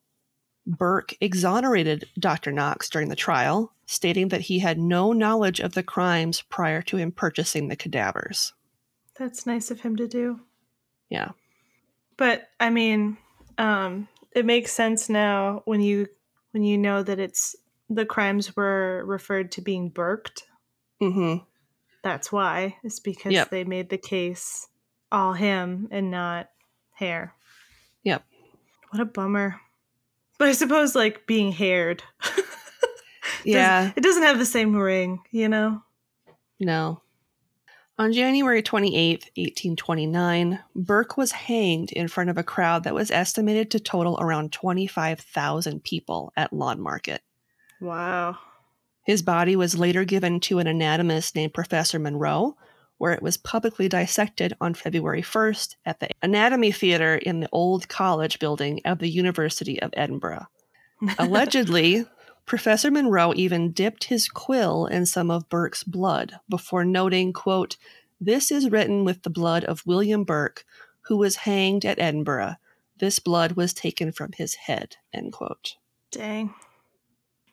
[0.67, 2.51] Burke exonerated Dr.
[2.51, 6.97] Knox during the trial, stating that he had no knowledge of the crimes prior to
[6.97, 8.51] him purchasing the cadavers.
[9.17, 10.41] That's nice of him to do.
[11.09, 11.29] Yeah.
[12.17, 13.17] But I mean,
[13.57, 16.07] um, it makes sense now when you
[16.51, 17.55] when you know that it's
[17.89, 20.43] the crimes were referred to being burked.
[21.01, 21.45] Mm-hmm.
[22.03, 22.75] That's why.
[22.83, 23.51] It's because Yep.
[23.51, 24.67] they made the case
[25.11, 26.49] all him and not
[26.93, 27.33] Hare.
[28.03, 28.23] Yep.
[28.89, 29.59] What a bummer.
[30.37, 32.03] But I suppose like being haired.
[33.43, 33.91] Yeah.
[33.95, 35.81] It doesn't have the same ring, you know?
[36.59, 37.01] No.
[37.97, 43.71] On January 28th, 1829, Burke was hanged in front of a crowd that was estimated
[43.71, 47.19] to total around 25,000 people at Lawnmarket.
[47.81, 48.37] Wow.
[49.05, 52.55] His body was later given to an anatomist named Professor Monro,
[52.99, 57.87] where it was publicly dissected on February 1st at the Anatomy Theatre in the Old
[57.87, 60.45] College building of the University of Edinburgh.
[61.17, 62.05] Allegedly,
[62.45, 67.77] Professor Monro even dipped his quill in some of Burke's blood before noting, quote,
[68.19, 70.65] This is written with the blood of William Burke,
[71.01, 72.55] who was hanged at Edinburgh.
[72.97, 74.97] This blood was taken from his head.
[75.13, 75.75] End quote.
[76.11, 76.53] Dang.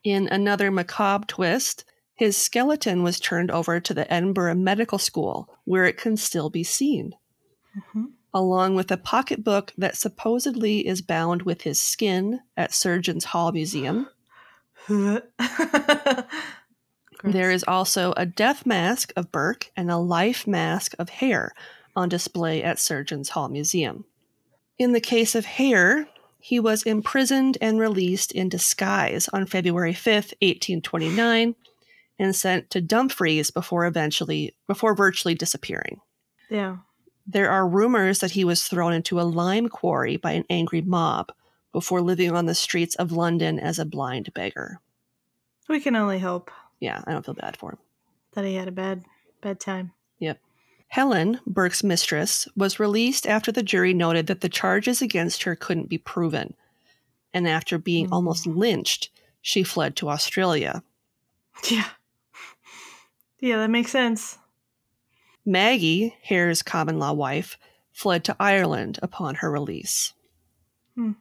[0.02, 1.84] In another macabre twist,
[2.16, 6.64] his skeleton was turned over to the Edinburgh Medical School, where it can still be
[6.64, 7.14] seen,
[7.76, 8.12] Mhm.
[8.34, 14.08] along with a pocketbook that supposedly is bound with his skin at Surgeons Hall Museum.
[17.24, 21.52] There is also a death mask of Burke and a life mask of Hare
[21.96, 24.04] on display at Surgeons Hall Museum.
[24.78, 30.34] In the case of Hare, he was imprisoned and released in disguise on February 5th,
[30.42, 31.56] 1829,
[32.18, 36.00] and sent to Dumfries before eventually before virtually disappearing.
[36.50, 36.76] yeah.
[37.28, 41.32] There are rumors that he was thrown into a lime quarry by an angry mob
[41.72, 44.80] before living on the streets of London as a blind beggar.
[45.68, 47.78] We can only hope Yeah, I don't feel bad for him.
[48.34, 49.04] that he had a bad
[49.40, 49.92] bad time.
[50.20, 50.38] Yep.
[50.88, 55.88] Helen, Burke's mistress, was released after the jury noted that the charges against her couldn't
[55.88, 56.54] be proven.
[57.34, 58.12] And after being Mm.
[58.12, 59.10] almost lynched,
[59.42, 60.84] she fled to Australia.
[61.70, 61.88] Yeah.
[63.40, 64.38] Yeah, that makes sense.
[65.44, 67.58] Maggie, Hare's common law wife,
[67.92, 70.12] fled to Ireland upon her release.
[70.94, 71.12] Hmm.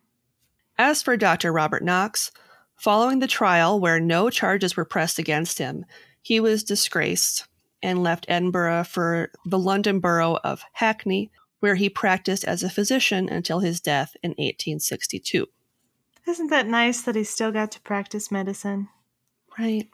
[0.77, 1.53] As for Dr.
[1.53, 2.31] Robert Knox,
[2.75, 5.85] following the trial where no charges were pressed against him,
[6.21, 7.47] he was disgraced
[7.83, 13.29] and left Edinburgh for the London borough of Hackney, where he practiced as a physician
[13.29, 15.47] until his death in 1862.
[16.27, 18.89] Isn't that nice that he still got to practice medicine?
[19.59, 19.87] Right.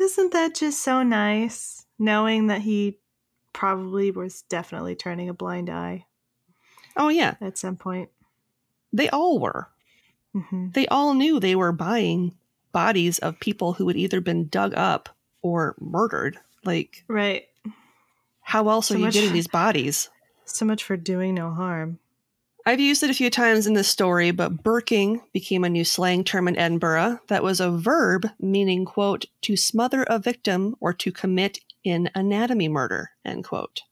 [0.00, 1.86] Isn't that just so nice?
[1.98, 2.98] Knowing that he
[3.52, 6.06] probably was definitely turning a blind eye
[6.96, 7.34] Oh, yeah.
[7.40, 8.10] at some point.
[8.92, 9.68] They all were.
[10.32, 12.36] hmm They all knew they were buying
[12.72, 15.08] bodies of people who had either been dug up
[15.42, 16.38] or murdered.
[16.64, 17.46] Like, Right.
[18.40, 20.08] how else So are you much- getting these bodies?
[20.44, 21.98] So much for doing no harm.
[22.68, 26.22] I've used it a few times in this story, but burking became a new slang
[26.22, 31.10] term in Edinburgh that was a verb meaning, quote, to smother a victim or to
[31.10, 33.84] commit in anatomy murder, end quote.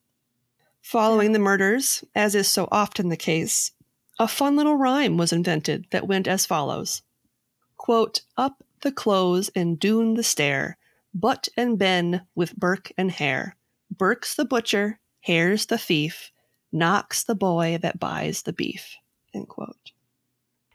[0.83, 3.73] Following the murders, as is so often the case,
[4.19, 7.01] a fun little rhyme was invented that went as follows
[7.79, 10.77] quote, Up the close and doon the stair,
[11.15, 13.57] butt and ben with Burke and Hare.
[13.91, 16.31] Burke's the butcher, Hare's the thief,
[16.77, 18.97] Knox the boy that buys the beef.
[19.35, 19.93] End quote.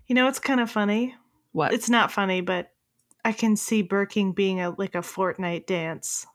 [0.08, 1.16] You know, it's kind of funny.
[1.52, 1.74] What?
[1.74, 2.72] It's not funny, but
[3.24, 6.26] I can see Burking being a like a Fortnite dance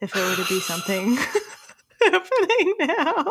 [0.00, 1.16] if it were to be something
[2.02, 3.24] happening now.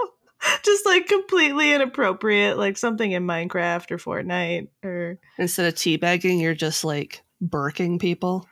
[0.64, 6.54] Just like completely inappropriate, like something in Minecraft or Fortnite, or Instead of teabagging, you're
[6.56, 8.48] just like burking people.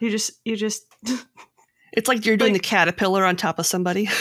[0.00, 0.84] you just you just
[1.94, 4.08] It's like you're doing Like- the caterpillar on top of somebody.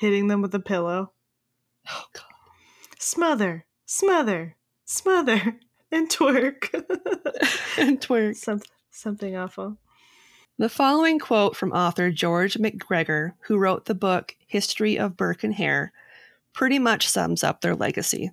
[0.00, 1.12] hitting them with a pillow.
[1.90, 2.24] oh, God.
[2.98, 4.56] Smother, smother,
[4.86, 5.60] smother,
[5.92, 6.72] and twerk.
[7.78, 8.34] and twerk.
[8.36, 9.76] Some, something awful.
[10.56, 15.54] The following quote from author George MacGregor, who wrote the book History of Burke and
[15.54, 15.92] Hare,
[16.54, 18.30] pretty much sums up their legacy.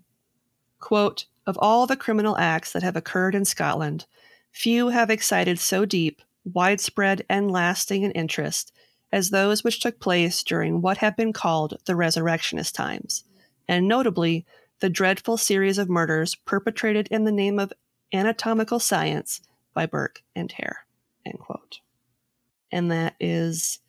[0.80, 4.06] Quote, of all the criminal acts that have occurred in Scotland,
[4.52, 8.72] few have excited so deep, widespread, and lasting an interest
[9.12, 13.24] as those which took place during what have been called the Resurrectionist times,
[13.68, 14.46] and notably
[14.80, 17.74] the dreadful series of murders perpetrated in the name of
[18.14, 19.42] anatomical science
[19.74, 20.86] by Burke and Hare.
[21.26, 21.80] End quote.
[22.72, 23.80] And that is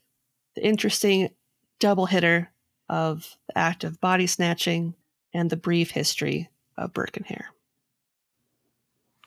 [0.55, 1.31] the interesting
[1.79, 2.51] double hitter
[2.89, 4.95] of the act of body snatching
[5.35, 7.51] and the brief history of Burke and Hare.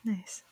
[0.04, 0.42] Nice.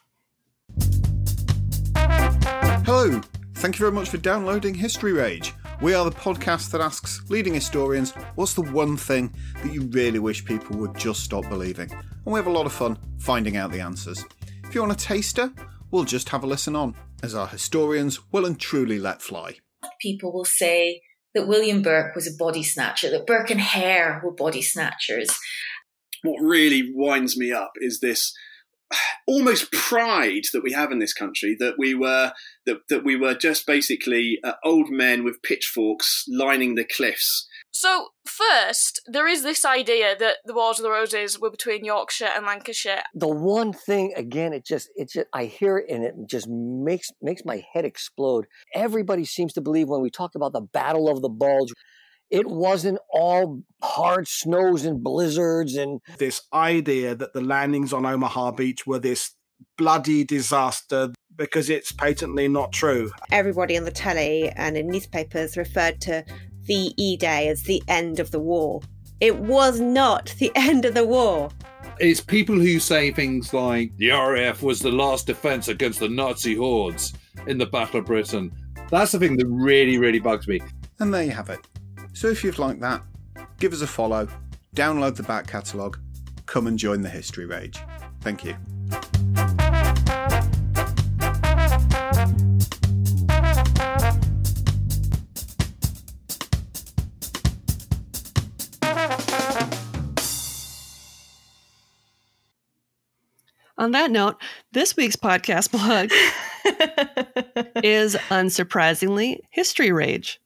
[2.85, 3.21] Hello,
[3.61, 5.53] thank you very much for downloading History Rage.
[5.83, 10.19] We are the podcast that asks leading historians what's the one thing that you really
[10.19, 11.93] wish people would just stop believing.
[11.93, 14.25] And we have a lot of fun finding out the answers.
[14.65, 15.53] If you want a taster,
[15.91, 19.57] we'll just have a listen on, as our historians will and truly let fly.
[20.01, 21.03] people will say
[21.35, 25.29] that William Burke was a body snatcher, that Burke and Hare were body snatchers.
[26.23, 28.33] what really winds me up is this
[29.27, 32.33] almost pride that we have in this country that we were
[32.67, 38.09] that, that we were just basically uh, old men with pitchforks lining the cliffs So,
[38.27, 42.45] first, there is this idea that the Wars of the Roses were between Yorkshire and
[42.45, 43.03] Lancashire.
[43.15, 47.09] the one thing again it just it just i hear it and it just makes
[47.23, 51.23] makes my head explode everybody seems to believe when we talk about the battle of
[51.23, 51.73] the bulge
[52.31, 58.53] it wasn't all hard snows and blizzards and this idea that the landings on Omaha
[58.53, 59.35] Beach were this
[59.77, 61.13] bloody disaster.
[61.37, 63.11] because it's patently not true.
[63.33, 66.25] Everybody on the telly and in newspapers referred to
[66.63, 68.81] VE Day as the end of the war.
[69.21, 71.51] It was not the end of the war.
[71.99, 76.55] It's people who say things like the RAF was the last defense against the Nazi
[76.55, 77.13] hordes
[77.47, 78.53] in the Battle of Britain.
[78.91, 80.61] That's the thing that really, really bugs me.
[80.99, 81.61] And there you have it.
[82.13, 83.03] So if you've liked that,
[83.59, 84.29] give us a follow,
[84.77, 85.99] download the back catalogue,
[86.47, 87.79] come and join the History Rage.
[88.21, 88.57] Thank you.
[103.79, 104.37] On that note,
[104.73, 106.11] this week's podcast blog
[107.83, 110.39] is unsurprisingly History Rage.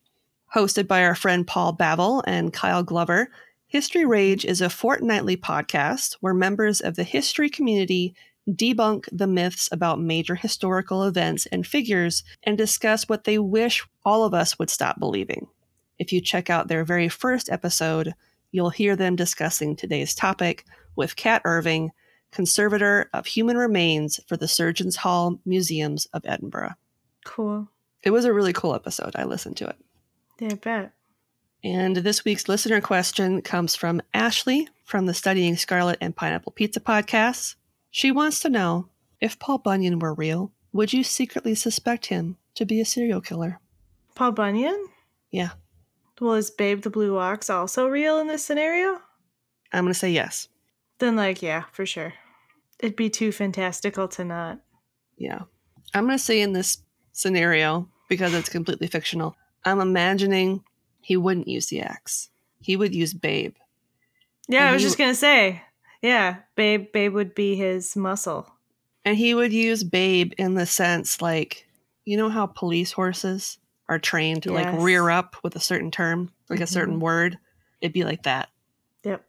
[0.54, 3.28] Hosted by our friend Paul Bavill and Kyle Glover,
[3.66, 8.14] History Rage is a fortnightly podcast where members of the history community
[8.48, 14.22] debunk the myths about major historical events and figures and discuss what they wish all
[14.22, 15.48] of us would stop believing.
[15.98, 18.14] If you check out their very first episode,
[18.52, 20.64] you'll hear them discussing today's topic
[20.94, 21.90] with Kat Irving,
[22.30, 26.74] conservator of human remains for the Surgeons Hall Museums of Edinburgh.
[27.24, 27.68] Cool.
[28.04, 29.16] It was a really cool episode.
[29.16, 29.76] I listened to it.
[30.38, 30.92] Yeah, I bet.
[31.62, 36.80] And this week's listener question comes from Ashley from the Studying Scarlet and Pineapple Pizza
[36.80, 37.54] podcast.
[37.90, 38.88] She wants to know
[39.20, 43.60] if Paul Bunyan were real, would you secretly suspect him to be a serial killer?
[44.14, 44.88] Paul Bunyan?
[45.30, 45.50] Yeah.
[46.20, 49.00] Well, is Babe the Blue Ox also real in this scenario?
[49.72, 50.48] I'm going to say yes.
[50.98, 52.14] Then, like, yeah, for sure.
[52.78, 54.60] It'd be too fantastical to not.
[55.16, 55.42] Yeah.
[55.94, 56.78] I'm going to say in this
[57.12, 60.62] scenario, because it's completely fictional, I'm imagining
[61.00, 62.28] he wouldn't use the axe.
[62.60, 63.54] He would use Babe.
[64.48, 65.62] Yeah, And I was just gonna say.
[66.02, 68.50] Yeah, Babe Babe would be his muscle.
[69.04, 71.66] And he would use Babe in the sense like,
[72.04, 73.58] you know how police horses
[73.88, 77.00] are trained to like rear up with a certain term, like a certain Mhm.
[77.00, 77.38] word?
[77.80, 78.48] It'd be like that.
[79.04, 79.24] Yep.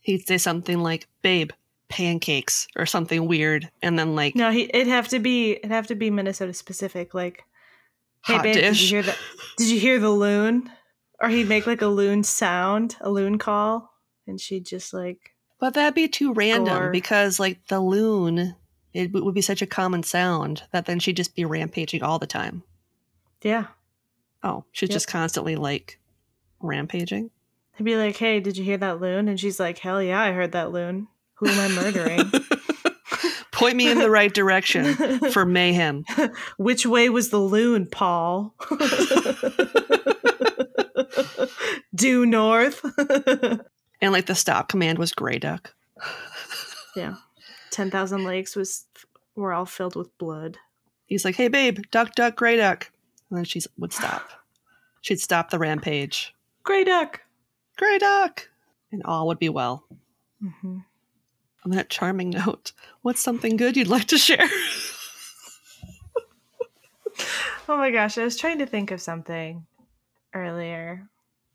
[0.00, 1.50] He'd say something like, Babe,
[1.88, 3.70] pancakes or something weird.
[3.80, 7.14] And then like, No, he it'd have to be it'd have to be Minnesota specific.
[7.14, 7.44] Like,
[8.24, 9.18] hey Hot babe, did you hear that?
[9.58, 10.70] Did you hear the loon?
[11.20, 13.92] Or he'd make like a loon sound, a loon call,
[14.26, 15.30] and she'd just like
[15.60, 18.56] but that'd be too random Or- because like the loon,
[18.92, 22.26] it would be such a common sound that then she'd just be rampaging all the
[22.26, 22.64] time.
[23.42, 23.66] Yeah.
[24.42, 24.94] Oh, she's Yep.
[24.94, 26.00] just constantly like
[26.60, 27.30] rampaging.
[27.76, 29.28] He'd be like, Hey, did you hear that loon?
[29.28, 31.06] And she's like, Hell yeah, I heard that loon.
[31.34, 32.32] Who am I murdering?
[33.62, 34.94] Point me in the right direction
[35.32, 36.04] for mayhem.
[36.58, 38.54] Which way was the loon, Paul?
[41.94, 42.84] Due north.
[44.00, 45.74] And like the stop command was Grey Duck.
[46.96, 47.16] yeah.
[47.70, 48.86] 10,000 lakes was
[49.36, 50.58] were all filled with blood.
[51.06, 52.90] He's like, "Hey, babe, duck, duck, Grey Duck,"
[53.30, 54.28] and then she would stop.
[55.02, 56.34] She'd stop the rampage.
[56.64, 57.20] Grey duck.
[57.78, 58.48] Grey Duck,
[58.92, 59.84] and all would be well.
[60.40, 60.78] hmm
[61.64, 62.72] On that charming note,
[63.02, 64.48] what's something good you'd like to share?
[67.68, 69.64] Oh my gosh, I was trying to think of something
[70.34, 71.08] earlier.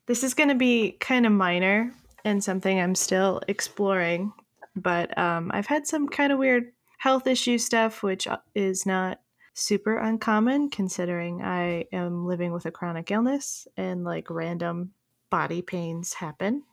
[0.05, 1.93] This is going to be kind of minor
[2.23, 4.31] and something I'm still exploring,
[4.75, 9.19] but um, I've had some kind of weird health issue stuff, which uh, is not
[9.53, 14.93] super uncommon considering I am living with a chronic illness and like random
[15.29, 16.63] body pains happen.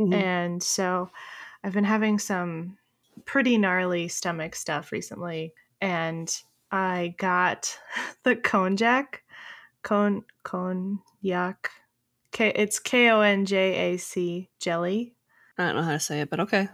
[0.00, 0.14] Mhm.
[0.14, 1.10] And so
[1.62, 2.78] I've been having some
[3.24, 5.52] pretty gnarly stomach stuff recently.
[5.80, 6.34] And
[6.70, 7.78] I got
[8.24, 9.16] the konjac,
[9.82, 11.56] kon konjac.
[12.32, 15.14] K, it's K O N J A C jelly,
[15.60, 16.68] I don't know how to say it, but okay.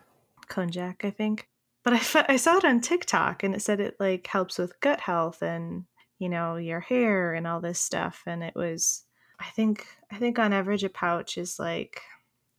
[0.49, 1.49] konjac, I think.
[1.83, 1.95] But
[2.29, 5.85] I, saw it on TikTok and it said it like helps with gut health and
[6.19, 8.23] you know your hair and all this stuff.
[8.27, 9.05] And it was,
[9.41, 12.03] I think, I think on average a pouch is like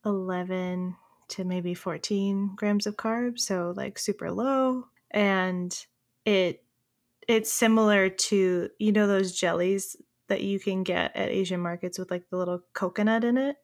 [0.05, 0.95] eleven
[1.29, 4.87] to maybe fourteen grams of carbs, so like super low.
[5.11, 5.77] And
[6.25, 6.63] it
[7.27, 9.95] it's similar to you know those jellies
[10.27, 13.57] that you can get at Asian markets with like the little coconut in it.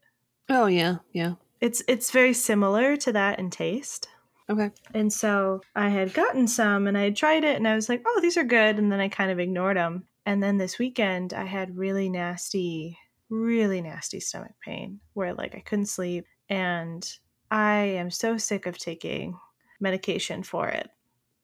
[0.50, 1.36] Oh yeah, yeah.
[1.62, 4.08] It's it's very similar to that in taste.
[4.50, 4.72] Okay.
[4.94, 8.04] And so I had gotten some and I had tried it and I was like,
[8.06, 10.06] "Oh, these are good." And then I kind of ignored them.
[10.26, 12.98] And then this weekend I had really nasty
[13.30, 17.10] really nasty stomach pain where like I couldn't sleep and
[17.54, 19.40] I am so sick of taking
[19.80, 20.90] medication for it.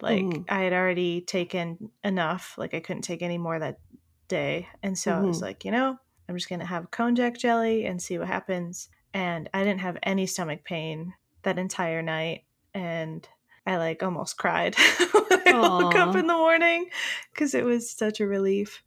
[0.01, 0.49] Like Mhm.
[0.49, 3.79] I had already taken enough, like I couldn't take any more that
[4.27, 4.67] day.
[4.83, 5.41] And so I was Mhm.
[5.41, 8.89] like, you know, I'm just going to have konjac jelly and see what happens.
[9.13, 12.45] And I didn't have any stomach pain that entire night.
[12.73, 13.27] And
[13.67, 14.75] I like almost cried
[15.13, 16.89] when I woke up in the morning
[17.33, 18.83] because it was such a relief.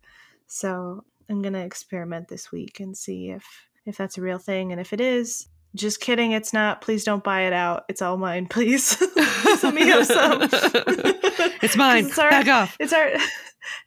[0.46, 4.72] So I'm gonna experiment this week and see if if that's a real thing.
[4.72, 6.80] And if it is, just kidding, it's not.
[6.80, 7.84] Please don't buy it out.
[7.88, 9.00] It's all mine, please.
[9.62, 10.42] let me have some.
[11.62, 12.06] It's mine.
[12.06, 12.76] It's already, Back off.
[12.80, 13.22] It's already,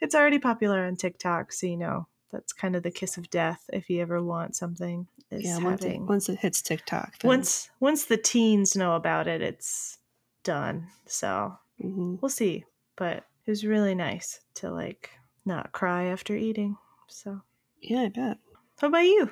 [0.02, 3.64] it's already popular on TikTok, so you know that's kind of the kiss of death
[3.74, 5.08] if you ever want something.
[5.32, 7.20] Is Yeah, once it, once it hits TikTok.
[7.20, 9.98] then- once once the teens know about it, it's
[10.44, 10.88] done.
[11.06, 12.22] So Mhm.
[12.22, 12.64] we'll see.
[12.96, 15.10] But it was really nice to like
[15.46, 16.78] not cry after eating.
[17.10, 17.42] So
[17.82, 18.38] Yeah, I bet.
[18.80, 19.32] how about you?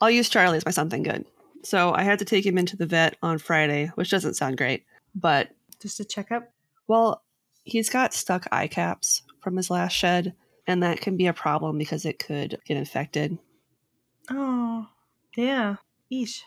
[0.00, 1.24] I'll use Charlie as my something good.
[1.66, 4.84] So I had to take him into the vet on Friday, which doesn't sound great,
[5.16, 6.52] but Just a checkup.
[6.86, 7.24] well,
[7.64, 10.34] he's got stuck eye caps from his last shed,
[10.68, 13.38] and that can be a problem because it could get infected,
[14.30, 14.86] Oh,
[15.36, 15.76] yeah.
[16.12, 16.42] Eesh.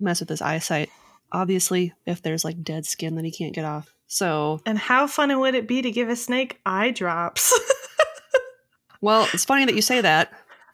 [0.00, 0.90] mess with his eyesight.
[1.30, 3.94] Obviously, if there's like dead skin that he can't get off.
[4.08, 7.52] So, And how funny would it be to give a snake eye drops?
[9.00, 10.32] well, it's funny that you say that.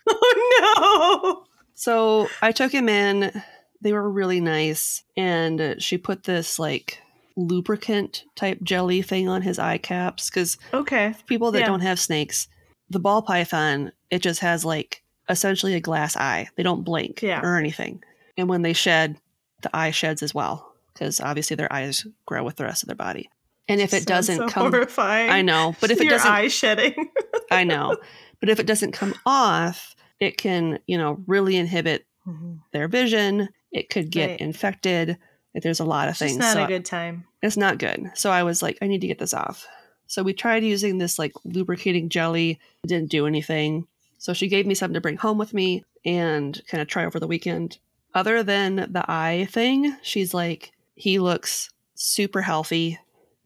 [0.09, 1.45] oh no.
[1.75, 3.43] So I took him in.
[3.83, 5.03] They were really nice.
[5.17, 7.01] And uh, she put this like
[7.37, 11.15] lubricant type jelly thing on his eye caps because Okay.
[11.27, 11.67] people that Yeah.
[11.67, 12.49] don't have snakes,
[12.91, 16.49] the ball python, it just has like essentially a glass eye.
[16.57, 17.41] They don't blink Yeah.
[17.43, 18.03] or anything.
[18.37, 19.17] And when they shed,
[19.63, 22.97] the eye sheds as well because obviously their eyes grow with the rest of their
[22.97, 23.31] body.
[23.69, 25.31] And if it doesn't so come, horrifying.
[25.31, 27.11] I know, but if it Your doesn't, eye shedding.
[27.53, 27.97] I know,
[28.41, 32.53] but if it doesn't come off, it can, you know, really inhibit Mm-hmm.
[32.73, 33.49] their vision.
[33.73, 34.41] It could get Right.
[34.41, 35.17] infected.
[35.55, 36.37] Like, There's a lot of It's things.
[36.39, 37.25] not So a good time.
[37.43, 38.11] it's not good.
[38.15, 39.67] So I was like, I need to get this off.
[40.07, 42.59] So we tried using this like lubricating jelly.
[42.85, 43.87] It didn't do anything.
[44.19, 47.19] So she gave me something to bring home with me and kind of try over
[47.21, 47.79] the weekend.
[48.15, 52.99] Other than the eye thing, she's like, he looks super healthy.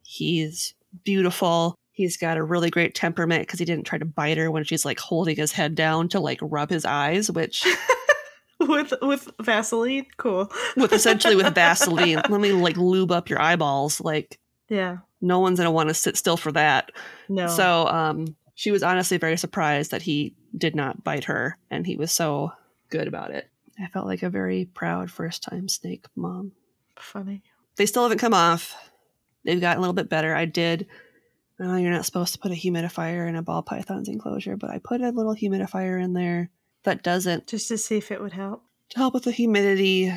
[0.03, 1.75] He's beautiful.
[1.91, 4.85] He's got a really great temperament because he didn't try to bite her when she's
[4.85, 7.65] like holding his head down to like rub his eyes, which
[8.69, 10.51] with with Vaseline, cool.
[10.77, 12.21] with essentially with Vaseline.
[12.29, 14.01] Let me like lube up your eyeballs.
[14.01, 14.39] Like
[14.69, 14.97] Yeah.
[15.21, 16.91] no one's gonna want to sit still for that.
[17.29, 17.47] No.
[17.47, 21.95] So um she was honestly very surprised that he did not bite her and he
[21.97, 22.51] was so
[22.89, 23.49] good about it.
[23.79, 26.53] I felt like a very proud first time snake mom.
[26.97, 27.41] Funny.
[27.75, 28.73] They still haven't come off.
[29.43, 30.33] They've gotten a little bit better.
[30.33, 30.87] I did
[31.59, 34.79] oh, you're not supposed to put a humidifier in a ball python's enclosure, but I
[34.79, 36.49] put a little humidifier in there
[36.85, 38.63] that doesn't Just to see if it would help.
[38.89, 40.07] to help with the humidity.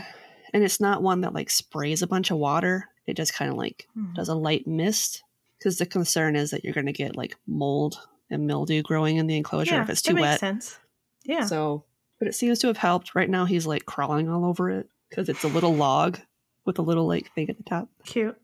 [0.55, 2.89] And it's not one that like sprays a bunch of water.
[3.07, 4.15] It just kind of like Mhm.
[4.15, 5.23] does a light mist.
[5.59, 7.99] Because the concern is that you're going to get like mold
[8.31, 10.41] and mildew growing in the enclosure yeah, if it's too makes wet.
[10.41, 10.79] sense.
[11.25, 11.45] Yeah.
[11.47, 11.85] So,
[12.19, 13.15] but it seems to have helped.
[13.17, 16.19] Right now, he's like crawling all over it because it's a little log
[16.65, 17.89] with a little like thing at the top.
[18.05, 18.37] Cute.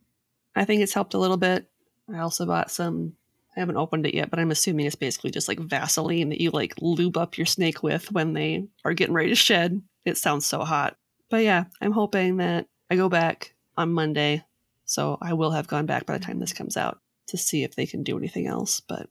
[0.56, 1.66] I think it's helped a little bit.
[2.12, 3.16] I also bought some.
[3.56, 6.50] I haven't opened it yet, but I'm assuming it's basically just like Vaseline that you
[6.50, 9.80] like lube up your snake with when they are getting ready to shed.
[10.04, 10.96] It sounds so hot.
[11.30, 14.44] But yeah, I'm hoping that I go back on Monday.
[14.86, 16.98] So I will have gone back by the time this comes out
[17.28, 18.80] to see if they can do anything else.
[18.80, 19.08] But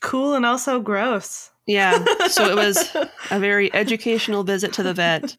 [0.00, 1.50] Cool and also gross.
[1.66, 2.96] yeah, so it was
[3.30, 5.36] a very educational visit to the vet,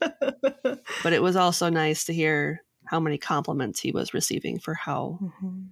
[1.04, 5.18] but it was also nice to hear how many compliments he was receiving for how
[5.44, 5.70] Mhm.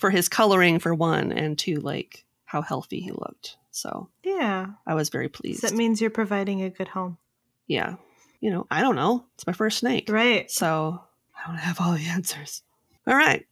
[0.00, 3.56] For his coloring for one and two like how healthy he looked.
[3.70, 4.66] So Yeah.
[4.86, 7.18] i was very So pleased that means you're providing a good home.
[7.68, 7.94] yeah.
[8.40, 9.26] You know i don't know.
[9.34, 10.08] It's my first snake.
[10.08, 10.50] Right.
[10.50, 11.00] so
[11.36, 12.62] i don't have all the answers.
[13.06, 13.46] All right.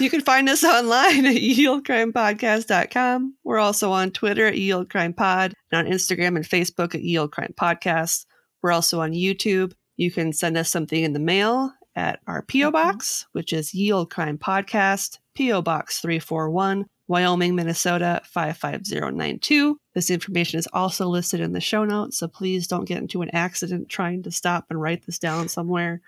[0.00, 5.86] You can find us online at yeoldecrimepodcast.com we're also on twitter at yeoldecrimepod and on
[5.92, 8.26] instagram and facebook at yeoldecrimepodcast.
[8.60, 9.72] We're also on youtube.
[9.96, 13.38] You can send us something in the mail at our PO box, mm-hmm.
[13.38, 19.78] which is Ye Olde Crime Podcast, PO Box 341, Wyoming, Minnesota 55092.
[19.94, 23.30] This information is also listed in the show notes, so please don't get into an
[23.34, 26.00] accident trying to stop and write this down somewhere.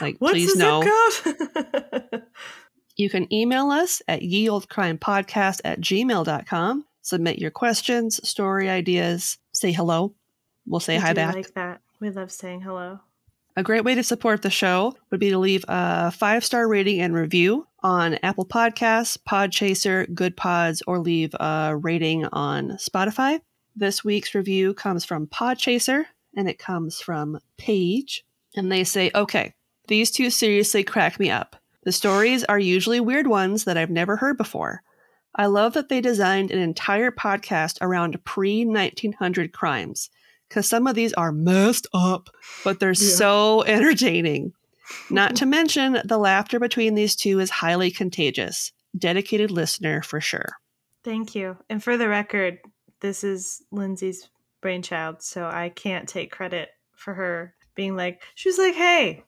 [0.00, 0.82] Like, What's please no.
[2.96, 6.84] You can email us at yeoldecrimepodcast at gmail.com.
[7.02, 10.14] Submit your questions, story ideas, say hello.
[10.66, 11.34] We'll say We hi back.
[11.34, 11.80] like that.
[11.98, 13.00] We love saying hello.
[13.56, 17.00] A great way to support the show would be to leave a five star rating
[17.00, 23.40] and review on Apple Podcasts, Podchaser, Goodpods, or leave a rating on Spotify.
[23.76, 26.04] This week's review comes from Podchaser
[26.36, 28.24] and it comes from Paige.
[28.56, 29.54] And they say, okay,
[29.88, 31.56] these two seriously crack me up.
[31.84, 34.82] The stories are usually weird ones that I've never heard before.
[35.34, 40.10] I love that they designed an entire podcast around pre 1900 crimes
[40.48, 42.28] because some of these are messed up,
[42.64, 42.94] but they're Yeah.
[43.16, 44.52] so entertaining.
[45.10, 48.72] Not to mention, the laughter between these two is highly contagious.
[48.96, 50.56] dedicated listener for sure.
[51.04, 51.56] Thank you.
[51.68, 52.58] And for the record,
[53.00, 54.28] this is Lindsay's
[54.60, 59.24] brainchild, so I can't take credit for her being like, she was like, hey,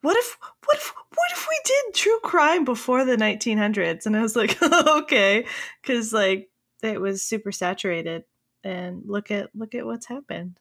[0.00, 4.22] what if what if what if we did true crime before the 1900s and i
[4.22, 5.44] was like okay
[5.82, 6.48] because like
[6.82, 8.24] it was super saturated
[8.64, 10.58] and look at look at what's happened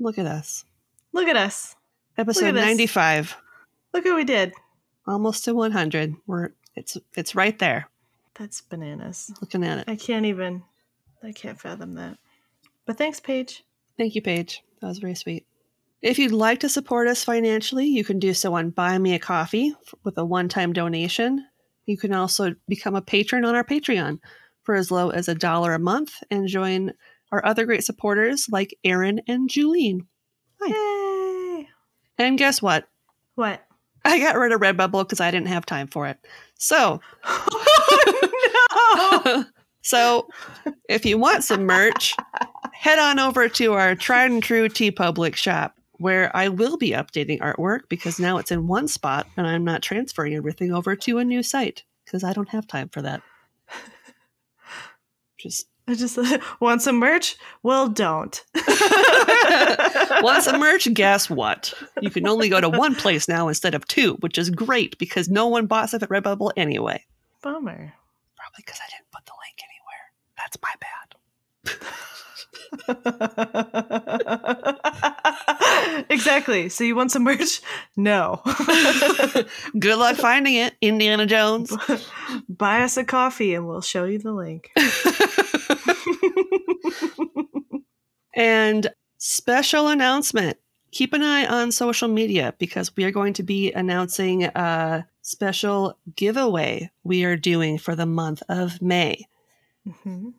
[0.00, 0.64] Look at us.
[1.12, 1.76] look at us
[2.18, 2.64] Episode Look at us.
[2.64, 3.36] 95.
[3.92, 4.52] Look what we did
[5.06, 6.14] Almost to 100.
[6.26, 7.88] We're it's it's right there.
[8.34, 9.84] that's bananas Looking at it.
[9.88, 10.62] i can't even
[11.22, 12.18] i can't fathom that
[12.86, 13.64] but thanks paige
[13.98, 14.62] Thank you, Paige.
[14.80, 15.44] That was very sweet.
[16.00, 19.18] If you'd like to support us financially, you can do so on Buy Me a
[19.18, 21.44] Coffee with a one time donation.
[21.84, 24.20] You can also become a patron on our Patreon
[24.62, 26.94] for as low as a dollar a month and join
[27.30, 30.06] our other great supporters like Aaron and Julene.
[30.66, 31.68] Yay!
[32.16, 32.88] And guess what?
[33.34, 33.62] What?
[34.04, 36.18] I got rid of Redbubble because I didn't have time for it.
[36.58, 37.00] So,
[39.82, 40.28] so
[40.88, 42.16] if you want some merch,
[42.72, 47.40] head on over to our tried and true TeePublic shop where I will be updating
[47.40, 51.24] artwork because now it's in one spot and I'm not transferring everything over to a
[51.24, 53.22] new site because I don't have time for that.
[55.38, 56.18] Just i just
[56.60, 58.44] want some merch well don't
[60.22, 60.88] want some merch?
[60.94, 61.72] Guess what?
[62.00, 65.28] You can only go to one place now instead of two, which is great because
[65.28, 67.04] no one bought stuff at Redbubble anyway.
[67.42, 67.94] bummer
[68.36, 70.12] Probably because I didn't put the link anywhere.
[70.36, 72.06] That's my bad.
[76.10, 77.60] exactly so you want some merch
[77.96, 78.40] no
[79.78, 81.76] Good luck finding it, Indiana Jones.
[82.48, 84.70] buy us a coffee and we'll show you the link
[88.34, 88.88] And
[89.18, 90.56] special announcement
[90.92, 95.96] keep an eye on social media because we are going to be announcing a special
[96.16, 99.26] giveaway we are doing for the month of May.
[99.86, 100.34] Mhm.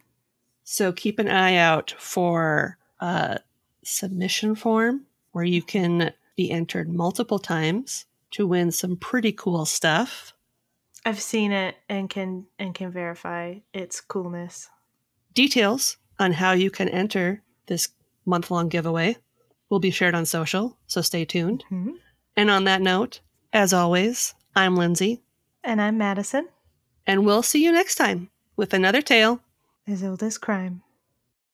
[0.72, 3.42] So keep an eye out for a
[3.84, 10.32] submission form where you can be entered multiple times to win some pretty cool stuff.
[11.06, 14.70] i've seen it and can and can verify its coolness
[15.34, 17.90] Details on how you can enter this
[18.26, 19.18] month long giveaway
[19.70, 21.66] will be shared on social, so stay tuned.
[21.70, 21.96] Mhm.
[22.38, 23.20] And on that note,
[23.52, 25.22] as always, I'm Lindsay,
[25.66, 26.48] and i'm madison
[27.06, 29.42] and we'll see you next time with another tale
[29.88, 30.84] as old as crime